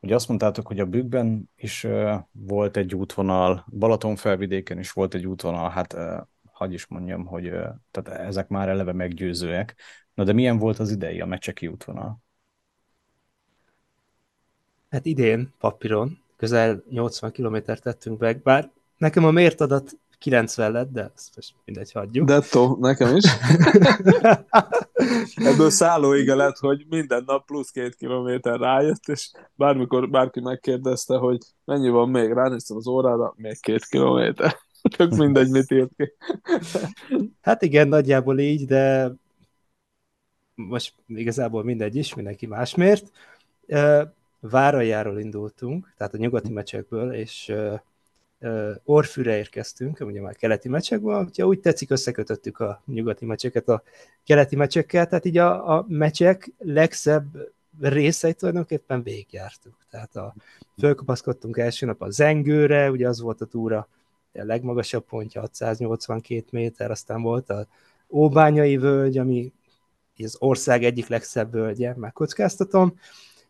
Ugye 0.00 0.14
azt 0.14 0.28
mondtátok, 0.28 0.66
hogy 0.66 0.80
a 0.80 0.86
Bükkben 0.86 1.50
is 1.56 1.86
volt 2.32 2.76
egy 2.76 2.94
útvonal, 2.94 3.66
Balatonfelvidéken 3.78 4.78
is 4.78 4.90
volt 4.90 5.14
egy 5.14 5.26
útvonal, 5.26 5.70
hát 5.70 5.96
hagy 6.58 6.72
is 6.72 6.86
mondjam, 6.86 7.26
hogy 7.26 7.50
tehát 7.90 8.20
ezek 8.20 8.48
már 8.48 8.68
eleve 8.68 8.92
meggyőzőek. 8.92 9.74
Na 10.14 10.24
de 10.24 10.32
milyen 10.32 10.58
volt 10.58 10.78
az 10.78 10.90
idei 10.90 11.20
a 11.20 11.26
mecseki 11.26 11.66
útvonal? 11.66 12.18
Hát 14.90 15.06
idén 15.06 15.52
papíron 15.58 16.22
közel 16.36 16.82
80 16.90 17.32
kilométert 17.32 17.82
tettünk 17.82 18.18
meg, 18.18 18.42
bár 18.42 18.70
nekem 18.96 19.24
a 19.24 19.30
mért 19.30 19.60
adat 19.60 19.98
90 20.18 20.72
lett, 20.72 20.92
de 20.92 21.12
ezt 21.14 21.36
most 21.36 21.54
mindegy, 21.64 21.92
hagyjuk. 21.92 22.26
Detto, 22.26 22.76
nekem 22.80 23.16
is. 23.16 23.24
Ebből 25.50 25.70
szállóige 25.70 26.34
lett, 26.34 26.56
hogy 26.56 26.86
minden 26.88 27.22
nap 27.26 27.46
plusz 27.46 27.70
két 27.70 27.94
kilométer 27.94 28.58
rájött, 28.58 29.06
és 29.06 29.30
bármikor 29.54 30.10
bárki 30.10 30.40
megkérdezte, 30.40 31.16
hogy 31.16 31.38
mennyi 31.64 31.88
van 31.88 32.08
még, 32.08 32.32
ránéztem 32.32 32.76
az 32.76 32.86
órára, 32.86 33.34
még 33.36 33.60
két 33.60 33.84
kilométer. 33.84 34.56
Tök 34.96 35.16
mindegy, 35.16 35.50
mit 35.50 35.70
írt 35.70 35.90
ki. 35.96 36.12
hát 37.40 37.62
igen, 37.62 37.88
nagyjából 37.88 38.38
így, 38.38 38.66
de 38.66 39.12
most 40.54 40.94
igazából 41.06 41.64
mindegy 41.64 41.96
is, 41.96 42.14
mindenki 42.14 42.46
másmért. 42.46 43.10
Váraljáról 44.40 45.18
indultunk, 45.18 45.92
tehát 45.96 46.14
a 46.14 46.18
nyugati 46.18 46.52
meccsekből, 46.52 47.12
és 47.12 47.52
Orfűre 48.84 49.36
érkeztünk, 49.36 50.00
ugye 50.00 50.20
már 50.20 50.36
keleti 50.36 50.68
meccsekből, 50.68 51.22
hogyha 51.22 51.46
úgy 51.46 51.60
tetszik, 51.60 51.90
összekötöttük 51.90 52.58
a 52.58 52.82
nyugati 52.86 53.24
meccseket 53.24 53.68
a 53.68 53.82
keleti 54.24 54.56
meccsekkel, 54.56 55.06
tehát 55.06 55.24
így 55.24 55.38
a, 55.38 55.76
a 55.76 55.84
meccsek 55.88 56.50
legszebb 56.58 57.50
részeit 57.80 58.36
tulajdonképpen 58.36 59.02
végigjártuk. 59.02 59.76
Tehát 59.90 60.16
a, 60.16 60.34
fölkapaszkodtunk 60.78 61.56
első 61.56 61.86
nap 61.86 62.02
a 62.02 62.10
Zengőre, 62.10 62.90
ugye 62.90 63.08
az 63.08 63.20
volt 63.20 63.40
a 63.40 63.46
túra 63.46 63.88
a 64.32 64.44
legmagasabb 64.44 65.04
pontja, 65.04 65.40
682 65.40 66.44
méter, 66.50 66.90
aztán 66.90 67.22
volt 67.22 67.50
a 67.50 67.66
Óbányai 68.10 68.76
völgy, 68.76 69.18
ami 69.18 69.52
az 70.18 70.36
ország 70.38 70.84
egyik 70.84 71.06
legszebb 71.06 71.52
völgye, 71.52 71.94
megkockáztatom, 71.96 72.98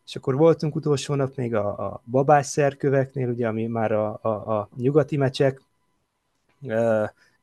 és 0.05 0.15
akkor 0.15 0.35
voltunk 0.35 0.75
utolsó 0.75 1.15
nap 1.15 1.35
még 1.35 1.55
a, 1.55 1.67
a 1.87 2.01
babás 2.05 2.45
szerköveknél, 2.45 3.29
ugye, 3.29 3.47
ami 3.47 3.67
már 3.67 3.91
a, 3.91 4.19
a, 4.21 4.29
a 4.29 4.69
nyugati 4.75 5.17
mecsek, 5.17 5.61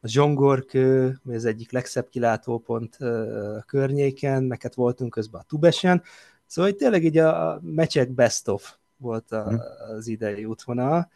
a 0.01 0.09
Zsongorkő, 0.09 1.21
ez 1.31 1.45
egyik 1.45 1.73
legszebb 1.73 2.09
kilátópont 2.09 2.97
a 2.97 3.63
környéken, 3.67 4.43
meg 4.43 4.71
voltunk 4.75 5.11
közben 5.11 5.41
a 5.41 5.45
Tubesen, 5.49 6.03
szóval 6.47 6.73
tényleg 6.73 7.05
így 7.05 7.19
a 7.19 7.61
mecsek 7.63 8.11
best 8.11 8.49
of 8.49 8.75
volt 8.97 9.33
a, 9.33 9.45
mhm. 9.45 9.61
az 9.97 10.07
idei 10.07 10.45
útvonal, 10.45 11.11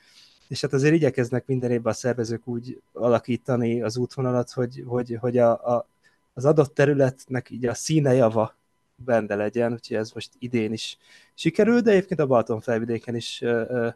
és 0.51 0.61
hát 0.61 0.73
azért 0.73 0.95
igyekeznek 0.95 1.47
minden 1.47 1.71
évben 1.71 1.93
a 1.93 1.97
szervezők 1.97 2.49
úgy 2.49 2.83
alakítani 2.93 3.83
az 3.83 3.97
útvonalat, 3.97 4.51
hogy, 4.51 4.85
hogy, 4.87 5.17
hogy 5.21 5.39
a, 5.39 5.77
a, 5.77 5.87
az 6.35 6.45
adott 6.45 6.75
területnek 6.75 7.51
így 7.51 7.67
a 7.67 7.75
színe 7.75 8.15
java 8.15 8.55
benne 8.95 9.35
legyen, 9.35 9.73
úgyhogy 9.73 9.97
ez 9.97 10.11
most 10.11 10.31
idén 10.39 10.73
is 10.73 10.99
sikerült, 11.35 11.85
de 11.85 11.91
egyébként 11.91 12.21
a 12.21 12.27
Balaton 12.27 12.61
felvidéken 12.61 13.15
is 13.15 13.43
ö, 13.43 13.65
ö, 13.69 13.89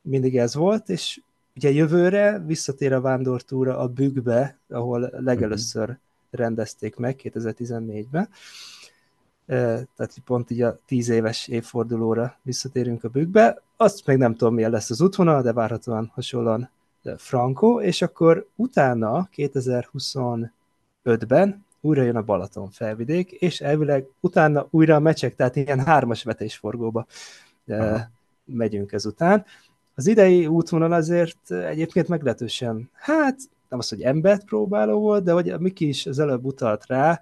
mindig 0.00 0.38
ez 0.38 0.54
volt, 0.54 0.88
és 0.88 1.20
ugye 1.56 1.70
jövőre 1.70 2.38
visszatér 2.46 2.92
a 2.92 3.00
vándortúra 3.00 3.78
a 3.78 3.88
Bükkbe, 3.88 4.58
ahol 4.68 5.10
legelőször 5.12 5.98
rendezték 6.30 6.96
meg 6.96 7.20
2014-ben, 7.22 8.28
tehát 9.46 10.14
pont 10.24 10.50
így 10.50 10.62
a 10.62 10.78
tíz 10.86 11.08
éves 11.08 11.48
évfordulóra 11.48 12.38
visszatérünk 12.42 13.04
a 13.04 13.08
Bükkbe. 13.08 13.62
Azt 13.80 14.06
még 14.06 14.16
nem 14.16 14.34
tudom, 14.34 14.54
milyen 14.54 14.70
lesz 14.70 14.90
az 14.90 15.00
útvonal, 15.00 15.42
de 15.42 15.52
várhatóan 15.52 16.10
hasonlóan 16.14 16.70
Franco, 17.16 17.80
és 17.80 18.02
akkor 18.02 18.48
utána 18.54 19.28
2025-ben 19.36 21.64
újra 21.80 22.02
jön 22.02 22.16
a 22.16 22.22
Balaton 22.22 22.70
felvidék, 22.70 23.30
és 23.30 23.60
elvileg 23.60 24.06
utána 24.20 24.66
újra 24.70 24.94
a 24.94 25.00
mecsek, 25.00 25.34
tehát 25.34 25.56
ilyen 25.56 25.84
hármas 25.84 26.22
vetésforgóba 26.22 27.06
Aha. 27.68 28.08
megyünk 28.44 28.92
ezután. 28.92 29.44
Az 29.94 30.06
idei 30.06 30.46
útvonal 30.46 30.92
azért 30.92 31.50
egyébként 31.50 32.08
meglehetősen, 32.08 32.90
hát 32.92 33.36
nem 33.68 33.78
az, 33.78 33.88
hogy 33.88 34.02
embert 34.02 34.44
próbáló 34.44 35.00
volt, 35.00 35.24
de 35.24 35.32
hogy 35.32 35.58
Miki 35.58 35.88
is 35.88 36.06
az 36.06 36.18
előbb 36.18 36.44
utalt 36.44 36.86
rá, 36.86 37.20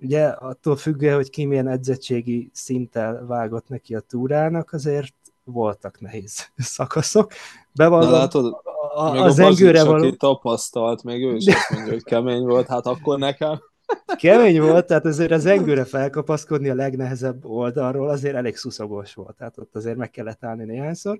ugye 0.00 0.26
attól 0.26 0.76
függően, 0.76 1.14
hogy 1.14 1.30
ki 1.30 1.44
milyen 1.44 1.68
edzettségi 1.68 2.50
szinttel 2.52 3.26
vágott 3.26 3.68
neki 3.68 3.94
a 3.94 4.00
túrának, 4.00 4.72
azért 4.72 5.14
voltak 5.52 6.00
nehéz 6.00 6.50
szakaszok. 6.56 7.32
Bevallom, 7.72 8.10
Na 8.10 8.16
látod, 8.16 8.56
a, 8.94 9.12
még 9.12 9.20
az 9.20 9.38
a 9.38 9.44
engőre 9.44 9.84
való... 9.84 10.06
aki 10.06 10.16
tapasztalt, 10.16 11.02
még 11.02 11.24
ő 11.24 11.36
is 11.36 11.46
azt 11.46 11.70
mondja, 11.70 11.92
hogy 11.92 12.02
kemény 12.02 12.44
volt, 12.44 12.66
hát 12.66 12.86
akkor 12.86 13.18
nekem. 13.18 13.60
Kemény 14.20 14.60
volt, 14.60 14.86
tehát 14.86 15.04
azért 15.04 15.30
az 15.30 15.46
engőre 15.46 15.84
felkapaszkodni 15.84 16.68
a 16.68 16.74
legnehezebb 16.74 17.44
oldalról 17.44 18.08
azért 18.08 18.34
elég 18.34 18.56
szuszogos 18.56 19.14
volt, 19.14 19.36
tehát 19.36 19.58
ott 19.58 19.76
azért 19.76 19.96
meg 19.96 20.10
kellett 20.10 20.44
állni 20.44 20.64
néhányszor. 20.64 21.18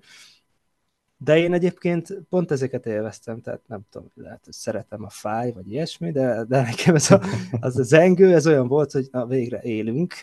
De 1.21 1.39
én 1.39 1.53
egyébként 1.53 2.19
pont 2.29 2.51
ezeket 2.51 2.87
élveztem, 2.87 3.41
tehát 3.41 3.61
nem 3.67 3.81
tudom, 3.91 4.11
lehet, 4.15 4.41
hogy 4.45 4.53
szeretem 4.53 5.05
a 5.05 5.09
fáj, 5.09 5.53
vagy 5.53 5.71
ilyesmi, 5.71 6.11
de, 6.11 6.45
de 6.45 6.63
nekem 6.63 6.95
ez 6.95 7.11
a, 7.11 7.21
az 7.61 7.79
a 7.79 7.83
zengő, 7.83 8.35
ez 8.35 8.47
olyan 8.47 8.69
volt, 8.69 8.93
hogy 8.93 9.09
na, 9.11 9.27
végre 9.27 9.61
élünk, 9.63 10.15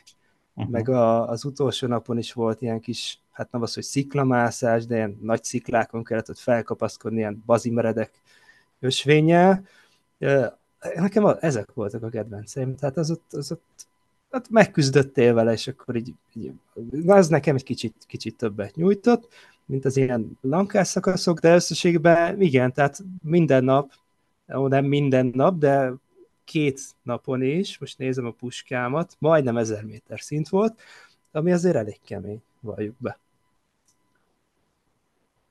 uh-huh. 0.54 0.72
meg 0.72 0.90
a, 0.90 1.30
az 1.30 1.46
utolsó 1.46 1.88
napon 1.88 2.18
is 2.18 2.34
volt 2.34 2.62
ilyen 2.62 2.80
kis, 2.80 3.22
hát 3.36 3.52
nem 3.52 3.62
az, 3.62 3.74
hogy 3.74 3.84
sziklamászás, 3.84 4.86
de 4.86 4.96
ilyen 4.96 5.18
nagy 5.22 5.44
sziklákon 5.44 6.04
kellett 6.04 6.30
ott 6.30 6.38
felkapaszkodni, 6.38 7.18
ilyen 7.18 7.44
bazimeredek 7.46 8.12
ösvényel. 8.80 9.66
Nekem 10.96 11.26
ezek 11.40 11.74
voltak 11.74 12.04
a 12.04 12.10
kedvenceim, 12.10 12.76
tehát 12.76 12.98
az 12.98 13.12
ott, 13.12 13.34
az 13.34 13.52
ott 13.52 13.88
hát 14.32 14.50
megküzdöttél 14.50 15.34
vele, 15.34 15.52
és 15.52 15.68
akkor 15.68 15.96
így, 15.96 16.14
így 16.34 16.52
az 17.06 17.28
nekem 17.28 17.56
egy 17.56 17.64
kicsit, 17.64 17.96
kicsit 18.08 18.38
többet 18.38 18.76
nyújtott 18.76 19.28
mint 19.66 19.86
az 19.86 19.98
ilyen 19.98 20.38
lankás 20.42 20.88
szakaszok, 20.88 21.40
de 21.40 21.54
összességben 21.54 22.42
igen, 22.42 22.74
tehát 22.74 23.04
minden 23.24 23.64
nap, 23.64 23.92
ó, 24.56 24.68
nem 24.68 24.86
minden 24.86 25.32
nap, 25.34 25.58
de 25.58 25.94
két 26.44 26.82
napon 27.04 27.42
is, 27.42 27.78
most 27.78 27.98
nézem 27.98 28.26
a 28.26 28.32
puskámat, 28.32 29.16
majdnem 29.20 29.58
ezer 29.58 29.84
méter 29.84 30.20
szint 30.20 30.50
volt, 30.50 30.82
ami 31.32 31.52
azért 31.52 31.76
elég 31.76 32.00
kemény, 32.06 32.42
valljuk 32.60 32.96
be. 32.98 33.20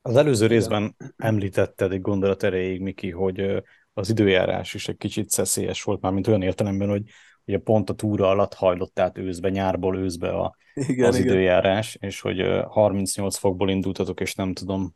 Az 0.07 0.17
előző 0.17 0.47
részben 0.47 0.97
említetted 1.17 1.93
egy 1.93 2.01
gondolat 2.01 2.43
erejéig, 2.43 2.81
Miki, 2.81 3.11
hogy 3.11 3.63
az 3.93 4.11
időjárás 4.11 4.75
is 4.75 4.89
egy 4.89 4.97
kicsit 4.97 5.31
szeszélyes 5.31 5.83
volt, 5.83 6.01
már 6.01 6.13
mint 6.13 6.27
olyan 6.27 6.43
értelemben, 6.43 6.89
hogy 6.89 7.03
ugye 7.45 7.59
pont 7.59 7.91
a 7.91 7.95
túra 7.95 8.29
alatt 8.29 8.55
hajlott 8.55 8.99
át 8.99 9.19
őszbe, 9.19 9.49
nyárból 9.49 9.99
őszbe 9.99 10.29
a, 10.29 10.57
igen, 10.75 11.09
az 11.09 11.17
igen. 11.17 11.29
időjárás, 11.29 11.97
és 12.01 12.21
hogy 12.21 12.63
38 12.69 13.37
fokból 13.37 13.71
indultatok, 13.71 14.21
és 14.21 14.35
nem 14.35 14.53
tudom, 14.53 14.95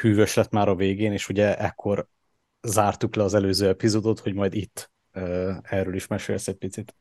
hűvös 0.00 0.34
lett 0.34 0.50
már 0.50 0.68
a 0.68 0.74
végén, 0.74 1.12
és 1.12 1.28
ugye 1.28 1.56
ekkor 1.56 2.08
zártuk 2.62 3.14
le 3.14 3.22
az 3.22 3.34
előző 3.34 3.68
epizódot, 3.68 4.20
hogy 4.20 4.34
majd 4.34 4.54
itt 4.54 4.90
erről 5.62 5.94
is 5.94 6.06
mesélsz 6.06 6.48
egy 6.48 6.56
picit. 6.56 6.94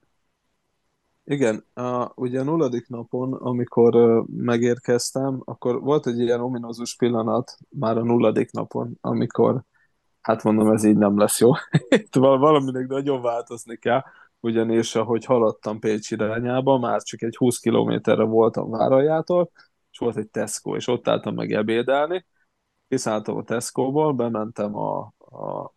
Igen, 1.29 1.65
a, 1.73 2.11
ugye 2.15 2.39
a 2.39 2.43
nulladik 2.43 2.87
napon, 2.87 3.33
amikor 3.33 3.95
uh, 3.95 4.25
megérkeztem, 4.27 5.41
akkor 5.45 5.81
volt 5.81 6.07
egy 6.07 6.19
ilyen 6.19 6.39
ominózus 6.41 6.95
pillanat 6.95 7.57
már 7.69 7.97
a 7.97 8.03
nulladik 8.03 8.51
napon, 8.51 8.97
amikor 9.01 9.63
hát 10.21 10.43
mondom, 10.43 10.71
ez 10.71 10.83
így 10.83 10.97
nem 10.97 11.17
lesz 11.17 11.39
jó. 11.39 11.51
Itt 11.89 12.15
valaminek 12.15 12.87
nagyon 12.87 13.21
változni 13.21 13.77
kell, 13.77 14.03
ugyanis 14.39 14.95
ahogy 14.95 15.25
haladtam 15.25 15.79
Pécs 15.79 16.11
irányába, 16.11 16.77
már 16.77 17.01
csak 17.01 17.21
egy 17.21 17.35
20 17.35 17.59
kilométerre 17.59 18.23
voltam 18.23 18.69
Várajától, 18.69 19.51
és 19.91 19.97
volt 19.97 20.17
egy 20.17 20.29
Tesco, 20.29 20.75
és 20.75 20.87
ott 20.87 21.07
álltam 21.07 21.35
meg 21.35 21.51
ebédelni, 21.51 22.25
kiszálltam 22.87 23.37
a 23.37 23.43
Tesco-ból, 23.43 24.13
bementem 24.13 24.75
a, 24.75 25.13
a 25.17 25.73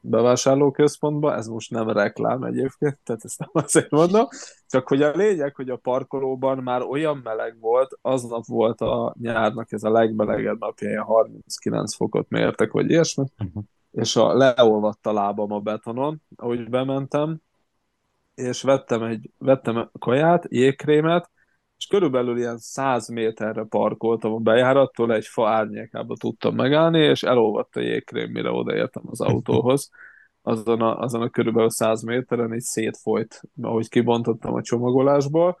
bevásárlóközpontba, 0.00 1.34
ez 1.34 1.46
most 1.46 1.70
nem 1.70 1.90
reklám 1.90 2.42
egyébként, 2.42 2.98
tehát 3.04 3.24
ezt 3.24 3.38
nem 3.38 3.48
azért 3.52 3.90
mondom, 3.90 4.26
csak 4.66 4.88
hogy 4.88 5.02
a 5.02 5.10
lényeg, 5.10 5.54
hogy 5.54 5.70
a 5.70 5.76
parkolóban 5.76 6.58
már 6.58 6.82
olyan 6.82 7.20
meleg 7.24 7.56
volt, 7.60 7.98
aznap 8.02 8.46
volt 8.46 8.80
a 8.80 9.14
nyárnak 9.20 9.72
ez 9.72 9.82
a 9.82 9.90
legmelegebb 9.90 10.58
napja, 10.58 11.04
39 11.04 11.94
fokot 11.94 12.28
mértek, 12.28 12.72
vagy 12.72 12.90
ilyesmi, 12.90 13.24
uh-huh. 13.38 13.62
és 13.90 14.16
a, 14.16 14.34
leolvadt 14.36 15.06
a 15.06 15.12
lábam 15.12 15.52
a 15.52 15.60
betonon, 15.60 16.22
ahogy 16.36 16.68
bementem, 16.68 17.40
és 18.34 18.62
vettem 18.62 19.02
egy 19.02 19.30
vettem 19.38 19.90
kaját, 19.98 20.46
jégkrémet, 20.48 21.30
és 21.80 21.86
körülbelül 21.86 22.38
ilyen 22.38 22.58
100 22.58 23.08
méterre 23.08 23.64
parkoltam 23.64 24.32
a 24.32 24.38
bejárattól, 24.38 25.12
egy 25.12 25.26
fa 25.26 25.48
árnyékába 25.48 26.16
tudtam 26.16 26.54
megállni, 26.54 26.98
és 26.98 27.22
elolvadt 27.22 27.76
a 27.76 27.80
jégkrém, 27.80 28.30
mire 28.30 28.50
odaértem 28.50 29.02
az 29.06 29.20
autóhoz. 29.20 29.90
Azon 30.42 30.80
a, 30.80 30.98
azon 30.98 31.22
a 31.22 31.30
körülbelül 31.30 31.70
100 31.70 32.02
méteren 32.02 32.54
így 32.54 32.60
szétfolyt, 32.60 33.40
ahogy 33.62 33.88
kibontottam 33.88 34.54
a 34.54 34.62
csomagolásból, 34.62 35.58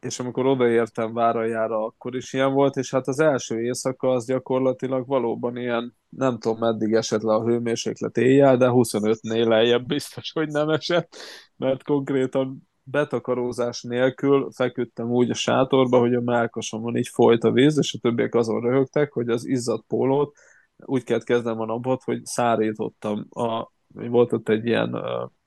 és 0.00 0.18
amikor 0.18 0.46
odaértem 0.46 1.12
Váraljára, 1.12 1.84
akkor 1.84 2.16
is 2.16 2.32
ilyen 2.32 2.52
volt, 2.52 2.76
és 2.76 2.90
hát 2.90 3.08
az 3.08 3.20
első 3.20 3.60
éjszaka 3.60 4.08
az 4.08 4.26
gyakorlatilag 4.26 5.06
valóban 5.06 5.56
ilyen, 5.56 5.96
nem 6.08 6.38
tudom, 6.38 6.58
meddig 6.58 6.92
esett 6.92 7.22
le 7.22 7.34
a 7.34 7.44
hőmérséklet 7.44 8.16
éjjel, 8.16 8.56
de 8.56 8.68
25-nél 8.70 9.48
lejjebb 9.48 9.86
biztos, 9.86 10.32
hogy 10.32 10.48
nem 10.48 10.68
esett, 10.68 11.16
mert 11.56 11.82
konkrétan 11.82 12.67
betakarózás 12.90 13.82
nélkül 13.82 14.50
feküdtem 14.54 15.10
úgy 15.10 15.30
a 15.30 15.34
sátorba, 15.34 15.98
hogy 15.98 16.14
a 16.14 16.20
melkasomon 16.20 16.96
így 16.96 17.08
folyt 17.08 17.44
a 17.44 17.50
víz, 17.50 17.78
és 17.78 17.94
a 17.94 17.98
többiek 17.98 18.34
azon 18.34 18.60
röhögtek, 18.60 19.12
hogy 19.12 19.28
az 19.28 19.46
izzadt 19.46 19.84
pólót 19.86 20.36
úgy 20.76 21.04
kellett 21.04 21.24
kezdem 21.24 21.60
a 21.60 21.64
napot, 21.64 22.02
hogy 22.02 22.24
szárítottam. 22.24 23.26
A, 23.30 23.70
volt 23.94 24.32
ott 24.32 24.48
egy 24.48 24.66
ilyen, 24.66 24.96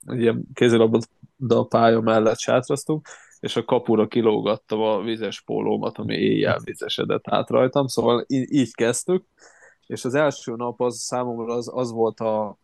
egy 0.06 0.20
ilyen 0.20 0.44
kézilabda 0.54 1.64
pálya 1.68 2.00
mellett 2.00 2.38
sátraztunk, 2.38 3.08
és 3.40 3.56
a 3.56 3.64
kapura 3.64 4.08
kilógattam 4.08 4.80
a 4.80 5.02
vizes 5.02 5.40
pólómat, 5.40 5.98
ami 5.98 6.14
éjjel 6.14 6.60
vizesedett 6.64 7.28
át 7.28 7.50
rajtam, 7.50 7.86
szóval 7.86 8.24
így, 8.28 8.52
így 8.52 8.74
kezdtük, 8.74 9.24
és 9.86 10.04
az 10.04 10.14
első 10.14 10.54
nap 10.56 10.80
az 10.80 10.98
számomra 10.98 11.54
az, 11.54 11.70
az 11.74 11.92
volt 11.92 12.20
a 12.20 12.58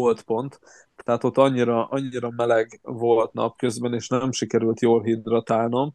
holdpont, 0.00 0.60
tehát 0.96 1.24
ott 1.24 1.36
annyira, 1.36 1.86
annyira 1.86 2.30
meleg 2.36 2.80
volt 2.82 3.32
napközben, 3.32 3.94
és 3.94 4.08
nem 4.08 4.32
sikerült 4.32 4.80
jól 4.80 5.02
hidratálnom, 5.02 5.94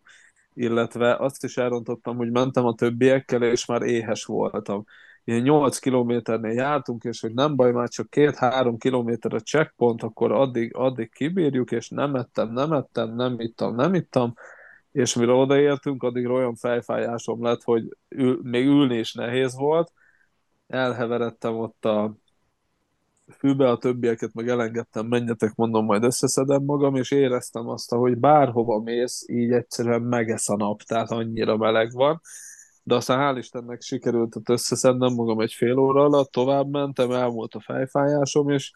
illetve 0.53 1.15
azt 1.15 1.43
is 1.43 1.57
elrontottam, 1.57 2.17
hogy 2.17 2.31
mentem 2.31 2.65
a 2.65 2.75
többiekkel, 2.75 3.43
és 3.43 3.65
már 3.65 3.81
éhes 3.81 4.25
voltam. 4.25 4.83
Ilyen 5.23 5.41
8 5.41 5.77
kilométernél 5.79 6.51
jártunk, 6.51 7.03
és 7.03 7.21
hogy 7.21 7.33
nem 7.33 7.55
baj, 7.55 7.71
már 7.71 7.89
csak 7.89 8.07
2-3 8.11 8.75
kilométer 8.77 9.33
a 9.33 9.39
checkpoint, 9.39 10.03
akkor 10.03 10.31
addig, 10.31 10.75
addig 10.75 11.11
kibírjuk, 11.13 11.71
és 11.71 11.89
nem 11.89 12.15
ettem, 12.15 12.51
nem 12.51 12.71
ettem, 12.71 13.15
nem 13.15 13.39
ittam, 13.39 13.75
nem 13.75 13.93
ittam, 13.93 14.33
és 14.91 15.15
mire 15.15 15.31
odaértünk, 15.31 16.03
addig 16.03 16.27
olyan 16.27 16.55
fejfájásom 16.55 17.43
lett, 17.43 17.63
hogy 17.63 17.97
ül, 18.09 18.39
még 18.43 18.65
ülni 18.65 18.97
is 18.97 19.13
nehéz 19.13 19.55
volt. 19.55 19.91
Elheveredtem 20.67 21.55
ott 21.55 21.85
a 21.85 22.15
fűbe, 23.37 23.69
a 23.69 23.77
többieket 23.77 24.33
meg 24.33 24.47
elengedtem, 24.47 25.07
menjetek, 25.07 25.55
mondom, 25.55 25.85
majd 25.85 26.03
összeszedem 26.03 26.63
magam, 26.63 26.95
és 26.95 27.11
éreztem 27.11 27.67
azt, 27.67 27.89
hogy 27.89 28.17
bárhova 28.17 28.79
mész, 28.79 29.23
így 29.27 29.51
egyszerűen 29.51 30.01
megesz 30.01 30.49
a 30.49 30.55
nap, 30.55 30.81
tehát 30.81 31.11
annyira 31.11 31.57
meleg 31.57 31.91
van. 31.91 32.21
De 32.83 32.95
aztán 32.95 33.35
hál' 33.35 33.37
Istennek 33.37 33.81
sikerült 33.81 34.35
ott 34.35 34.49
összeszednem 34.49 35.13
magam 35.13 35.39
egy 35.39 35.53
fél 35.53 35.77
óra 35.77 36.03
alatt, 36.03 36.31
tovább 36.31 36.69
mentem, 36.69 37.11
elmúlt 37.11 37.53
a 37.53 37.61
fejfájásom, 37.61 38.49
és 38.49 38.71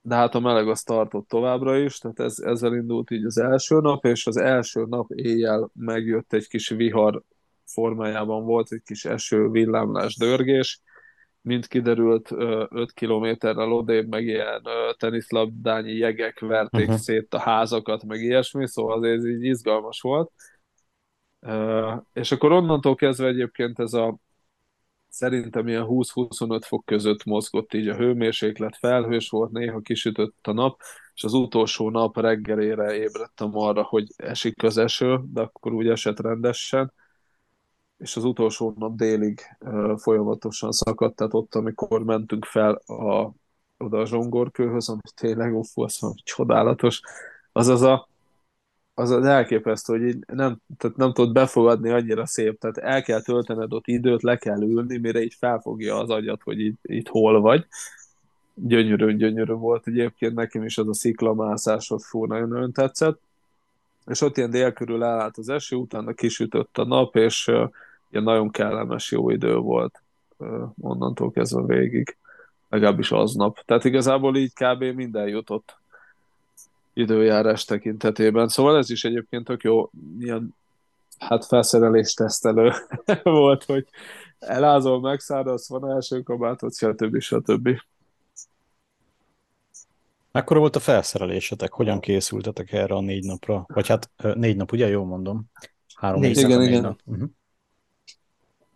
de 0.00 0.14
hát 0.14 0.34
a 0.34 0.40
meleg 0.40 0.68
az 0.68 0.82
tartott 0.82 1.28
továbbra 1.28 1.76
is, 1.76 1.98
tehát 1.98 2.20
ez, 2.20 2.38
ezzel 2.38 2.74
indult 2.74 3.10
így 3.10 3.24
az 3.24 3.38
első 3.38 3.80
nap, 3.80 4.04
és 4.04 4.26
az 4.26 4.36
első 4.36 4.84
nap 4.88 5.10
éjjel 5.10 5.70
megjött 5.74 6.32
egy 6.32 6.46
kis 6.46 6.68
vihar 6.68 7.22
formájában 7.64 8.44
volt 8.44 8.72
egy 8.72 8.82
kis 8.84 9.04
eső, 9.04 9.48
villámlás, 9.48 10.16
dörgés, 10.16 10.82
mint 11.44 11.66
kiderült, 11.66 12.30
5 12.30 12.92
kilométerrel 12.92 13.72
odébb 13.72 14.08
meg 14.08 14.26
ilyen 14.26 14.62
teniszlabdányi 14.96 15.92
jegek 15.92 16.40
verték 16.40 16.86
uh-huh. 16.86 16.96
szét 16.96 17.34
a 17.34 17.38
házakat, 17.38 18.04
meg 18.04 18.20
ilyesmi, 18.20 18.68
szóval 18.68 18.96
azért 18.96 19.24
így 19.24 19.44
izgalmas 19.44 20.00
volt. 20.00 20.32
És 22.12 22.32
akkor 22.32 22.52
onnantól 22.52 22.94
kezdve 22.94 23.26
egyébként 23.26 23.78
ez 23.78 23.92
a 23.92 24.16
szerintem 25.08 25.68
ilyen 25.68 25.86
20-25 25.88 26.60
fok 26.66 26.84
között 26.84 27.24
mozgott 27.24 27.74
így 27.74 27.88
a 27.88 27.96
hőmérséklet, 27.96 28.76
felhős 28.76 29.28
volt, 29.28 29.50
néha 29.50 29.80
kisütött 29.80 30.46
a 30.46 30.52
nap, 30.52 30.80
és 31.14 31.24
az 31.24 31.32
utolsó 31.32 31.90
nap 31.90 32.20
reggelére 32.20 32.94
ébredtem 32.94 33.56
arra, 33.56 33.82
hogy 33.82 34.06
esik 34.16 34.62
az 34.62 34.78
eső, 34.78 35.20
de 35.32 35.40
akkor 35.40 35.72
úgy 35.72 35.88
esett 35.88 36.20
rendesen, 36.20 36.92
és 37.98 38.16
az 38.16 38.24
utolsó 38.24 38.74
nap 38.76 38.96
délig 38.96 39.40
folyamatosan 39.96 40.72
szakadt, 40.72 41.16
tehát 41.16 41.34
ott, 41.34 41.54
amikor 41.54 42.04
mentünk 42.04 42.44
fel 42.44 42.74
a, 42.74 43.32
oda 43.78 43.98
a 43.98 44.06
zsongorkőhöz, 44.06 44.88
ami 44.88 45.00
tényleg 45.14 45.54
uff, 45.54 45.78
az 45.78 45.98
csodálatos, 46.22 47.00
az 47.52 47.68
az 47.68 47.82
a 47.82 48.08
az 48.94 49.10
az 49.10 49.24
elképesztő, 49.24 49.98
hogy 49.98 50.08
így 50.08 50.24
nem, 50.26 50.60
tehát 50.76 50.96
nem 50.96 51.12
tudod 51.12 51.32
befogadni 51.32 51.90
annyira 51.90 52.26
szép, 52.26 52.58
tehát 52.58 52.76
el 52.76 53.02
kell 53.02 53.22
töltened 53.22 53.72
ott 53.72 53.86
időt, 53.86 54.22
le 54.22 54.36
kell 54.36 54.62
ülni, 54.62 54.98
mire 54.98 55.22
így 55.22 55.34
felfogja 55.34 55.98
az 55.98 56.10
agyat, 56.10 56.42
hogy 56.42 56.60
itt, 56.60 56.78
itt 56.82 57.08
hol 57.08 57.40
vagy. 57.40 57.66
Gyönyörű, 58.54 59.16
gyönyörű 59.16 59.52
volt 59.52 59.86
egyébként, 59.86 60.34
nekem 60.34 60.64
is 60.64 60.78
az 60.78 60.88
a 60.88 60.94
sziklamászás 60.94 61.90
ott 61.90 62.02
fú, 62.02 62.24
nagyon-nagyon 62.24 62.72
tetszett. 62.72 63.20
És 64.06 64.20
ott 64.20 64.36
ilyen 64.36 64.50
dél 64.50 64.72
körül 64.72 65.04
elállt 65.04 65.38
az 65.38 65.48
eső, 65.48 65.76
utána 65.76 66.12
kisütött 66.12 66.78
a 66.78 66.84
nap, 66.84 67.16
és 67.16 67.46
ilyen 68.10 68.24
nagyon 68.24 68.50
kellemes 68.50 69.10
jó 69.10 69.30
idő 69.30 69.56
volt 69.56 70.02
onnantól 70.80 71.30
kezdve 71.30 71.74
végig, 71.74 72.16
legalábbis 72.68 73.10
aznap. 73.10 73.60
Tehát 73.64 73.84
igazából 73.84 74.36
így 74.36 74.52
kb. 74.52 74.82
minden 74.82 75.28
jutott 75.28 75.76
időjárás 76.92 77.64
tekintetében. 77.64 78.48
Szóval 78.48 78.76
ez 78.76 78.90
is 78.90 79.04
egyébként 79.04 79.44
tök 79.44 79.62
jó, 79.62 79.90
ilyen 80.20 80.54
hát 81.18 81.46
felszerelés 81.46 82.14
tesztelő 82.14 82.72
volt, 83.22 83.64
hogy 83.64 83.86
elázol, 84.38 85.00
megszáradsz, 85.00 85.68
van 85.68 85.90
első 85.90 86.22
kabátot, 86.22 86.76
stb. 86.76 87.20
stb. 87.20 87.68
Mekkora 90.34 90.60
volt 90.60 90.76
a 90.76 90.80
felszerelésetek? 90.80 91.72
Hogyan 91.72 92.00
készültetek 92.00 92.72
erre 92.72 92.94
a 92.94 93.00
négy 93.00 93.24
napra? 93.24 93.64
Vagy 93.68 93.88
hát 93.88 94.10
négy 94.34 94.56
nap, 94.56 94.72
ugye? 94.72 94.88
Jól 94.88 95.04
mondom. 95.04 95.44
Három 95.94 96.20
négy, 96.20 96.38
igen, 96.38 96.62
igen. 96.62 96.80
Nap. 96.80 97.00
Uh-huh. 97.04 97.28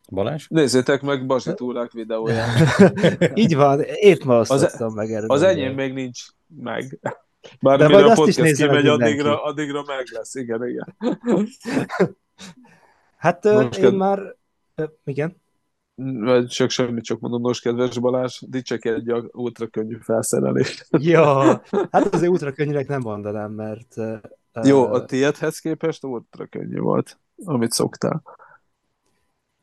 Balázs? 0.08 0.46
Nézzétek 0.48 1.02
meg 1.02 1.26
Bazsi 1.26 1.54
túrák 1.54 1.92
videóját. 2.00 2.82
Így 3.34 3.54
van, 3.54 3.80
épp 3.82 4.22
ma 4.22 4.38
osztottam 4.38 4.94
meg 4.94 5.12
erre. 5.12 5.24
Az 5.28 5.42
enyém 5.42 5.74
még 5.74 5.92
nincs 5.92 6.20
meg. 6.46 6.98
Bár 7.60 7.78
De 7.78 7.84
a 7.84 8.14
podcast 8.14 8.56
kimegy, 8.56 8.86
addigra, 8.86 9.42
addigra 9.42 9.82
meg 9.86 10.06
lesz. 10.10 10.34
Igen, 10.34 10.68
igen. 10.68 10.96
hát 13.16 13.42
Nos, 13.42 13.76
én 13.76 13.82
ked... 13.82 13.94
már... 13.94 14.36
Igen? 15.04 15.36
Csak 16.48 16.70
semmit, 16.70 17.04
csak 17.04 17.20
mondom, 17.20 17.40
nos, 17.40 17.60
kedves 17.60 17.98
Balázs, 17.98 18.40
dicsekedj 18.46 19.10
a 19.10 19.24
ultra 19.32 19.66
könnyű 19.66 19.98
felszerelést. 20.00 20.86
ja, 20.90 21.62
hát 21.90 22.14
azért 22.14 22.30
ultra 22.30 22.52
könnyűnek 22.52 22.88
nem 22.88 23.00
mondanám, 23.00 23.52
mert... 23.52 23.94
Jó, 24.62 24.84
a 24.84 25.04
tiédhez 25.04 25.58
képest 25.58 26.04
ultra 26.04 26.46
könnyű 26.46 26.78
volt, 26.78 27.18
amit 27.44 27.72
szoktál. 27.72 28.22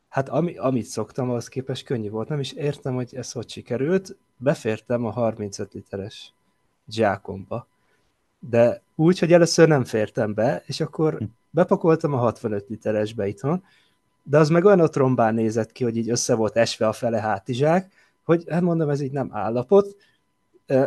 Hát 0.08 0.28
ami, 0.28 0.56
amit 0.56 0.84
szoktam, 0.84 1.30
az 1.30 1.48
képest 1.48 1.84
könnyű 1.84 2.10
volt. 2.10 2.28
Nem 2.28 2.40
is 2.40 2.52
értem, 2.52 2.94
hogy 2.94 3.14
ez 3.14 3.32
hogy 3.32 3.50
sikerült. 3.50 4.16
Befértem 4.36 5.04
a 5.04 5.10
35 5.10 5.72
literes 5.72 6.32
zsákomba. 6.88 7.66
De 8.38 8.82
úgy, 8.94 9.18
hogy 9.18 9.32
először 9.32 9.68
nem 9.68 9.84
fértem 9.84 10.34
be, 10.34 10.62
és 10.66 10.80
akkor 10.80 11.18
bepakoltam 11.50 12.12
a 12.12 12.16
65 12.16 12.68
literesbe 12.68 13.26
itthon, 13.26 13.64
de 14.28 14.38
az 14.38 14.48
meg 14.48 14.64
olyan 14.64 14.80
otrombán 14.80 15.34
nézett 15.34 15.72
ki, 15.72 15.84
hogy 15.84 15.96
így 15.96 16.10
össze 16.10 16.34
volt 16.34 16.56
esve 16.56 16.88
a 16.88 16.92
fele 16.92 17.20
hátizsák, 17.20 17.92
hogy 18.24 18.44
hát 18.48 18.62
mondom, 18.62 18.88
ez 18.88 19.00
így 19.00 19.12
nem 19.12 19.28
állapot, 19.32 19.96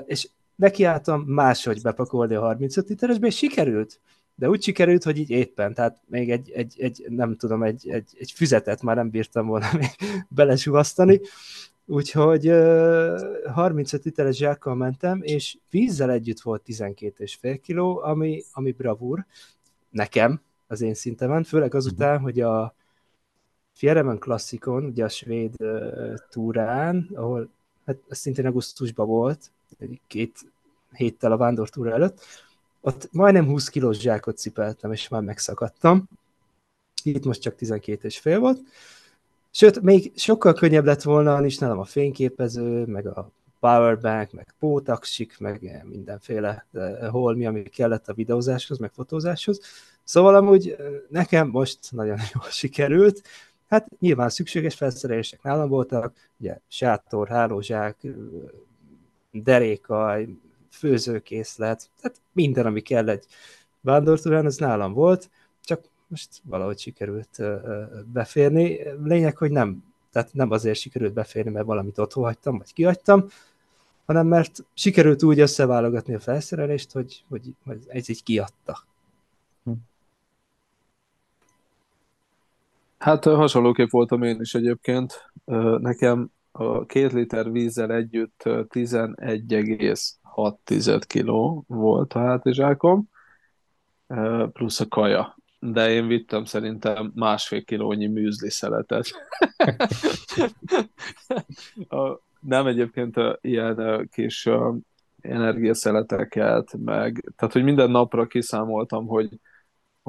és 0.05 0.29
nekiálltam 0.55 1.21
máshogy 1.21 1.81
bepakolni 1.81 2.35
a 2.35 2.41
35 2.41 2.89
literesbe, 2.89 3.27
és 3.27 3.35
sikerült. 3.35 3.99
De 4.35 4.49
úgy 4.49 4.63
sikerült, 4.63 5.03
hogy 5.03 5.17
így 5.17 5.29
éppen, 5.29 5.73
tehát 5.73 5.99
még 6.05 6.31
egy, 6.31 6.51
egy, 6.51 6.75
egy 6.77 7.05
nem 7.09 7.35
tudom, 7.35 7.63
egy, 7.63 7.89
egy, 7.89 8.09
egy 8.19 8.31
füzetet 8.31 8.81
már 8.81 8.95
nem 8.95 9.09
bírtam 9.09 9.47
volna 9.47 9.69
még 9.79 9.89
belesuvasztani, 10.29 11.21
Úgyhogy 11.91 12.51
35 13.53 14.03
literes 14.03 14.35
zsákkal 14.35 14.75
mentem, 14.75 15.19
és 15.21 15.57
vízzel 15.69 16.11
együtt 16.11 16.39
volt 16.39 16.61
12,5 16.67 17.59
kiló, 17.63 18.01
ami, 18.03 18.43
ami 18.51 18.71
bravúr 18.71 19.25
nekem, 19.89 20.41
az 20.67 20.81
én 20.81 20.93
szintemen, 20.93 21.43
főleg 21.43 21.75
azután, 21.75 22.09
uh-huh. 22.09 22.23
hogy 22.23 22.39
a 22.41 22.75
Fieremen 23.79 24.17
klasszikon, 24.17 24.83
ugye 24.83 25.03
a 25.03 25.09
svéd 25.09 25.53
uh, 25.59 26.13
túrán, 26.29 27.09
ahol 27.13 27.49
hát 27.85 27.97
ez 28.09 28.17
szintén 28.17 28.45
augusztusban 28.45 29.07
volt, 29.07 29.51
két 30.07 30.39
héttel 30.91 31.31
a 31.31 31.37
vándortúra 31.37 31.91
előtt, 31.91 32.25
ott 32.81 33.07
majdnem 33.11 33.45
20 33.45 33.69
kilós 33.69 33.99
zsákot 33.99 34.37
cipeltem, 34.37 34.91
és 34.91 35.07
már 35.07 35.21
megszakadtam. 35.21 36.09
Itt 37.03 37.25
most 37.25 37.41
csak 37.41 37.55
12 37.55 38.07
és 38.07 38.19
fél 38.19 38.39
volt, 38.39 38.61
Sőt, 39.51 39.81
még 39.81 40.11
sokkal 40.15 40.53
könnyebb 40.53 40.85
lett 40.85 41.01
volna, 41.01 41.45
is 41.45 41.57
nálam 41.57 41.79
a 41.79 41.83
fényképező, 41.83 42.85
meg 42.85 43.07
a 43.07 43.31
powerbank, 43.59 44.31
meg 44.31 44.53
pótaksik, 44.59 45.37
meg 45.39 45.85
mindenféle 45.89 46.65
holmi, 47.11 47.45
ami 47.45 47.63
kellett 47.63 48.07
a 48.07 48.13
videózáshoz, 48.13 48.77
meg 48.77 48.91
fotózáshoz. 48.91 49.59
Szóval 50.03 50.35
amúgy 50.35 50.75
nekem 51.09 51.47
most 51.47 51.79
nagyon 51.91 52.17
jól 52.33 52.49
sikerült. 52.49 53.21
Hát 53.69 53.87
nyilván 53.99 54.29
szükséges 54.29 54.75
felszerelések 54.75 55.41
nálam 55.41 55.69
voltak, 55.69 56.13
ugye 56.39 56.59
sátor, 56.67 57.27
hálózsák, 57.27 58.07
derékaj, 59.31 60.27
főzőkészlet, 60.71 61.89
tehát 62.01 62.21
minden, 62.31 62.65
ami 62.65 62.81
kell 62.81 63.09
egy 63.09 63.25
vándortúrán, 63.81 64.45
az 64.45 64.57
nálam 64.57 64.93
volt, 64.93 65.29
csak 65.63 65.81
most 66.07 66.29
valahogy 66.43 66.79
sikerült 66.79 67.41
beférni. 68.13 68.79
Lényeg, 69.03 69.37
hogy 69.37 69.51
nem, 69.51 69.83
tehát 70.11 70.33
nem 70.33 70.51
azért 70.51 70.79
sikerült 70.79 71.13
beférni, 71.13 71.51
mert 71.51 71.65
valamit 71.65 71.97
otthon 71.97 72.23
hagytam, 72.23 72.57
vagy 72.57 72.73
kihagytam, 72.73 73.27
hanem 74.05 74.27
mert 74.27 74.65
sikerült 74.73 75.23
úgy 75.23 75.39
összeválogatni 75.39 76.13
a 76.13 76.19
felszerelést, 76.19 76.91
hogy, 76.91 77.23
hogy, 77.29 77.53
hogy 77.65 77.83
ez 77.87 78.09
így 78.09 78.23
kiadta. 78.23 78.87
Hát 82.99 83.23
hasonlóképp 83.23 83.89
voltam 83.89 84.23
én 84.23 84.39
is 84.39 84.55
egyébként. 84.55 85.31
Nekem 85.77 86.31
a 86.51 86.85
két 86.85 87.11
liter 87.11 87.51
vízzel 87.51 87.91
együtt 87.91 88.41
11,6 88.43 91.01
kiló 91.07 91.63
volt 91.67 92.13
a 92.13 92.19
hátizsákom, 92.19 93.09
plusz 94.53 94.79
a 94.79 94.87
kaja 94.87 95.37
de 95.59 95.89
én 95.89 96.07
vittem 96.07 96.45
szerintem 96.45 97.11
másfél 97.15 97.63
kilónyi 97.63 98.07
műzli 98.07 98.49
szeletet. 98.49 99.05
nem 102.39 102.67
egyébként 102.67 103.15
ilyen 103.41 104.07
kis 104.11 104.49
energiaszeleteket, 105.21 106.73
meg, 106.77 107.33
tehát 107.35 107.53
hogy 107.53 107.63
minden 107.63 107.91
napra 107.91 108.27
kiszámoltam, 108.27 109.07
hogy, 109.07 109.29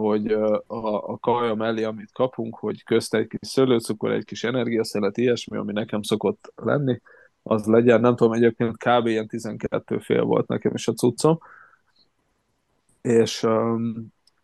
hogy 0.00 0.32
a, 0.32 1.12
a 1.12 1.18
kaja 1.18 1.54
mellé, 1.54 1.82
amit 1.82 2.12
kapunk, 2.12 2.56
hogy 2.56 2.84
közt 2.84 3.14
egy 3.14 3.26
kis 3.26 3.48
szőlőcukor, 3.48 4.10
egy 4.10 4.24
kis 4.24 4.44
energiaszelet, 4.44 5.16
ilyesmi, 5.16 5.56
ami 5.56 5.72
nekem 5.72 6.02
szokott 6.02 6.52
lenni, 6.56 7.00
az 7.42 7.66
legyen, 7.66 8.00
nem 8.00 8.16
tudom, 8.16 8.32
egyébként 8.32 8.76
kb. 8.76 9.06
ilyen 9.06 9.26
12 9.26 9.98
fél 9.98 10.22
volt 10.22 10.48
nekem 10.48 10.72
is 10.74 10.88
a 10.88 10.92
cuccom, 10.92 11.38
és 13.02 13.46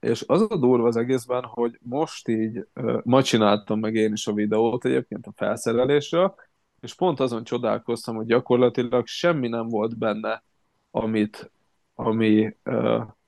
És 0.00 0.24
az 0.26 0.46
a 0.48 0.56
durva 0.56 0.86
az 0.86 0.96
egészben, 0.96 1.44
hogy 1.44 1.78
most 1.82 2.28
így, 2.28 2.66
ma 3.02 3.22
csináltam 3.22 3.80
meg 3.80 3.94
én 3.94 4.12
is 4.12 4.26
a 4.26 4.32
videót 4.32 4.84
egyébként 4.84 5.26
a 5.26 5.32
felszerelésről, 5.36 6.34
és 6.80 6.94
pont 6.94 7.20
azon 7.20 7.44
csodálkoztam, 7.44 8.16
hogy 8.16 8.26
gyakorlatilag 8.26 9.06
semmi 9.06 9.48
nem 9.48 9.68
volt 9.68 9.98
benne, 9.98 10.42
amit, 10.90 11.50
ami, 11.94 12.56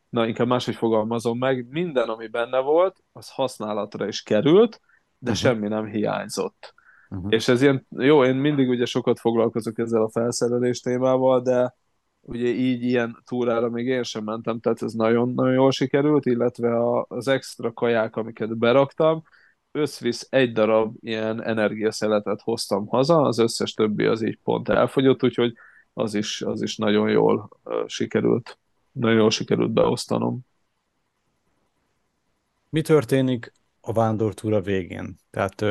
na 0.08 0.26
inkább 0.26 0.46
máshogy 0.46 0.74
fogalmazom 0.74 1.38
meg, 1.38 1.66
minden, 1.68 2.08
ami 2.08 2.26
benne 2.26 2.58
volt, 2.58 2.96
az 3.12 3.30
használatra 3.30 4.06
is 4.06 4.22
került, 4.22 4.80
de 5.18 5.30
uh-huh. 5.30 5.36
semmi 5.36 5.68
nem 5.68 5.86
hiányzott. 5.86 6.74
Uh-huh. 7.10 7.32
És 7.32 7.48
ez 7.48 7.62
ilyen, 7.62 7.86
jó, 7.90 8.24
én 8.24 8.34
mindig 8.34 8.68
ugye 8.68 8.84
sokat 8.84 9.20
foglalkozok 9.20 9.78
ezzel 9.78 10.02
a 10.02 10.10
felszerelés 10.10 10.80
témával, 10.80 11.42
de 11.42 11.74
ugye 12.20 12.48
így 12.48 12.82
ilyen 12.82 13.22
túrára 13.26 13.68
még 13.68 13.86
én 13.86 14.02
sem 14.02 14.24
mentem, 14.24 14.60
tehát 14.60 14.82
ez 14.82 14.92
nagyon-nagyon 14.92 15.52
jól 15.52 15.70
sikerült, 15.70 16.26
illetve 16.26 16.76
a, 16.76 17.06
az 17.08 17.28
extra 17.28 17.72
kaják, 17.72 18.16
amiket 18.16 18.58
beraktam, 18.58 19.22
összvisz 19.72 20.26
egy 20.30 20.52
darab 20.52 20.96
ilyen 21.00 21.42
energiaszeletet 21.42 22.40
hoztam 22.40 22.86
haza, 22.86 23.20
az 23.20 23.38
összes 23.38 23.74
többi 23.74 24.04
az 24.04 24.22
így 24.22 24.38
pont 24.42 24.68
elfogyott, 24.68 25.24
úgyhogy 25.24 25.54
az 25.92 26.14
is, 26.14 26.42
az 26.42 26.62
is 26.62 26.76
nagyon 26.76 27.08
jól 27.08 27.48
uh, 27.64 27.86
sikerült, 27.86 28.58
nagyon 28.98 29.18
jól 29.18 29.30
sikerült 29.30 29.70
beosztanom. 29.70 30.40
Mi 32.68 32.80
történik 32.80 33.52
a 33.80 33.92
vándortúra 33.92 34.60
végén? 34.60 35.16
Tehát 35.30 35.64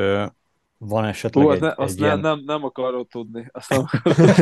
van 0.78 1.06
esetleg 1.06 1.46
Hú, 1.46 1.52
egy, 1.52 1.60
ne, 1.60 1.74
azt 1.76 1.94
egy 1.94 2.00
ne, 2.00 2.06
ilyen... 2.06 2.20
nem, 2.20 2.44
nem 2.46 2.64
akarod 2.64 3.08
tudni. 3.08 3.50
Azt 3.52 3.70
nem 3.70 3.86
akarod. 3.92 4.36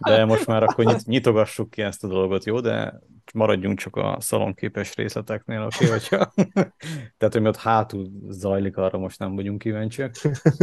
De 0.08 0.24
most 0.24 0.46
már 0.46 0.62
akkor 0.62 0.84
nyit, 0.84 1.06
nyitogassuk 1.06 1.70
ki 1.70 1.82
ezt 1.82 2.04
a 2.04 2.08
dolgot, 2.08 2.44
jó? 2.44 2.60
De 2.60 3.00
maradjunk 3.34 3.78
csak 3.78 3.96
a 3.96 4.16
szalonképes 4.20 4.94
részleteknél, 4.94 5.62
oké? 5.62 5.84
Okay, 5.84 5.98
hogyha... 5.98 6.32
Tehát, 7.18 7.32
hogy 7.32 7.40
mi 7.40 7.48
ott 7.48 7.56
hátul 7.56 8.06
zajlik, 8.28 8.76
arra 8.76 8.98
most 8.98 9.18
nem 9.18 9.34
vagyunk 9.34 9.58
kíváncsiak. 9.58 10.12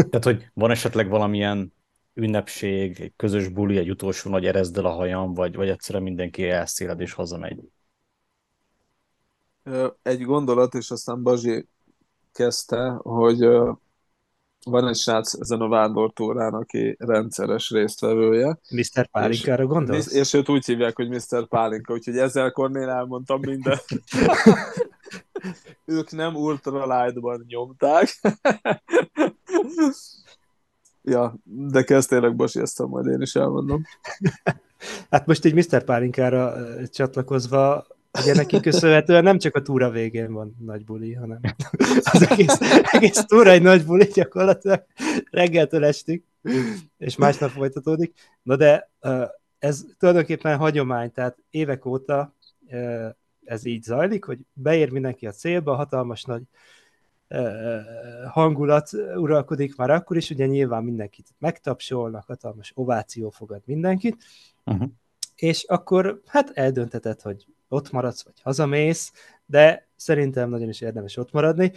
Tehát, 0.09 0.23
hogy 0.23 0.47
van 0.53 0.71
esetleg 0.71 1.09
valamilyen 1.09 1.73
ünnepség, 2.20 2.99
egy 2.99 3.13
közös 3.15 3.47
buli, 3.47 3.78
egy 3.78 3.89
utolsó 3.89 4.30
nagy 4.30 4.45
erezdel 4.45 4.86
a 4.86 4.91
hajam, 4.91 5.34
vagy, 5.34 5.55
vagy 5.55 5.70
egyszerűen 5.70 6.03
mindenki 6.03 6.49
elszéled 6.49 7.01
és 7.01 7.13
hazamegy? 7.13 7.59
Egy 10.01 10.22
gondolat, 10.22 10.74
és 10.74 10.91
aztán 10.91 11.24
Bazsi 11.24 11.67
kezdte, 12.32 12.89
hogy 12.89 13.39
van 14.65 14.88
egy 14.88 14.95
srác 14.95 15.34
ezen 15.34 15.61
a 15.61 15.67
vándortúrán, 15.67 16.53
aki 16.53 16.95
rendszeres 16.99 17.70
résztvevője. 17.70 18.59
Mr. 18.70 19.07
Pálinkára 19.07 19.65
gondolsz? 19.65 20.07
És, 20.07 20.20
és 20.20 20.34
őt 20.34 20.49
úgy 20.49 20.65
hívják, 20.65 20.95
hogy 20.95 21.09
Mr. 21.09 21.47
Pálinka, 21.47 21.93
úgyhogy 21.93 22.17
ezzel 22.17 22.51
Kornél 22.51 22.89
elmondtam 22.89 23.39
minden. 23.39 23.80
ők 25.86 26.11
nem 26.11 26.36
ultralight-ban 26.36 27.45
nyomták. 27.47 28.20
ja, 31.10 31.36
de 31.43 31.84
kezd 31.84 32.30
Bosi, 32.36 32.60
ezt 32.60 32.88
majd 32.88 33.05
én 33.05 33.22
is 33.22 33.36
elmondom. 33.36 33.84
hát 35.12 35.26
most 35.26 35.45
egy 35.45 35.53
Mr. 35.53 35.84
Pálinkára 35.84 36.55
csatlakozva 36.89 37.86
Ugye 38.22 38.34
neki 38.34 38.60
köszönhetően 38.60 39.24
nem 39.24 39.38
csak 39.38 39.55
a 39.55 39.62
túra 39.62 39.89
végén 39.89 40.34
van 40.34 40.55
nagy 40.60 40.86
buli, 40.86 41.14
hanem 41.14 41.39
az 42.14 42.30
egész, 42.30 42.57
egész 42.91 43.26
túra 43.26 43.49
egy 43.49 43.62
nagy 43.62 43.86
buli 43.86 44.05
gyakorlatilag 44.14 44.86
reggeltől 45.32 45.86
estig, 45.86 46.24
és 46.97 47.16
másnap 47.16 47.49
folytatódik. 47.49 48.14
Na 48.41 48.55
de 48.55 48.91
ez 49.60 49.86
tulajdonképpen 49.97 50.57
hagyomány, 50.57 51.12
tehát 51.12 51.38
évek 51.49 51.86
óta 51.86 52.36
ez 53.43 53.66
így 53.66 53.84
zajlik, 53.84 54.24
hogy 54.24 54.39
beér 54.53 54.89
mindenki 54.91 55.28
a 55.28 55.32
célba, 55.32 55.76
hatalmas 55.76 56.24
nagy 56.24 56.41
hangulat 58.27 58.89
uralkodik 59.15 59.75
már 59.75 59.89
akkor 59.89 60.17
is, 60.17 60.30
ugye 60.30 60.45
nyilván 60.45 60.84
mindenkit 60.84 61.27
megtapsolnak, 61.39 62.25
hatalmas 62.25 62.71
ováció 62.75 63.30
fogad 63.30 63.61
mindenkit, 63.65 64.17
uh-huh. 64.65 64.89
és 65.36 65.63
akkor 65.63 66.21
hát 66.25 66.51
eldöntetett, 66.53 67.21
hogy 67.21 67.45
ott 67.67 67.91
maradsz, 67.91 68.23
vagy 68.23 68.41
hazamész, 68.41 69.11
de 69.45 69.88
szerintem 69.95 70.49
nagyon 70.49 70.69
is 70.69 70.82
érdemes 70.82 71.17
ott 71.17 71.32
maradni. 71.32 71.71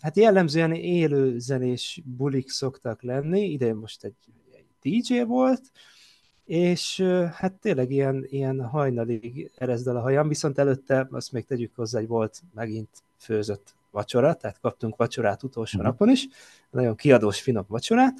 Hát 0.00 0.16
jellemzően 0.16 0.72
élő 0.72 1.38
zenés 1.38 2.02
bulik 2.04 2.50
szoktak 2.50 3.02
lenni, 3.02 3.50
ide 3.50 3.74
most 3.74 4.04
egy, 4.04 4.14
egy 4.52 4.66
DJ 5.02 5.22
volt, 5.22 5.62
és 6.44 7.00
hát 7.32 7.52
tényleg 7.52 7.90
ilyen, 7.90 8.24
ilyen 8.28 8.64
hajnalig 8.64 9.50
erezd 9.56 9.88
el 9.88 9.96
a 9.96 10.00
hajam, 10.00 10.28
viszont 10.28 10.58
előtte 10.58 11.08
azt 11.10 11.32
még 11.32 11.44
tegyük 11.44 11.74
hozzá, 11.74 11.98
hogy 11.98 12.08
volt 12.08 12.42
megint 12.54 12.88
főzött 13.16 13.74
vacsora, 13.94 14.34
tehát 14.34 14.60
kaptunk 14.60 14.96
vacsorát 14.96 15.42
utolsó 15.42 15.78
mm. 15.78 15.82
napon 15.82 16.10
is, 16.10 16.28
nagyon 16.70 16.96
kiadós, 16.96 17.40
finom 17.40 17.64
vacsorát, 17.68 18.14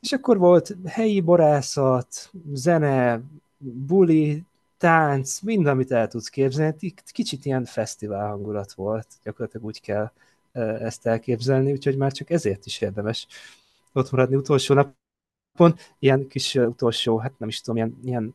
és 0.00 0.12
akkor 0.12 0.38
volt 0.38 0.76
helyi 0.84 1.20
borászat, 1.20 2.30
zene, 2.52 3.20
buli, 3.58 4.44
tánc, 4.78 5.40
minden, 5.40 5.72
amit 5.72 5.92
el 5.92 6.08
tudsz 6.08 6.28
képzelni. 6.28 6.94
Kicsit 7.06 7.44
ilyen 7.44 7.64
fesztivál 7.64 8.28
hangulat 8.28 8.72
volt, 8.72 9.06
gyakorlatilag 9.22 9.66
úgy 9.66 9.80
kell 9.80 10.10
ezt 10.52 11.06
elképzelni, 11.06 11.72
úgyhogy 11.72 11.96
már 11.96 12.12
csak 12.12 12.30
ezért 12.30 12.66
is 12.66 12.80
érdemes 12.80 13.26
ott 13.92 14.10
maradni 14.10 14.36
utolsó 14.36 14.74
napon. 14.74 15.78
Ilyen 15.98 16.28
kis 16.28 16.54
utolsó, 16.54 17.18
hát 17.18 17.38
nem 17.38 17.48
is 17.48 17.60
tudom, 17.60 17.76
ilyen, 17.76 17.98
ilyen 18.04 18.34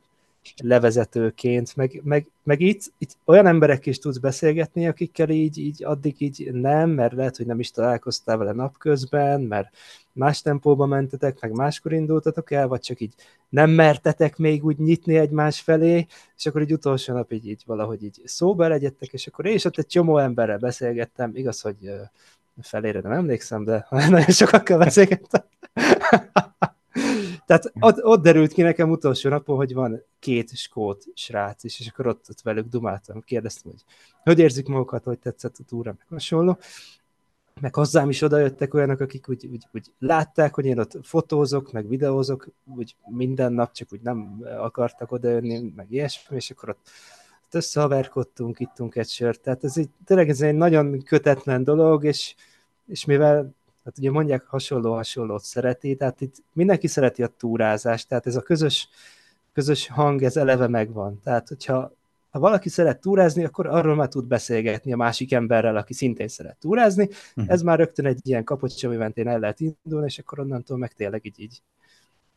levezetőként, 0.63 1.75
meg, 1.75 2.01
meg, 2.03 2.27
meg 2.43 2.61
itt, 2.61 2.93
itt 2.97 3.17
olyan 3.25 3.47
emberek 3.47 3.85
is 3.85 3.99
tudsz 3.99 4.17
beszélgetni, 4.17 4.87
akikkel 4.87 5.29
így, 5.29 5.57
így 5.57 5.83
addig 5.83 6.21
így 6.21 6.49
nem, 6.53 6.89
mert 6.89 7.13
lehet, 7.13 7.37
hogy 7.37 7.45
nem 7.45 7.59
is 7.59 7.71
találkoztál 7.71 8.37
vele 8.37 8.51
napközben, 8.51 9.41
mert 9.41 9.75
más 10.13 10.41
tempóba 10.41 10.85
mentetek, 10.85 11.39
meg 11.39 11.51
máskor 11.51 11.93
indultatok 11.93 12.51
el, 12.51 12.67
vagy 12.67 12.81
csak 12.81 12.99
így 12.99 13.13
nem 13.49 13.69
mertetek 13.69 14.37
még 14.37 14.65
úgy 14.65 14.77
nyitni 14.77 15.17
egymás 15.17 15.61
felé, 15.61 16.05
és 16.37 16.45
akkor 16.45 16.61
így 16.61 16.73
utolsó 16.73 17.13
nap 17.13 17.31
így, 17.31 17.47
így 17.47 17.63
valahogy 17.65 18.03
így 18.03 18.21
szóba 18.23 18.67
legyettek, 18.67 19.13
és 19.13 19.27
akkor 19.27 19.45
én 19.45 19.53
is 19.53 19.65
ott 19.65 19.77
egy 19.77 19.87
csomó 19.87 20.17
emberrel 20.17 20.57
beszélgettem, 20.57 21.31
igaz, 21.35 21.61
hogy 21.61 21.91
felére 22.61 22.99
nem 22.99 23.11
emlékszem, 23.11 23.63
de 23.63 23.87
nagyon 23.89 24.21
sokakkal 24.21 24.77
beszélgettem. 24.77 25.43
Tehát 27.45 27.71
ott, 27.79 28.03
ott 28.03 28.21
derült 28.23 28.53
ki 28.53 28.61
nekem 28.61 28.89
utolsó 28.89 29.29
napon, 29.29 29.55
hogy 29.55 29.73
van 29.73 30.03
két 30.19 30.55
skót 30.55 31.03
srác 31.13 31.63
is, 31.63 31.79
és 31.79 31.87
akkor 31.87 32.07
ott, 32.07 32.25
ott 32.29 32.41
velük 32.41 32.67
dumáltam, 32.67 33.21
kérdeztem, 33.21 33.71
hogy 33.71 33.83
hogy 34.23 34.39
érzik 34.39 34.67
magukat, 34.67 35.03
hogy 35.03 35.19
tetszett 35.19 35.55
a 35.59 35.63
túra, 35.63 35.95
meg 35.97 36.07
hasonló. 36.09 36.57
Meg 37.61 37.75
hozzám 37.75 38.09
is 38.09 38.21
odajöttek 38.21 38.73
olyanok, 38.73 38.99
akik 38.99 39.29
úgy, 39.29 39.47
úgy, 39.51 39.67
úgy 39.73 39.91
látták, 39.99 40.53
hogy 40.53 40.65
én 40.65 40.79
ott 40.79 40.97
fotózok, 41.01 41.71
meg 41.71 41.87
videózok, 41.87 42.47
úgy 42.75 42.95
minden 43.05 43.53
nap, 43.53 43.71
csak 43.71 43.87
úgy 43.91 44.01
nem 44.01 44.41
akartak 44.57 45.11
odajönni, 45.11 45.73
meg 45.75 45.91
ilyesmi, 45.91 46.35
és 46.35 46.51
akkor 46.51 46.69
ott, 46.69 46.89
összehaverkodtunk, 47.55 48.59
ittunk 48.59 48.95
egy 48.95 49.09
sört. 49.09 49.41
Tehát 49.41 49.63
ez 49.63 49.77
egy, 49.77 49.89
tényleg 50.05 50.29
ez 50.29 50.41
egy 50.41 50.55
nagyon 50.55 51.03
kötetlen 51.03 51.63
dolog, 51.63 52.03
és, 52.03 52.35
és 52.87 53.05
mivel 53.05 53.53
hát 53.83 53.97
ugye 53.97 54.11
mondják, 54.11 54.43
hasonló-hasonlót 54.43 55.43
szereti, 55.43 55.95
tehát 55.95 56.21
itt 56.21 56.35
mindenki 56.53 56.87
szereti 56.87 57.23
a 57.23 57.27
túrázást, 57.27 58.07
tehát 58.07 58.27
ez 58.27 58.35
a 58.35 58.41
közös, 58.41 58.89
közös 59.53 59.87
hang, 59.87 60.23
ez 60.23 60.37
eleve 60.37 60.67
megvan. 60.67 61.19
Tehát, 61.23 61.47
hogyha 61.47 61.91
ha 62.31 62.39
valaki 62.39 62.69
szeret 62.69 63.01
túrázni, 63.01 63.43
akkor 63.43 63.67
arról 63.67 63.95
már 63.95 64.07
tud 64.07 64.27
beszélgetni 64.27 64.93
a 64.93 64.95
másik 64.95 65.33
emberrel, 65.33 65.75
aki 65.75 65.93
szintén 65.93 66.27
szeret 66.27 66.57
túrázni. 66.59 67.03
Uh-huh. 67.03 67.53
Ez 67.53 67.61
már 67.61 67.77
rögtön 67.77 68.05
egy 68.05 68.19
ilyen 68.23 68.43
kapocs, 68.43 68.83
ami 68.83 68.95
mentén 68.95 69.27
el 69.27 69.39
lehet 69.39 69.59
indulni, 69.59 70.05
és 70.05 70.19
akkor 70.19 70.39
onnantól 70.39 70.77
meg 70.77 70.93
tényleg 70.93 71.25
így, 71.25 71.39
így 71.39 71.61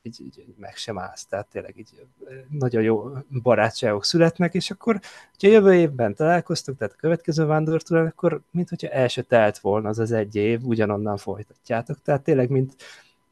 így, 0.06 0.20
így 0.20 0.54
meg 0.58 0.76
sem 0.76 0.98
állsz, 0.98 1.26
tehát 1.26 1.46
tényleg 1.46 1.78
így 1.78 2.06
nagyon 2.50 2.82
jó 2.82 3.10
barátságok 3.42 4.04
születnek, 4.04 4.54
és 4.54 4.70
akkor, 4.70 5.00
hogyha 5.30 5.48
jövő 5.48 5.74
évben 5.74 6.14
találkoztok, 6.14 6.76
tehát 6.76 6.92
a 6.92 7.00
következő 7.00 7.44
vándortúrán, 7.44 8.06
akkor 8.06 8.40
mint 8.50 8.68
hogyha 8.68 8.88
el 8.88 9.08
se 9.08 9.22
telt 9.22 9.58
volna 9.58 9.88
az 9.88 9.98
az 9.98 10.12
egy 10.12 10.36
év, 10.36 10.60
ugyanonnan 10.62 11.16
folytatjátok, 11.16 12.02
tehát 12.02 12.22
tényleg 12.22 12.50
mint, 12.50 12.76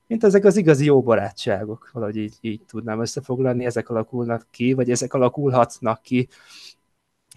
mint 0.07 0.25
ezek 0.25 0.45
az 0.45 0.57
igazi 0.57 0.85
jó 0.85 1.03
barátságok, 1.03 1.91
valahogy 1.93 2.16
így, 2.16 2.37
így 2.41 2.61
tudnám 2.66 3.01
összefoglalni, 3.01 3.64
ezek 3.64 3.89
alakulnak 3.89 4.47
ki, 4.51 4.73
vagy 4.73 4.91
ezek 4.91 5.14
alakulhatnak 5.14 6.03
ki, 6.03 6.29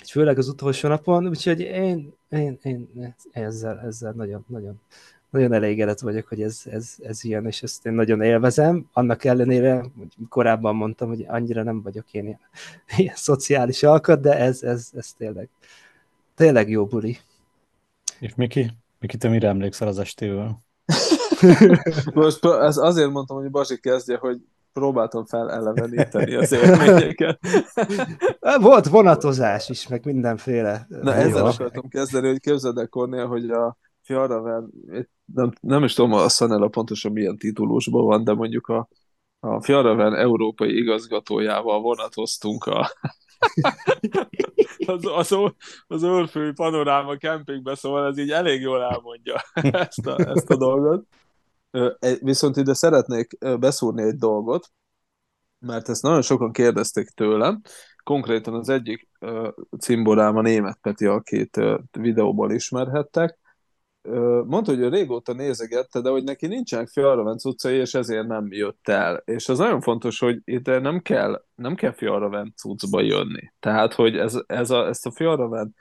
főleg 0.03 0.37
az 0.37 0.47
utolsó 0.47 0.87
napon, 0.87 1.27
úgyhogy 1.27 1.59
én, 1.59 2.13
én, 2.29 2.59
én 2.61 3.15
ezzel, 3.31 3.79
ezzel 3.79 4.11
nagyon, 4.11 4.45
nagyon 4.47 4.81
nagyon 5.35 5.53
elégedett 5.53 5.99
vagyok, 5.99 6.27
hogy 6.27 6.41
ez, 6.41 6.61
ez, 6.65 6.95
ez 7.03 7.23
ilyen, 7.23 7.45
és 7.45 7.63
ezt 7.63 7.85
én 7.85 7.93
nagyon 7.93 8.21
élvezem. 8.21 8.89
Annak 8.93 9.23
ellenére, 9.23 9.77
hogy 9.97 10.13
korábban 10.29 10.75
mondtam, 10.75 11.07
hogy 11.07 11.25
annyira 11.27 11.63
nem 11.63 11.81
vagyok 11.81 12.13
én 12.13 12.25
ilyen, 12.25 12.39
ilyen 12.97 13.15
szociális 13.15 13.83
alkat, 13.83 14.21
de 14.21 14.37
ez, 14.37 14.63
ez, 14.63 14.89
ez 14.95 15.13
tényleg, 15.17 15.49
tényleg 16.35 16.69
jó 16.69 16.85
buli. 16.85 17.17
És 18.19 18.35
Miki? 18.35 18.71
Miki, 18.99 19.17
te 19.17 19.29
mire 19.29 19.47
emlékszel 19.47 19.87
az 19.87 19.99
estével? 19.99 20.63
Most 22.13 22.45
ez 22.45 22.77
azért 22.77 23.09
mondtam, 23.09 23.37
hogy 23.37 23.51
Basi 23.51 23.79
kezdje, 23.79 24.17
hogy 24.17 24.41
próbáltam 24.73 25.25
feleleveníteni 25.25 26.35
az 26.35 26.51
élményeket. 26.51 27.39
Volt 28.59 28.87
vonatozás 28.87 29.69
is, 29.69 29.87
meg 29.87 30.05
mindenféle. 30.05 30.85
Na 30.87 31.13
ezzel 31.13 31.45
akartam 31.45 31.87
kezdeni, 31.87 32.27
hogy 32.27 32.39
képzeld 32.39 32.77
el, 32.77 32.87
Kornél, 32.87 33.27
hogy 33.27 33.49
a 33.49 33.77
Fjaraven, 34.05 34.71
nem, 35.25 35.51
nem 35.61 35.83
is 35.83 35.93
tudom 35.93 36.13
a 36.13 36.29
Szanella 36.29 36.67
pontosan 36.67 37.11
milyen 37.11 37.37
titulusban 37.37 38.05
van, 38.05 38.23
de 38.23 38.33
mondjuk 38.33 38.67
a, 38.67 38.87
a 39.39 39.61
Fjaraven 39.61 40.15
európai 40.15 40.77
igazgatójával 40.77 41.81
vonatoztunk 41.81 42.63
a, 42.63 42.91
az, 44.85 45.05
az, 45.05 45.37
az 45.87 46.03
Orfői 46.03 46.51
Panoráma 46.51 47.17
kempingbe, 47.17 47.75
szóval 47.75 48.05
ez 48.05 48.17
így 48.17 48.31
elég 48.31 48.61
jól 48.61 48.81
elmondja 48.81 49.35
ezt 49.87 50.07
a, 50.07 50.19
ezt 50.19 50.49
a 50.49 50.57
dolgot. 50.57 51.07
Viszont 52.21 52.57
ide 52.57 52.73
szeretnék 52.73 53.37
beszúrni 53.59 54.01
egy 54.03 54.15
dolgot, 54.15 54.71
mert 55.59 55.89
ezt 55.89 56.03
nagyon 56.03 56.21
sokan 56.21 56.51
kérdezték 56.51 57.09
tőlem. 57.09 57.61
Konkrétan 58.03 58.53
az 58.53 58.69
egyik 58.69 59.09
cimborám 59.79 60.35
a 60.35 60.41
német 60.41 60.77
Peti, 60.81 61.05
akit 61.05 61.59
videóból 61.91 62.51
ismerhettek, 62.51 63.39
mondta, 64.45 64.71
hogy 64.71 64.79
ő 64.79 64.87
régóta 64.89 65.33
nézegette, 65.33 66.01
de 66.01 66.09
hogy 66.09 66.23
neki 66.23 66.47
nincsenek 66.47 66.87
Fjallravenc 66.87 67.45
utcai, 67.45 67.77
és 67.77 67.93
ezért 67.93 68.27
nem 68.27 68.47
jött 68.49 68.87
el. 68.87 69.21
És 69.25 69.49
az 69.49 69.57
nagyon 69.57 69.81
fontos, 69.81 70.19
hogy 70.19 70.41
itt 70.43 70.65
nem 70.65 70.99
kell, 71.01 71.45
nem 71.55 71.75
kell 71.75 71.91
Fjallravenc 71.91 72.65
utcba 72.65 73.01
jönni. 73.01 73.51
Tehát, 73.59 73.93
hogy 73.93 74.17
ez, 74.17 74.39
ez 74.47 74.69
a, 74.69 74.87
ezt 74.87 75.05
a 75.05 75.11
Fjallravenc 75.11 75.71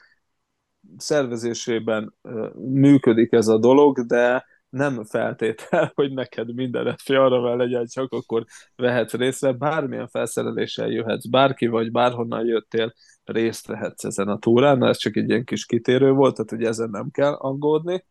szervezésében 0.97 2.15
működik 2.55 3.33
ez 3.33 3.49
a 3.49 3.59
dolog, 3.59 4.07
de 4.07 4.45
nem 4.75 5.05
feltétel, 5.05 5.93
hogy 5.95 6.13
neked 6.13 6.55
mindenet 6.55 7.03
fjallravel 7.03 7.57
legyen, 7.57 7.87
csak 7.87 8.13
akkor 8.13 8.45
vehetsz 8.77 9.13
részre, 9.13 9.53
bármilyen 9.53 10.09
felszereléssel 10.09 10.89
jöhetsz, 10.89 11.27
bárki 11.27 11.67
vagy 11.67 11.91
bárhonnan 11.91 12.47
jöttél, 12.47 12.95
részt 13.25 13.67
vehetsz 13.67 14.05
ezen 14.05 14.29
a 14.29 14.39
túrán, 14.39 14.85
ez 14.85 14.97
csak 14.97 15.17
egy 15.17 15.29
ilyen 15.29 15.45
kis 15.45 15.67
kitérő 15.67 16.11
volt, 16.11 16.35
tehát 16.35 16.51
hogy 16.51 16.65
ezen 16.65 16.91
nem 16.91 17.11
kell 17.11 17.33
aggódni. 17.33 18.05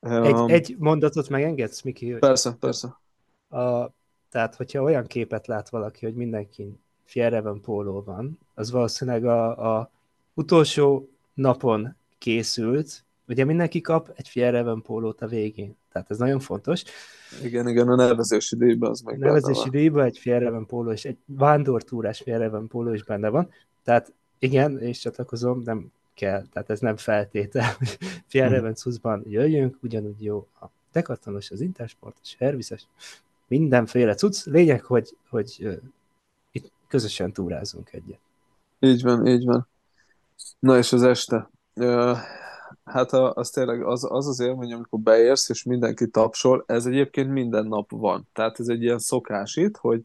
Egy, 0.00 0.32
um, 0.32 0.48
egy 0.48 0.74
mondatot 0.78 1.28
megengedsz, 1.28 1.82
Miki? 1.82 2.10
Hogy 2.10 2.20
persze, 2.20 2.56
persze. 2.60 3.00
A, 3.48 3.90
tehát, 4.30 4.54
hogyha 4.54 4.82
olyan 4.82 5.06
képet 5.06 5.46
lát 5.46 5.68
valaki, 5.68 6.04
hogy 6.04 6.14
mindenki 6.14 6.80
Fjellreven 7.04 7.60
póló 7.60 8.02
van, 8.02 8.38
az 8.54 8.70
valószínűleg 8.70 9.24
a, 9.24 9.76
a 9.78 9.90
utolsó 10.34 11.08
napon 11.34 11.96
készült, 12.18 13.04
ugye 13.28 13.44
mindenki 13.44 13.80
kap 13.80 14.12
egy 14.16 14.28
Fjellreven 14.28 14.82
pólót 14.82 15.20
a 15.20 15.26
végén. 15.26 15.76
Tehát 15.92 16.10
ez 16.10 16.18
nagyon 16.18 16.40
fontos. 16.40 16.82
Igen, 17.42 17.68
igen, 17.68 17.88
a 17.88 17.94
nevezési 17.94 18.56
díjban 18.56 18.90
az 18.90 19.00
meg 19.00 19.14
A 19.14 19.26
nevezési 19.26 19.70
díjban 19.70 20.04
egy 20.04 20.18
Fjellreven 20.18 20.66
póló 20.66 20.90
és 20.90 21.04
egy 21.04 21.16
vándortúrás 21.24 22.20
Fjellreven 22.20 22.66
póló 22.66 22.92
is 22.92 23.04
benne 23.04 23.28
van. 23.28 23.50
Tehát 23.84 24.12
igen, 24.38 24.78
és 24.78 24.98
csatlakozom, 24.98 25.62
nem 25.64 25.92
kell, 26.14 26.44
tehát 26.52 26.70
ez 26.70 26.80
nem 26.80 26.96
feltétel, 26.96 27.74
hogy 27.78 27.98
Fjellrevencuszban 28.26 29.22
jöjjünk, 29.26 29.76
ugyanúgy 29.82 30.24
jó 30.24 30.46
a 30.60 30.66
dekartonos, 30.92 31.50
az 31.50 31.60
intersport, 31.60 32.16
a 32.16 32.26
services, 32.26 32.86
mindenféle 33.46 34.14
cucc. 34.14 34.44
Lényeg, 34.44 34.84
hogy, 34.84 35.16
hogy 35.28 35.78
itt 36.52 36.72
közösen 36.88 37.32
túrázunk 37.32 37.92
egyet. 37.92 38.18
Így 38.78 39.02
van, 39.02 39.26
így 39.26 39.44
van. 39.44 39.66
Na 40.58 40.76
és 40.76 40.92
az 40.92 41.02
este. 41.02 41.50
Uh, 41.74 42.18
hát 42.88 43.12
a, 43.12 43.32
az 43.34 43.50
tényleg 43.50 43.82
az, 43.82 44.06
az 44.10 44.26
az 44.26 44.40
élmény, 44.40 44.72
amikor 44.72 44.98
beérsz, 44.98 45.48
és 45.48 45.62
mindenki 45.62 46.08
tapsol, 46.08 46.64
ez 46.66 46.86
egyébként 46.86 47.30
minden 47.30 47.66
nap 47.66 47.90
van. 47.90 48.28
Tehát 48.32 48.60
ez 48.60 48.68
egy 48.68 48.82
ilyen 48.82 48.98
szokás 48.98 49.56
itt, 49.56 49.76
hogy 49.76 50.02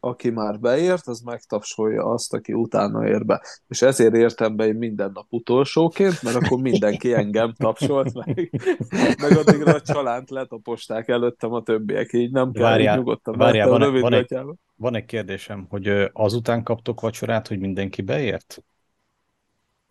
aki 0.00 0.30
már 0.30 0.60
beért, 0.60 1.06
az 1.06 1.20
megtapsolja 1.20 2.04
azt, 2.04 2.34
aki 2.34 2.52
utána 2.52 3.06
ér 3.06 3.24
be. 3.24 3.42
És 3.68 3.82
ezért 3.82 4.14
értem 4.14 4.56
be 4.56 4.66
én 4.66 4.74
minden 4.74 5.10
nap 5.14 5.26
utolsóként, 5.28 6.22
mert 6.22 6.36
akkor 6.36 6.60
mindenki 6.60 7.14
engem 7.14 7.52
tapsolt 7.52 8.14
meg, 8.14 8.50
meg 9.22 9.36
addigra 9.36 9.74
a 9.74 9.80
csalánt 9.80 10.30
letaposták 10.30 11.08
előttem 11.08 11.52
a 11.52 11.62
többiek, 11.62 12.12
így 12.12 12.30
nem 12.30 12.52
kell, 12.52 12.62
várjál, 12.62 12.92
így 12.92 12.98
nyugodtan 12.98 13.36
várjál, 13.36 13.68
van, 13.68 14.00
van, 14.00 14.12
egy, 14.12 14.36
van 14.76 14.94
egy 14.94 15.04
kérdésem, 15.04 15.66
hogy 15.68 16.10
azután 16.12 16.62
kaptok 16.62 17.00
vacsorát, 17.00 17.48
hogy 17.48 17.58
mindenki 17.58 18.02
beért? 18.02 18.64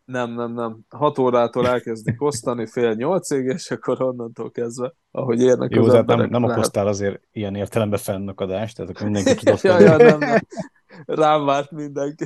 Nem, 0.10 0.34
nem, 0.34 0.53
nem. 0.53 0.80
Hat 0.89 1.18
órától 1.18 1.68
elkezdik 1.68 2.22
osztani, 2.22 2.66
fél 2.66 2.93
nyolcig, 2.93 3.45
és 3.45 3.72
akkor 3.72 4.01
onnantól 4.01 4.51
kezdve, 4.51 4.93
ahogy 5.12 5.41
érnek 5.41 5.72
Jó, 5.72 5.84
az 5.84 5.93
emberek, 5.93 6.22
nem, 6.22 6.30
nem 6.30 6.41
lehet... 6.41 6.57
okoztál 6.57 6.88
azért 6.88 7.22
ilyen 7.32 7.55
értelemben 7.55 7.99
fennakadást, 7.99 8.76
tehát 8.76 8.91
akkor 8.91 9.03
mindenki 9.10 9.34
tudott. 9.36 9.62
ja, 9.72 9.80
ja, 9.80 9.97
nem, 9.97 10.18
nem. 10.18 10.39
Rám 11.05 11.45
várt 11.45 11.72
mindenki. 11.72 12.26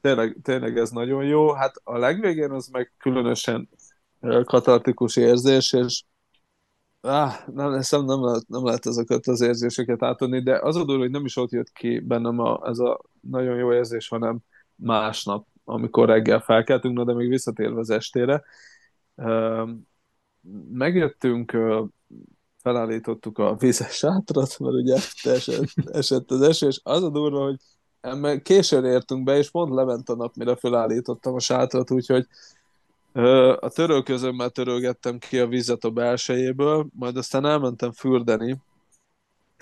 tényleg, 0.00 0.36
tényleg 0.42 0.78
ez 0.78 0.90
nagyon 0.90 1.24
jó. 1.24 1.52
Hát 1.52 1.74
a 1.84 1.98
legvégén 1.98 2.50
az 2.50 2.68
meg 2.68 2.92
különösen 2.98 3.68
katartikus 4.44 5.16
érzés, 5.16 5.72
és 5.72 6.02
Ah, 7.02 7.32
nem, 7.54 7.70
nem, 7.90 8.04
nem, 8.04 8.24
lehet, 8.24 8.48
nem 8.48 8.64
lehet 8.64 8.86
ezeket 8.86 9.26
az 9.26 9.40
érzéseket 9.40 10.02
átadni, 10.02 10.42
de 10.42 10.58
az 10.58 10.76
a 10.76 10.84
dolog, 10.84 11.00
hogy 11.00 11.10
nem 11.10 11.24
is 11.24 11.36
ott 11.36 11.50
jött 11.50 11.72
ki 11.72 11.98
bennem 11.98 12.38
a, 12.38 12.60
ez 12.64 12.78
a 12.78 13.00
nagyon 13.20 13.56
jó 13.56 13.72
érzés, 13.72 14.08
hanem 14.08 14.38
másnap, 14.80 15.46
amikor 15.64 16.08
reggel 16.08 16.40
felkeltünk, 16.40 16.96
na 16.96 17.04
de 17.04 17.14
még 17.14 17.28
visszatérve 17.28 17.78
az 17.78 17.90
estére. 17.90 18.42
Megjöttünk, 20.72 21.56
felállítottuk 22.62 23.38
a 23.38 23.54
vízes 23.54 23.92
sátrat, 23.92 24.58
mert 24.58 24.74
ugye 24.74 24.94
esett, 25.22 25.64
esett 25.92 26.30
az 26.30 26.40
eső, 26.40 26.66
és 26.66 26.80
az 26.82 27.02
a 27.02 27.10
durva, 27.10 27.44
hogy 27.44 27.58
későn 28.42 28.84
értünk 28.84 29.24
be, 29.24 29.36
és 29.36 29.50
pont 29.50 29.74
lement 29.74 30.08
a 30.08 30.14
nap, 30.14 30.34
mire 30.34 30.56
felállítottam 30.56 31.34
a 31.34 31.40
sátrat, 31.40 31.90
úgyhogy 31.90 32.26
a 33.60 33.68
törölközömmel 33.68 34.50
törölgettem 34.50 35.18
ki 35.18 35.38
a 35.38 35.46
vizet 35.46 35.84
a 35.84 35.90
belsejéből, 35.90 36.86
majd 36.92 37.16
aztán 37.16 37.46
elmentem 37.46 37.92
fürdeni, 37.92 38.56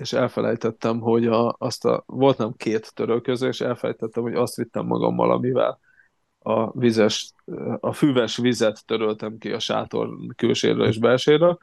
és 0.01 0.13
elfelejtettem, 0.13 1.01
hogy 1.01 1.27
a, 1.27 1.57
azt 1.59 1.85
a, 1.85 2.03
volt 2.07 2.39
nem 2.39 2.53
két 2.57 2.95
törölköző, 2.95 3.49
és 3.49 3.61
elfelejtettem, 3.61 4.23
hogy 4.23 4.35
azt 4.35 4.57
vittem 4.57 4.87
magammal, 4.87 5.31
amivel 5.31 5.81
a 6.39 6.79
vizes, 6.79 7.33
a 7.81 7.93
füves 7.93 8.37
vizet 8.37 8.87
töröltem 8.87 9.39
ki 9.39 9.53
a 9.53 9.59
sátor 9.59 10.09
külséről 10.37 10.87
és 10.87 10.99
belséről, 10.99 11.59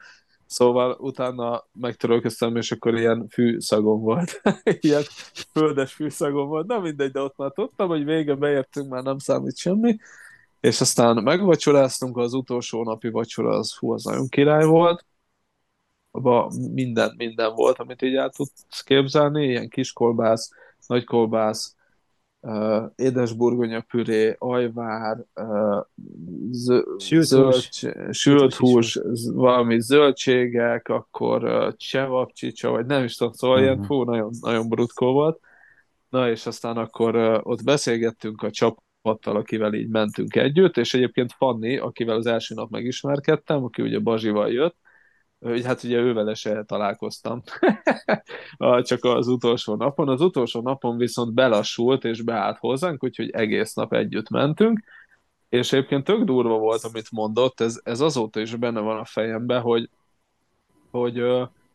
Szóval 0.46 0.96
utána 1.00 1.66
megtörölköztem, 1.72 2.56
és 2.56 2.72
akkor 2.72 2.94
ilyen 2.94 3.28
fűszagom 3.28 4.00
volt. 4.00 4.40
ilyen 4.80 5.02
földes 5.52 5.92
fűszagom 5.92 6.48
volt. 6.48 6.66
Na 6.66 6.78
mindegy, 6.78 7.10
de 7.10 7.20
ott 7.20 7.36
már 7.36 7.50
tudtam, 7.52 7.88
hogy 7.88 8.04
vége 8.04 8.34
beértünk, 8.34 8.88
már 8.88 9.02
nem 9.02 9.18
számít 9.18 9.56
semmi. 9.56 9.96
És 10.60 10.80
aztán 10.80 11.22
megvacsoráztunk, 11.22 12.16
az 12.16 12.32
utolsó 12.32 12.82
napi 12.82 13.08
vacsora, 13.08 13.50
az 13.50 13.76
hú, 13.76 13.92
az 13.92 14.04
nagyon 14.04 14.28
király 14.28 14.64
volt 14.64 15.04
abban 16.16 16.52
minden, 16.72 17.14
minden 17.16 17.54
volt, 17.54 17.78
amit 17.78 18.02
így 18.02 18.14
el 18.14 18.30
tudsz 18.30 18.82
képzelni, 18.84 19.46
ilyen 19.46 19.68
kiskolbász, 19.68 20.50
nagykolbász, 20.86 21.76
uh, 22.40 22.84
édesburgonya 22.96 23.80
püré, 23.80 24.36
ajvár, 24.38 25.24
uh, 25.34 25.84
zö- 26.50 27.00
sült, 27.00 27.24
zöld, 27.24 27.54
sült 28.10 28.54
hús, 28.54 28.98
valami 29.34 29.80
zöldségek, 29.80 30.88
akkor 30.88 31.44
uh, 31.44 31.76
csevapcsicsa, 31.76 32.70
vagy 32.70 32.86
nem 32.86 33.04
is 33.04 33.16
tudom, 33.16 33.32
szóval 33.32 33.56
uh-huh. 33.56 33.72
ilyen 33.72 33.86
mhm. 33.86 33.94
fú, 33.94 34.02
nagyon, 34.02 34.30
nagyon 34.40 34.68
brutkó 34.68 35.12
volt. 35.12 35.40
Na 36.08 36.30
és 36.30 36.46
aztán 36.46 36.76
akkor 36.76 37.16
uh, 37.16 37.38
ott 37.42 37.64
beszélgettünk 37.64 38.42
a 38.42 38.50
csapattal, 38.50 39.36
akivel 39.36 39.74
így 39.74 39.88
mentünk 39.88 40.36
együtt, 40.36 40.76
és 40.76 40.94
egyébként 40.94 41.32
Fanni, 41.32 41.76
akivel 41.76 42.16
az 42.16 42.26
első 42.26 42.54
nap 42.54 42.70
megismerkedtem, 42.70 43.64
aki 43.64 43.82
ugye 43.82 43.98
Bazsival 43.98 44.52
jött, 44.52 44.76
hogy 45.40 45.64
hát 45.64 45.82
ugye 45.82 45.98
ővele 45.98 46.34
se 46.34 46.64
találkoztam, 46.64 47.42
csak 48.82 49.04
az 49.04 49.26
utolsó 49.26 49.74
napon. 49.74 50.08
Az 50.08 50.20
utolsó 50.20 50.60
napon 50.60 50.96
viszont 50.96 51.34
belassult 51.34 52.04
és 52.04 52.22
beállt 52.22 52.58
hozzánk, 52.58 53.04
úgyhogy 53.04 53.30
egész 53.30 53.74
nap 53.74 53.92
együtt 53.92 54.30
mentünk, 54.30 54.84
és 55.48 55.72
egyébként 55.72 56.04
tök 56.04 56.24
durva 56.24 56.58
volt, 56.58 56.84
amit 56.84 57.10
mondott, 57.10 57.60
ez, 57.60 57.80
ez 57.84 58.00
azóta 58.00 58.40
is 58.40 58.54
benne 58.54 58.80
van 58.80 58.98
a 58.98 59.04
fejemben, 59.04 59.60
hogy, 59.60 59.90
hogy 60.90 61.22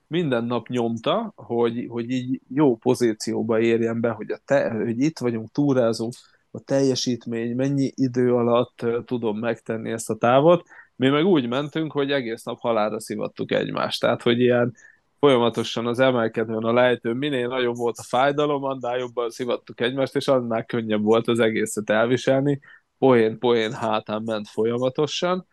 minden 0.08 0.44
nap 0.44 0.68
nyomta, 0.68 1.34
hogy, 1.36 1.86
hogy 1.90 2.10
így 2.10 2.42
jó 2.48 2.76
pozícióba 2.76 3.60
érjen 3.60 4.02
be, 4.02 4.10
hogy, 4.10 4.32
a 4.32 4.40
te, 4.46 4.72
hogy 4.72 5.00
itt 5.00 5.20
vagyunk, 5.20 5.52
túrázunk, 5.52 6.14
a 6.52 6.60
teljesítmény, 6.60 7.56
mennyi 7.56 7.92
idő 7.96 8.36
alatt 8.36 8.86
tudom 9.06 9.38
megtenni 9.38 9.92
ezt 9.92 10.10
a 10.10 10.16
távot, 10.16 10.64
mi 11.02 11.10
meg 11.10 11.26
úgy 11.26 11.48
mentünk, 11.48 11.92
hogy 11.92 12.12
egész 12.12 12.44
nap 12.44 12.60
halálra 12.60 13.00
szivattuk 13.00 13.52
egymást. 13.52 14.00
Tehát, 14.00 14.22
hogy 14.22 14.40
ilyen 14.40 14.74
folyamatosan 15.20 15.88
az 15.88 16.00
emelkedőn 16.00 16.64
a 16.64 16.74
lejtőn 16.74 17.16
minél 17.16 17.48
nagyobb 17.48 17.76
volt 17.76 17.98
a 17.98 18.04
fájdalom, 18.04 18.64
annál 18.64 18.98
jobban 18.98 19.30
szivattuk 19.30 19.82
egymást, 19.82 20.16
és 20.16 20.28
annál 20.28 20.66
könnyebb 20.66 21.04
volt 21.04 21.28
az 21.28 21.40
egészet 21.40 21.90
elviselni. 21.90 22.60
Poén, 22.98 23.40
poén 23.40 23.72
hátán 23.72 24.22
ment 24.26 24.48
folyamatosan. 24.48 25.48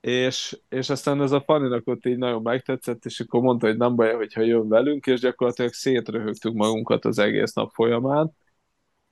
és, 0.00 0.58
és 0.68 0.90
aztán 0.90 1.22
ez 1.22 1.32
a 1.32 1.40
Fanninak 1.40 1.86
ott 1.86 2.06
így 2.06 2.18
nagyon 2.18 2.42
megtetszett, 2.42 3.04
és 3.04 3.20
akkor 3.20 3.40
mondta, 3.40 3.66
hogy 3.66 3.76
nem 3.76 3.96
baj, 3.96 4.14
hogyha 4.14 4.40
jön 4.42 4.68
velünk, 4.68 5.06
és 5.06 5.20
gyakorlatilag 5.20 5.72
szétröhögtük 5.72 6.54
magunkat 6.54 7.04
az 7.04 7.18
egész 7.18 7.52
nap 7.52 7.70
folyamán, 7.74 8.32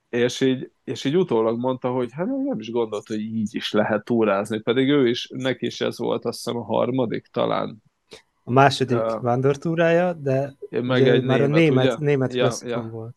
és 0.09 0.41
így, 0.41 0.71
és 0.85 1.05
így 1.05 1.17
utólag 1.17 1.59
mondta, 1.59 1.91
hogy 1.91 2.13
hát 2.13 2.27
nem 2.27 2.59
is 2.59 2.71
gondolt, 2.71 3.07
hogy 3.07 3.21
így 3.21 3.55
is 3.55 3.73
lehet 3.73 4.05
túrázni, 4.05 4.61
pedig 4.61 4.89
ő 4.89 5.09
is, 5.09 5.29
neki 5.35 5.67
is 5.67 5.81
ez 5.81 5.99
volt 5.99 6.25
azt 6.25 6.37
hiszem 6.37 6.57
a 6.57 6.65
harmadik 6.65 7.27
talán. 7.27 7.83
A 8.45 8.51
második 8.51 8.97
uh, 8.97 9.23
vándortúrája, 9.23 10.13
de 10.13 10.55
meg 10.71 11.09
egy 11.09 11.25
már 11.25 11.39
német, 11.39 11.51
a 11.51 11.59
német, 11.59 11.85
ugye? 11.85 12.05
német 12.05 12.35
Ja, 12.35 12.51
ja, 12.65 12.89
volt. 12.91 13.17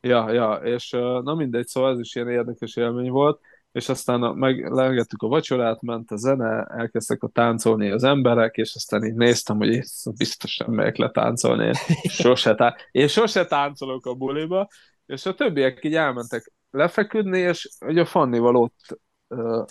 Ja, 0.00 0.32
ja, 0.32 0.52
és 0.54 0.90
na 1.22 1.34
mindegy, 1.34 1.66
szóval 1.66 1.92
ez 1.92 1.98
is 1.98 2.14
ilyen 2.14 2.28
érdekes 2.28 2.76
élmény 2.76 3.10
volt, 3.10 3.40
és 3.72 3.88
aztán 3.88 4.22
a, 4.22 4.32
meg 4.32 4.72
legettük 4.72 5.22
a 5.22 5.28
vacsorát, 5.28 5.82
ment 5.82 6.10
a 6.10 6.16
zene, 6.16 6.64
elkezdtek 6.64 7.22
a 7.22 7.28
táncolni 7.28 7.90
az 7.90 8.04
emberek, 8.04 8.56
és 8.56 8.74
aztán 8.74 9.04
így 9.04 9.14
néztem, 9.14 9.56
hogy 9.56 9.68
én 9.68 9.82
biztos 10.16 10.56
nem 10.56 10.74
megyek 10.74 11.12
én 11.60 11.72
sose, 12.08 12.54
tá- 12.54 12.88
én 12.90 13.08
sose 13.08 13.44
táncolok 13.44 14.06
a 14.06 14.14
buliba, 14.14 14.68
és 15.08 15.26
a 15.26 15.34
többiek 15.34 15.84
így 15.84 15.94
elmentek 15.94 16.52
lefeküdni, 16.70 17.38
és 17.38 17.68
ugye 17.80 18.00
a 18.00 18.06
Fannival 18.06 18.56
ott 18.56 19.00
uh, 19.28 19.64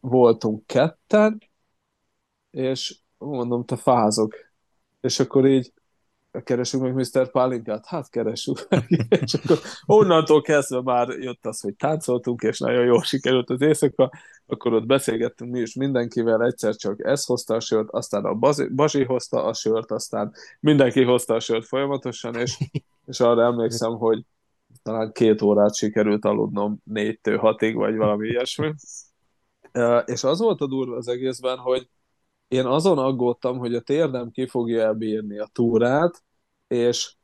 voltunk 0.00 0.66
ketten, 0.66 1.38
és 2.50 2.98
mondom, 3.18 3.64
te 3.64 3.76
fázok. 3.76 4.34
És 5.00 5.20
akkor 5.20 5.46
így 5.46 5.72
keresünk 6.44 6.82
meg 6.82 6.94
Mr. 6.94 7.30
Pálinkát? 7.30 7.86
Hát 7.86 8.10
keresünk 8.10 8.66
meg. 8.68 8.86
és 9.22 9.34
akkor 9.34 9.58
onnantól 9.86 10.42
kezdve 10.42 10.82
már 10.82 11.08
jött 11.08 11.46
az, 11.46 11.60
hogy 11.60 11.74
táncoltunk, 11.74 12.42
és 12.42 12.58
nagyon 12.58 12.84
jól 12.84 13.02
sikerült 13.02 13.50
az 13.50 13.60
éjszaka, 13.60 14.10
akkor 14.46 14.72
ott 14.72 14.86
beszélgettünk 14.86 15.50
mi 15.50 15.60
is 15.60 15.74
mindenkivel, 15.74 16.44
egyszer 16.44 16.74
csak 16.74 17.04
ez 17.04 17.24
hozta 17.24 17.54
a 17.54 17.60
sört, 17.60 17.88
aztán 17.90 18.24
a 18.24 18.34
Bazi, 18.34 18.68
Bazsi 18.74 19.04
hozta 19.04 19.44
a 19.44 19.54
sört, 19.54 19.90
aztán 19.90 20.32
mindenki 20.60 21.02
hozta 21.02 21.34
a 21.34 21.40
sört 21.40 21.66
folyamatosan, 21.66 22.34
és, 22.34 22.58
és 23.10 23.20
arra 23.20 23.42
emlékszem, 23.42 23.96
hogy 23.96 24.24
talán 24.82 25.12
két 25.12 25.42
órát 25.42 25.74
sikerült 25.74 26.24
aludnom 26.24 26.80
négytől 26.84 27.38
hatig, 27.38 27.74
vagy 27.74 27.96
valami 27.96 28.28
ilyesmi. 28.28 28.74
És 30.04 30.24
az 30.24 30.38
volt 30.38 30.60
a 30.60 30.66
durva 30.66 30.96
az 30.96 31.08
egészben, 31.08 31.58
hogy 31.58 31.88
én 32.48 32.66
azon 32.66 32.98
aggódtam, 32.98 33.58
hogy 33.58 33.74
a 33.74 33.80
térdem 33.80 34.30
ki 34.30 34.46
fogja 34.46 34.82
elbírni 34.82 35.38
a 35.38 35.48
túrát, 35.52 36.24
és 36.68 37.14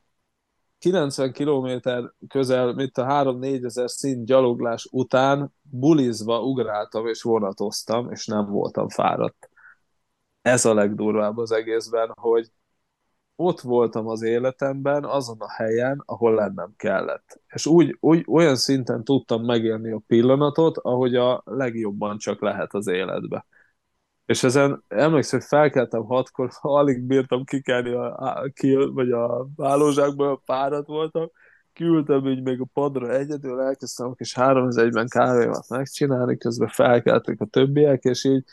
90 0.79 1.33
kilométer 1.33 2.13
közel, 2.29 2.73
mint 2.75 2.99
a 2.99 3.05
3-4 3.05 3.65
ezer 3.65 3.91
szint 3.91 4.27
gyaloglás 4.27 4.89
után 4.91 5.55
bulizva 5.63 6.41
ugráltam 6.41 7.07
és 7.07 7.23
vonatoztam, 7.23 8.11
és 8.11 8.27
nem 8.27 8.47
voltam 8.47 8.89
fáradt. 8.89 9.51
Ez 10.43 10.65
a 10.65 10.75
legdurvább 10.75 11.37
az 11.37 11.53
egészben, 11.53 12.13
hogy 12.21 12.51
ott 13.37 13.61
voltam 13.61 14.07
az 14.09 14.23
életemben, 14.23 15.05
azon 15.05 15.37
a 15.41 15.51
helyen, 15.51 16.03
ahol 16.07 16.35
lennem 16.35 16.75
kellett. 16.77 17.41
És 17.49 17.67
úgy, 17.67 17.97
úgy 18.01 18.25
olyan 18.29 18.57
szinten 18.57 19.05
tudtam 19.05 19.45
megélni 19.45 19.93
a 19.93 20.03
pillanatot, 20.07 20.79
ahogy 20.79 21.15
a 21.15 21.43
legjobban 21.45 22.19
csak 22.19 22.41
lehet 22.41 22.75
az 22.75 22.87
életbe. 22.87 23.47
És 24.27 24.43
ezen 24.43 24.85
emlékszem, 24.89 25.39
hogy 25.39 25.49
felkeltem 25.49 26.05
hatkor, 26.05 26.51
alig 26.61 27.03
bírtam 27.03 27.45
kikelni 27.45 27.93
a, 27.93 28.51
kill, 28.55 28.91
vagy 28.93 29.11
a 29.11 29.49
hálózsákból, 29.59 30.43
párat 30.45 30.87
voltam, 30.87 31.31
kiültem 31.73 32.27
így 32.27 32.43
még 32.43 32.61
a 32.61 32.67
padra 32.73 33.11
egyedül, 33.13 33.61
elkezdtem 33.61 34.07
a 34.07 34.15
kis 34.15 34.35
három 34.35 34.67
az 34.67 34.77
egyben 34.77 35.09
kávémat 35.09 35.69
megcsinálni, 35.69 36.37
közben 36.37 36.69
felkeltek 36.69 37.41
a 37.41 37.45
többiek, 37.47 38.05
és 38.05 38.25
így, 38.25 38.45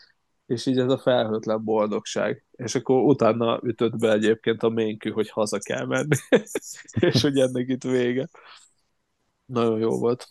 és 0.46 0.66
így 0.66 0.80
ez 0.80 0.90
a 0.92 0.98
felhőtlen 0.98 1.64
boldogság. 1.64 2.46
És 2.52 2.76
akkor 2.76 3.04
utána 3.04 3.60
ütött 3.64 3.98
be 3.98 4.12
egyébként 4.12 4.64
a 4.64 4.70
ménkű, 4.70 5.10
hogy 5.10 5.30
haza 5.30 5.60
kell 5.60 5.86
menni, 5.86 6.16
és 7.10 7.22
hogy 7.22 7.38
ennek 7.38 7.68
itt 7.68 7.84
vége. 7.84 8.30
Nagyon 9.46 9.80
jó 9.80 10.00
volt. 10.00 10.28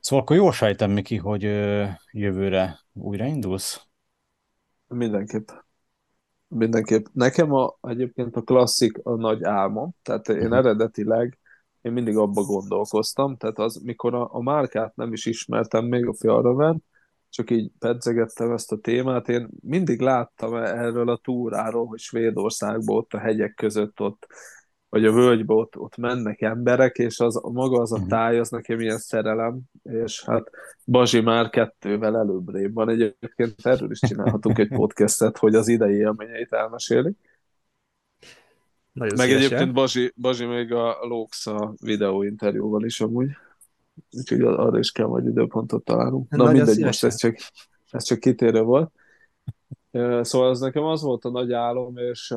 Szóval 0.00 0.24
akkor 0.24 0.36
jól 0.36 0.52
sejtem, 0.52 0.90
Miki, 0.90 1.16
hogy 1.16 1.42
jövőre 2.12 2.80
újraindulsz? 2.92 3.86
Mindenképp. 4.88 5.48
Mindenképp. 6.48 7.06
Nekem 7.12 7.52
a, 7.52 7.78
egyébként 7.80 8.36
a 8.36 8.40
klasszik 8.42 8.98
a 9.02 9.14
nagy 9.14 9.44
álmom, 9.44 9.90
tehát 10.02 10.28
én 10.28 10.36
Mhm. 10.36 10.52
eredetileg 10.52 11.38
én 11.80 11.92
mindig 11.92 12.16
abba 12.16 12.42
gondolkoztam, 12.42 13.36
tehát 13.36 13.58
az, 13.58 13.76
mikor 13.76 14.14
a, 14.14 14.34
a 14.34 14.42
márkát 14.42 14.96
nem 14.96 15.12
is 15.12 15.26
ismertem 15.26 15.84
még 15.84 16.06
a 16.06 16.14
Fjallraven, 16.14 16.84
csak 17.36 17.50
így 17.50 17.70
pedzegettem 17.78 18.52
ezt 18.52 18.72
a 18.72 18.76
témát, 18.78 19.28
én 19.28 19.48
mindig 19.62 20.00
láttam 20.00 20.54
erről 20.54 21.08
a 21.08 21.16
túráról, 21.16 21.86
hogy 21.86 21.98
Svédországban 21.98 22.96
ott 22.96 23.12
a 23.12 23.18
hegyek 23.18 23.54
között 23.54 24.00
ott, 24.00 24.26
vagy 24.88 25.04
a 25.04 25.12
völgyben 25.12 25.56
ott, 25.56 25.78
ott 25.78 25.96
mennek 25.96 26.40
emberek, 26.40 26.96
és 26.96 27.20
az, 27.20 27.40
maga 27.52 27.80
az 27.80 27.92
a 27.92 27.98
Mhm. 27.98 28.08
táj, 28.08 28.38
az 28.38 28.48
nekem 28.50 28.80
ilyen 28.80 28.98
szerelem, 28.98 29.60
és 29.82 30.24
hát 30.24 30.50
Bazsi 30.84 31.20
már 31.20 31.50
kettővel 31.50 32.16
előbbrébb 32.16 32.74
van. 32.74 32.88
Egyébként 32.88 33.54
erről 33.62 33.90
is 33.90 33.98
csinálhatunk 33.98 34.58
egy 34.58 34.68
podcastet, 34.68 35.38
hogy 35.38 35.54
az 35.54 35.68
idei 35.68 35.94
élményeit 35.94 36.52
elmeséli. 36.52 37.12
Nagyon 38.92 39.16
Meg 39.16 39.26
szívesen. 39.26 39.36
egyébként 39.46 39.72
Bazsi, 39.72 40.12
Bazsi 40.16 40.44
még 40.44 40.72
a 40.72 40.98
Lóxa 41.06 41.74
videóinterjúval 41.82 42.84
is 42.84 43.00
amúgy. 43.00 43.28
Úgyhogy 44.10 44.40
arra 44.40 44.78
is 44.78 44.92
kell 44.92 45.06
majd 45.06 45.26
időpontot 45.26 45.84
találnunk. 45.84 46.30
Na 46.30 46.36
Nagyon 46.36 46.52
mindegy, 46.52 46.74
szívesen. 46.74 46.86
most 46.86 47.04
ez 47.04 47.16
csak, 47.16 47.36
ez 47.90 48.04
csak 48.04 48.18
kitérő 48.18 48.62
volt. 48.62 48.92
Szóval 50.20 50.50
ez 50.50 50.60
nekem 50.60 50.84
az 50.84 51.02
volt 51.02 51.24
a 51.24 51.30
nagy 51.30 51.52
álom, 51.52 51.96
és 51.96 52.34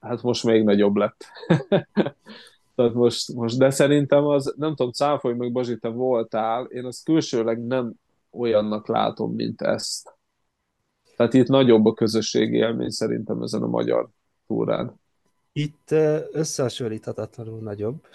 hát 0.00 0.22
most 0.22 0.44
még 0.44 0.64
nagyobb 0.64 0.96
lett. 0.96 1.24
Tehát 2.74 2.94
most, 2.94 3.34
most, 3.34 3.58
de 3.58 3.70
szerintem 3.70 4.26
az, 4.26 4.54
nem 4.56 4.74
tudom, 4.74 4.92
cáfolj 4.92 5.34
meg 5.34 5.52
Bazsi, 5.52 5.78
te 5.78 5.88
voltál, 5.88 6.64
én 6.64 6.84
azt 6.84 7.04
külsőleg 7.04 7.66
nem 7.66 7.92
olyannak 8.30 8.88
látom, 8.88 9.34
mint 9.34 9.62
ezt. 9.62 10.16
Tehát 11.16 11.34
itt 11.34 11.46
nagyobb 11.46 11.86
a 11.86 11.94
közösségi 11.94 12.56
élmény 12.56 12.90
szerintem 12.90 13.42
ezen 13.42 13.62
a 13.62 13.66
magyar 13.66 14.08
túrán. 14.46 15.00
Itt 15.52 15.90
összehasonlíthatatlanul 16.32 17.60
nagyobb, 17.60 18.06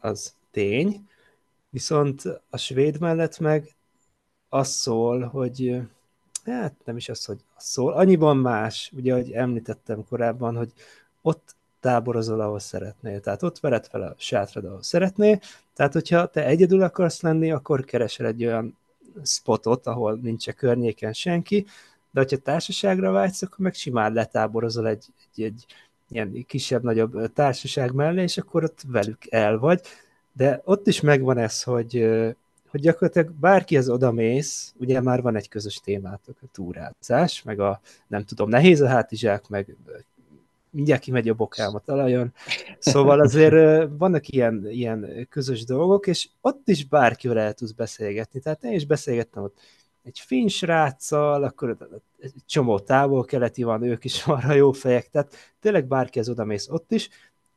az 0.00 0.34
tény, 0.50 1.08
viszont 1.74 2.22
a 2.50 2.56
svéd 2.56 3.00
mellett 3.00 3.38
meg 3.38 3.74
az 4.48 4.68
szól, 4.68 5.22
hogy 5.22 5.80
hát 6.44 6.74
nem 6.84 6.96
is 6.96 7.08
az, 7.08 7.24
hogy 7.24 7.38
az 7.56 7.64
szól, 7.64 7.92
annyiban 7.92 8.36
más, 8.36 8.92
ugye, 8.96 9.12
ahogy 9.12 9.32
említettem 9.32 10.04
korábban, 10.08 10.56
hogy 10.56 10.72
ott 11.22 11.54
táborozol, 11.80 12.40
ahol 12.40 12.58
szeretnél. 12.58 13.20
Tehát 13.20 13.42
ott 13.42 13.60
vered 13.60 13.86
fel 13.86 14.02
a 14.02 14.14
sátrad, 14.16 14.64
ahol 14.64 14.82
szeretnél. 14.82 15.40
Tehát, 15.74 15.92
hogyha 15.92 16.26
te 16.26 16.44
egyedül 16.44 16.82
akarsz 16.82 17.22
lenni, 17.22 17.52
akkor 17.52 17.84
keresel 17.84 18.26
egy 18.26 18.44
olyan 18.44 18.76
spotot, 19.24 19.86
ahol 19.86 20.18
nincs 20.22 20.48
a 20.48 20.52
környéken 20.52 21.12
senki, 21.12 21.66
de 22.10 22.20
hogyha 22.20 22.36
társaságra 22.36 23.10
vágysz, 23.10 23.42
akkor 23.42 23.58
meg 23.58 23.74
simán 23.74 24.12
letáborozol 24.12 24.88
egy, 24.88 25.06
egy, 25.34 25.42
egy 25.42 25.66
ilyen 26.08 26.44
kisebb-nagyobb 26.46 27.32
társaság 27.32 27.92
mellé, 27.92 28.22
és 28.22 28.38
akkor 28.38 28.64
ott 28.64 28.82
velük 28.86 29.26
el 29.30 29.58
vagy. 29.58 29.80
De 30.36 30.60
ott 30.64 30.86
is 30.86 31.00
megvan 31.00 31.38
ez, 31.38 31.62
hogy, 31.62 32.08
hogy 32.68 32.80
gyakorlatilag 32.80 33.30
bárkihez 33.30 33.88
odamész, 33.88 34.74
ugye 34.78 35.00
már 35.00 35.22
van 35.22 35.36
egy 35.36 35.48
közös 35.48 35.80
témátok, 35.80 36.36
a 36.42 36.46
túrázás, 36.52 37.42
meg 37.42 37.60
a, 37.60 37.80
nem 38.06 38.24
tudom, 38.24 38.48
nehéz 38.48 38.80
a 38.80 38.88
hátizsák, 38.88 39.48
meg 39.48 39.76
mindjárt 40.70 41.02
kimegy 41.02 41.28
a 41.28 41.34
bokám 41.34 41.74
a 41.74 41.78
talajon. 41.78 42.32
Szóval 42.78 43.20
azért 43.20 43.88
vannak 43.98 44.28
ilyen, 44.28 44.66
ilyen 44.70 45.26
közös 45.30 45.64
dolgok, 45.64 46.06
és 46.06 46.28
ott 46.40 46.68
is 46.68 46.84
bárkivel 46.86 47.38
el 47.38 47.52
tudsz 47.52 47.70
beszélgetni. 47.70 48.40
Tehát 48.40 48.64
én 48.64 48.72
is 48.72 48.86
beszélgettem 48.86 49.42
ott 49.42 49.58
egy 50.04 50.18
finn 50.18 50.46
sráccal, 50.46 51.42
akkor 51.44 51.76
egy 52.18 52.32
csomó 52.46 52.78
távol-keleti 52.78 53.62
van, 53.62 53.82
ők 53.82 54.04
is 54.04 54.24
arra 54.26 54.52
jó 54.52 54.72
fejek, 54.72 55.10
tehát 55.10 55.34
tényleg 55.60 55.86
bárkihez 55.86 56.28
odamész 56.28 56.68
ott 56.68 56.92
is, 56.92 57.08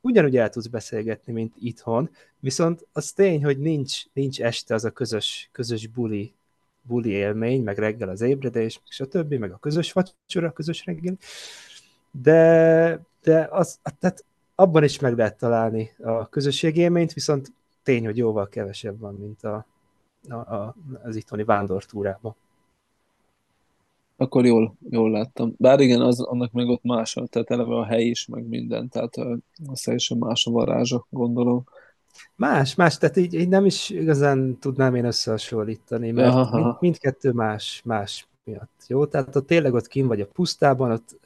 ugyanúgy 0.01 0.37
el 0.37 0.49
tudsz 0.49 0.67
beszélgetni, 0.67 1.33
mint 1.33 1.53
itthon, 1.59 2.09
viszont 2.39 2.87
az 2.93 3.11
tény, 3.11 3.43
hogy 3.43 3.59
nincs, 3.59 4.03
nincs 4.13 4.41
este 4.41 4.73
az 4.73 4.85
a 4.85 4.91
közös, 4.91 5.49
közös 5.51 5.87
buli, 5.87 6.33
buli 6.81 7.09
élmény, 7.09 7.63
meg 7.63 7.77
reggel 7.77 8.09
az 8.09 8.21
ébredés, 8.21 8.79
meg 8.83 8.91
stb., 8.91 9.33
meg 9.33 9.51
a 9.51 9.57
közös 9.57 9.91
vacsora, 9.91 10.47
a 10.47 10.51
közös 10.51 10.85
reggel, 10.85 11.17
de, 12.11 12.99
de 13.23 13.47
az, 13.51 13.79
tehát 13.99 14.25
abban 14.55 14.83
is 14.83 14.99
meg 14.99 15.17
lehet 15.17 15.37
találni 15.37 15.91
a 16.03 16.29
közösségi 16.29 16.79
élményt, 16.79 17.13
viszont 17.13 17.51
tény, 17.83 18.05
hogy 18.05 18.17
jóval 18.17 18.47
kevesebb 18.47 18.99
van, 18.99 19.13
mint 19.13 19.43
a, 19.43 19.65
a, 20.29 20.33
a, 20.33 20.75
az 21.03 21.15
itthoni 21.15 21.43
vándortúrában. 21.43 22.35
Akkor 24.17 24.45
jól, 24.45 24.75
jól 24.89 25.11
láttam. 25.11 25.53
Bár 25.57 25.79
igen, 25.79 26.01
az, 26.01 26.19
annak 26.19 26.51
meg 26.51 26.67
ott 26.67 26.83
más, 26.83 27.13
tehát 27.13 27.51
eleve 27.51 27.75
a 27.75 27.85
hely 27.85 28.03
is, 28.03 28.25
meg 28.25 28.47
minden, 28.47 28.89
tehát 28.89 29.15
az 29.67 29.81
teljesen 29.81 30.17
más 30.17 30.45
a 30.45 30.51
varázsa, 30.51 31.05
gondolom. 31.09 31.63
Más, 32.35 32.75
más, 32.75 32.97
tehát 32.97 33.17
így, 33.17 33.33
így 33.33 33.49
nem 33.49 33.65
is 33.65 33.89
igazán 33.89 34.57
tudnám 34.59 34.95
én 34.95 35.05
összehasonlítani, 35.05 36.11
mert 36.11 36.33
Aha. 36.33 36.57
mind, 36.57 36.75
mindkettő 36.79 37.31
más, 37.31 37.81
más 37.85 38.27
miatt. 38.43 38.83
Jó? 38.87 39.05
Tehát 39.05 39.35
ott 39.35 39.47
tényleg 39.47 39.73
ott 39.73 39.87
kín 39.87 40.07
vagy 40.07 40.21
a 40.21 40.27
pusztában, 40.27 40.91
ott 40.91 41.19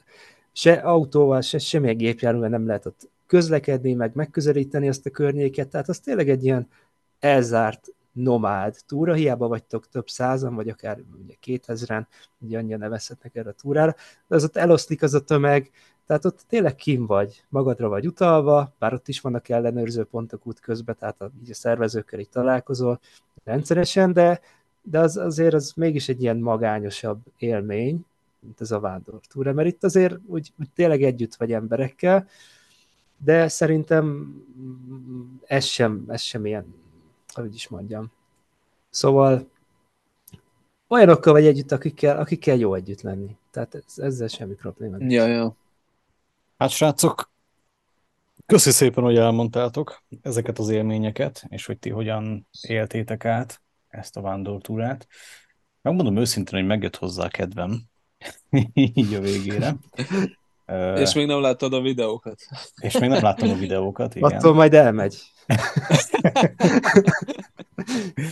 se 0.52 0.72
autóval, 0.72 1.40
se 1.40 1.58
semmilyen 1.58 1.96
gépjárművel 1.96 2.48
nem 2.48 2.66
lehet 2.66 2.86
ott 2.86 3.10
közlekedni, 3.26 3.92
meg 3.92 4.10
megközelíteni 4.14 4.88
azt 4.88 5.06
a 5.06 5.10
környéket, 5.10 5.68
tehát 5.68 5.88
az 5.88 5.98
tényleg 5.98 6.28
egy 6.28 6.44
ilyen 6.44 6.68
elzárt 7.20 7.94
nomád 8.12 8.76
túra, 8.86 9.14
hiába 9.14 9.48
vagytok 9.48 9.88
több 9.88 10.08
százan, 10.08 10.54
vagy 10.54 10.68
akár 10.68 10.98
ugye 11.22 11.34
kétezren, 11.40 12.08
ugye 12.38 12.58
annyian 12.58 12.78
nevezhetnek 12.78 13.36
erre 13.36 13.48
a 13.48 13.52
túrára, 13.52 13.94
de 14.28 14.34
az 14.34 14.44
ott 14.44 14.56
eloszlik 14.56 15.02
az 15.02 15.14
a 15.14 15.24
tömeg, 15.24 15.70
tehát 16.06 16.24
ott 16.24 16.44
tényleg 16.48 16.74
kim 16.74 17.06
vagy, 17.06 17.44
magadra 17.48 17.88
vagy 17.88 18.06
utalva, 18.06 18.74
bár 18.78 18.92
ott 18.94 19.08
is 19.08 19.20
vannak 19.20 19.48
ellenőrző 19.48 20.04
pontok 20.04 20.46
út 20.46 20.60
közben, 20.60 20.96
tehát 20.98 21.20
a, 21.20 21.30
így 21.42 21.50
a 21.50 21.54
szervezőkkel 21.54 22.18
így 22.18 22.28
találkozol 22.28 23.00
rendszeresen, 23.44 24.12
de, 24.12 24.40
de 24.82 24.98
az, 24.98 25.16
azért 25.16 25.54
az 25.54 25.72
mégis 25.76 26.08
egy 26.08 26.22
ilyen 26.22 26.36
magányosabb 26.36 27.20
élmény, 27.38 28.04
mint 28.40 28.60
ez 28.60 28.70
a 28.70 28.80
vándortúra, 28.80 29.52
mert 29.52 29.68
itt 29.68 29.84
azért 29.84 30.18
úgy, 30.26 30.52
úgy 30.58 30.70
tényleg 30.74 31.02
együtt 31.02 31.34
vagy 31.34 31.52
emberekkel, 31.52 32.28
de 33.24 33.48
szerintem 33.48 34.34
ez 35.46 35.64
sem, 35.64 36.04
ez 36.08 36.20
sem 36.20 36.46
ilyen, 36.46 36.74
hogy 37.40 37.54
is 37.54 37.68
mondjam. 37.68 38.12
Szóval 38.90 39.48
olyanokkal 40.88 41.32
vagy 41.32 41.46
együtt, 41.46 41.72
akikkel, 41.72 42.18
akikkel 42.18 42.56
jó 42.56 42.74
együtt 42.74 43.00
lenni. 43.00 43.36
Tehát 43.50 43.74
ez, 43.74 43.98
ezzel 43.98 44.28
semmi 44.28 44.54
probléma. 44.54 44.96
Ja, 44.98 45.26
ja. 45.26 45.56
Hát 46.58 46.70
srácok, 46.70 47.30
köszi 48.46 48.70
szépen, 48.70 49.04
hogy 49.04 49.16
elmondtátok 49.16 50.02
ezeket 50.22 50.58
az 50.58 50.68
élményeket, 50.68 51.44
és 51.48 51.66
hogy 51.66 51.78
ti 51.78 51.90
hogyan 51.90 52.46
éltétek 52.60 53.24
át 53.24 53.60
ezt 53.88 54.16
a 54.16 54.20
vándortúrát. 54.20 55.06
Megmondom 55.82 56.16
őszintén, 56.16 56.58
hogy 56.58 56.68
megjött 56.68 56.96
hozzá 56.96 57.24
a 57.24 57.28
kedvem 57.28 57.82
így 58.74 59.14
a 59.14 59.20
végére. 59.20 59.76
És 60.96 61.14
még 61.14 61.26
nem 61.26 61.40
láttad 61.40 61.72
a 61.72 61.80
videókat. 61.80 62.40
És 62.80 62.98
még 62.98 63.08
nem 63.08 63.22
láttam 63.22 63.50
a 63.50 63.54
videókat, 63.54 64.14
igen. 64.14 64.30
Attól 64.30 64.54
majd 64.54 64.74
elmegy. 64.74 65.16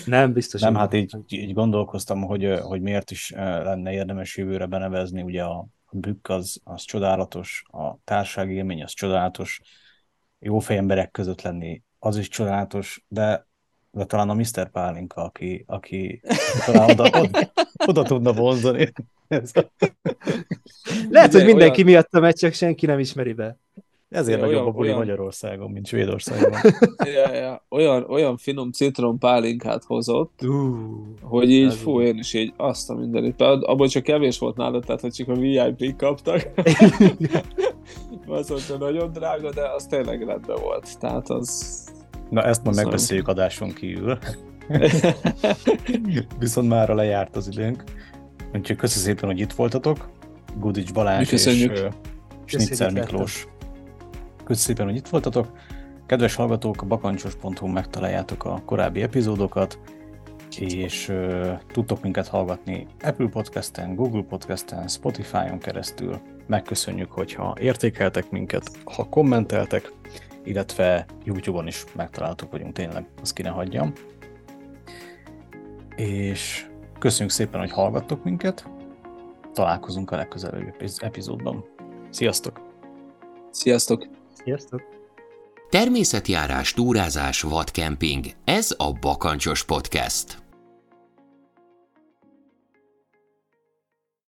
nem, 0.04 0.32
biztos. 0.32 0.60
Nem, 0.60 0.74
hát 0.74 0.94
így, 0.94 1.14
így 1.28 1.52
gondolkoztam, 1.52 2.22
hogy, 2.22 2.58
hogy 2.62 2.80
miért 2.80 3.10
is 3.10 3.30
lenne 3.36 3.92
érdemes 3.92 4.36
jövőre 4.36 4.66
benevezni, 4.66 5.22
ugye 5.22 5.42
a 5.42 5.66
bükk 5.90 6.28
az, 6.28 6.60
az 6.64 6.82
csodálatos, 6.82 7.64
a 7.66 7.96
társasági 8.04 8.54
élmény 8.54 8.82
az 8.82 8.92
csodálatos, 8.92 9.60
jó 10.38 10.58
fejemberek 10.58 11.10
között 11.10 11.42
lenni 11.42 11.82
az 11.98 12.16
is 12.16 12.28
csodálatos, 12.28 13.04
de, 13.08 13.48
de 13.90 14.04
talán 14.04 14.28
a 14.28 14.34
Mr. 14.34 14.70
Pálinka, 14.70 15.22
aki, 15.22 15.64
aki 15.66 16.20
talán 16.66 16.90
oda, 16.90 17.04
oda, 17.20 17.52
oda 17.86 18.02
tudna 18.02 18.32
vonzani. 18.32 18.92
Lehet, 21.10 21.32
hogy 21.32 21.44
mindenki 21.44 21.82
olyan... 21.82 21.92
miatt 21.92 22.20
megy, 22.20 22.34
csak 22.34 22.52
senki 22.52 22.86
nem 22.86 22.98
ismeri 22.98 23.32
be. 23.32 23.58
Ezért 24.10 24.40
ja, 24.40 24.46
nagyobb 24.46 24.66
a 24.66 24.70
buli 24.70 24.86
olyan... 24.86 24.98
Magyarországon, 24.98 25.70
mint 25.70 25.86
Svédországban. 25.86 26.60
ja, 27.14 27.34
ja. 27.34 27.64
Olyan, 27.68 28.04
olyan 28.08 28.36
finom 28.36 28.70
citrom 28.70 29.18
pálinkát 29.18 29.84
hozott, 29.84 30.40
uh, 30.42 30.76
hogy 31.20 31.50
így, 31.50 31.74
fú, 31.74 32.00
én 32.00 32.18
is 32.18 32.34
így 32.34 32.52
azt 32.56 32.90
a 32.90 32.94
mindenit. 32.94 33.40
Abban 33.40 33.88
csak 33.88 34.02
kevés 34.02 34.38
volt 34.38 34.56
nálad, 34.56 34.84
tehát 34.84 35.00
hogy 35.00 35.12
csak 35.12 35.28
a 35.28 35.34
VIP 35.34 35.96
kaptak. 35.96 36.48
az 38.26 38.48
volt 38.48 38.78
nagyon 38.78 39.12
drága, 39.12 39.50
de 39.50 39.68
az 39.68 39.86
tényleg 39.86 40.22
rendben 40.22 40.60
volt. 40.62 40.98
Tehát 40.98 41.30
az... 41.30 41.84
Na 42.30 42.42
ezt 42.42 42.64
majd 42.64 42.76
megbeszéljük 42.76 43.28
adáson 43.28 43.72
kívül. 43.72 44.18
Viszont 46.38 46.68
már 46.68 46.88
lejárt 46.88 47.36
az 47.36 47.48
időnk. 47.48 47.84
Úgyhogy 48.54 48.76
köszi 48.76 48.98
szépen, 48.98 49.28
hogy 49.28 49.40
itt 49.40 49.52
voltatok. 49.52 50.10
Gudics 50.58 50.92
Balázs 50.92 51.32
és 51.32 51.66
uh, 51.66 51.92
Snitzer 52.44 52.92
Miklós. 52.92 53.46
Köszi 54.44 54.60
szépen, 54.60 54.86
hogy 54.86 54.96
itt 54.96 55.08
voltatok. 55.08 55.58
Kedves 56.06 56.34
hallgatók, 56.34 56.82
a 56.82 56.86
bakancsos.hu 56.86 57.66
megtaláljátok 57.66 58.44
a 58.44 58.62
korábbi 58.64 59.02
epizódokat, 59.02 59.78
és 60.58 61.08
uh, 61.08 61.58
tudtok 61.72 62.02
minket 62.02 62.28
hallgatni 62.28 62.86
Apple 63.02 63.28
Podcast-en, 63.28 63.94
Google 63.94 64.22
Podcast-en, 64.22 64.88
Spotify-on 64.88 65.58
keresztül. 65.58 66.20
Megköszönjük, 66.46 67.12
hogyha 67.12 67.56
értékeltek 67.60 68.30
minket, 68.30 68.70
ha 68.84 69.08
kommenteltek, 69.08 69.92
illetve 70.44 71.06
YouTube-on 71.24 71.66
is 71.66 71.84
megtaláltok 71.94 72.50
vagyunk 72.50 72.72
tényleg, 72.72 73.06
azt 73.20 73.32
ki 73.32 73.42
ne 73.42 73.48
hagyjam. 73.48 73.92
És 75.96 76.66
köszönjük 76.98 77.34
szépen, 77.34 77.60
hogy 77.60 77.70
hallgattok 77.70 78.24
minket. 78.24 78.68
Találkozunk 79.52 80.10
a 80.10 80.16
legközelebbi 80.16 80.72
epizódban. 80.96 81.64
Sziasztok! 82.10 82.60
Sziasztok! 83.50 84.06
Sziasztok! 84.44 84.82
Természetjárás, 85.70 86.72
túrázás, 86.72 87.40
vadkemping. 87.40 88.26
Ez 88.44 88.74
a 88.76 88.92
Bakancsos 88.92 89.64
Podcast. 89.64 90.39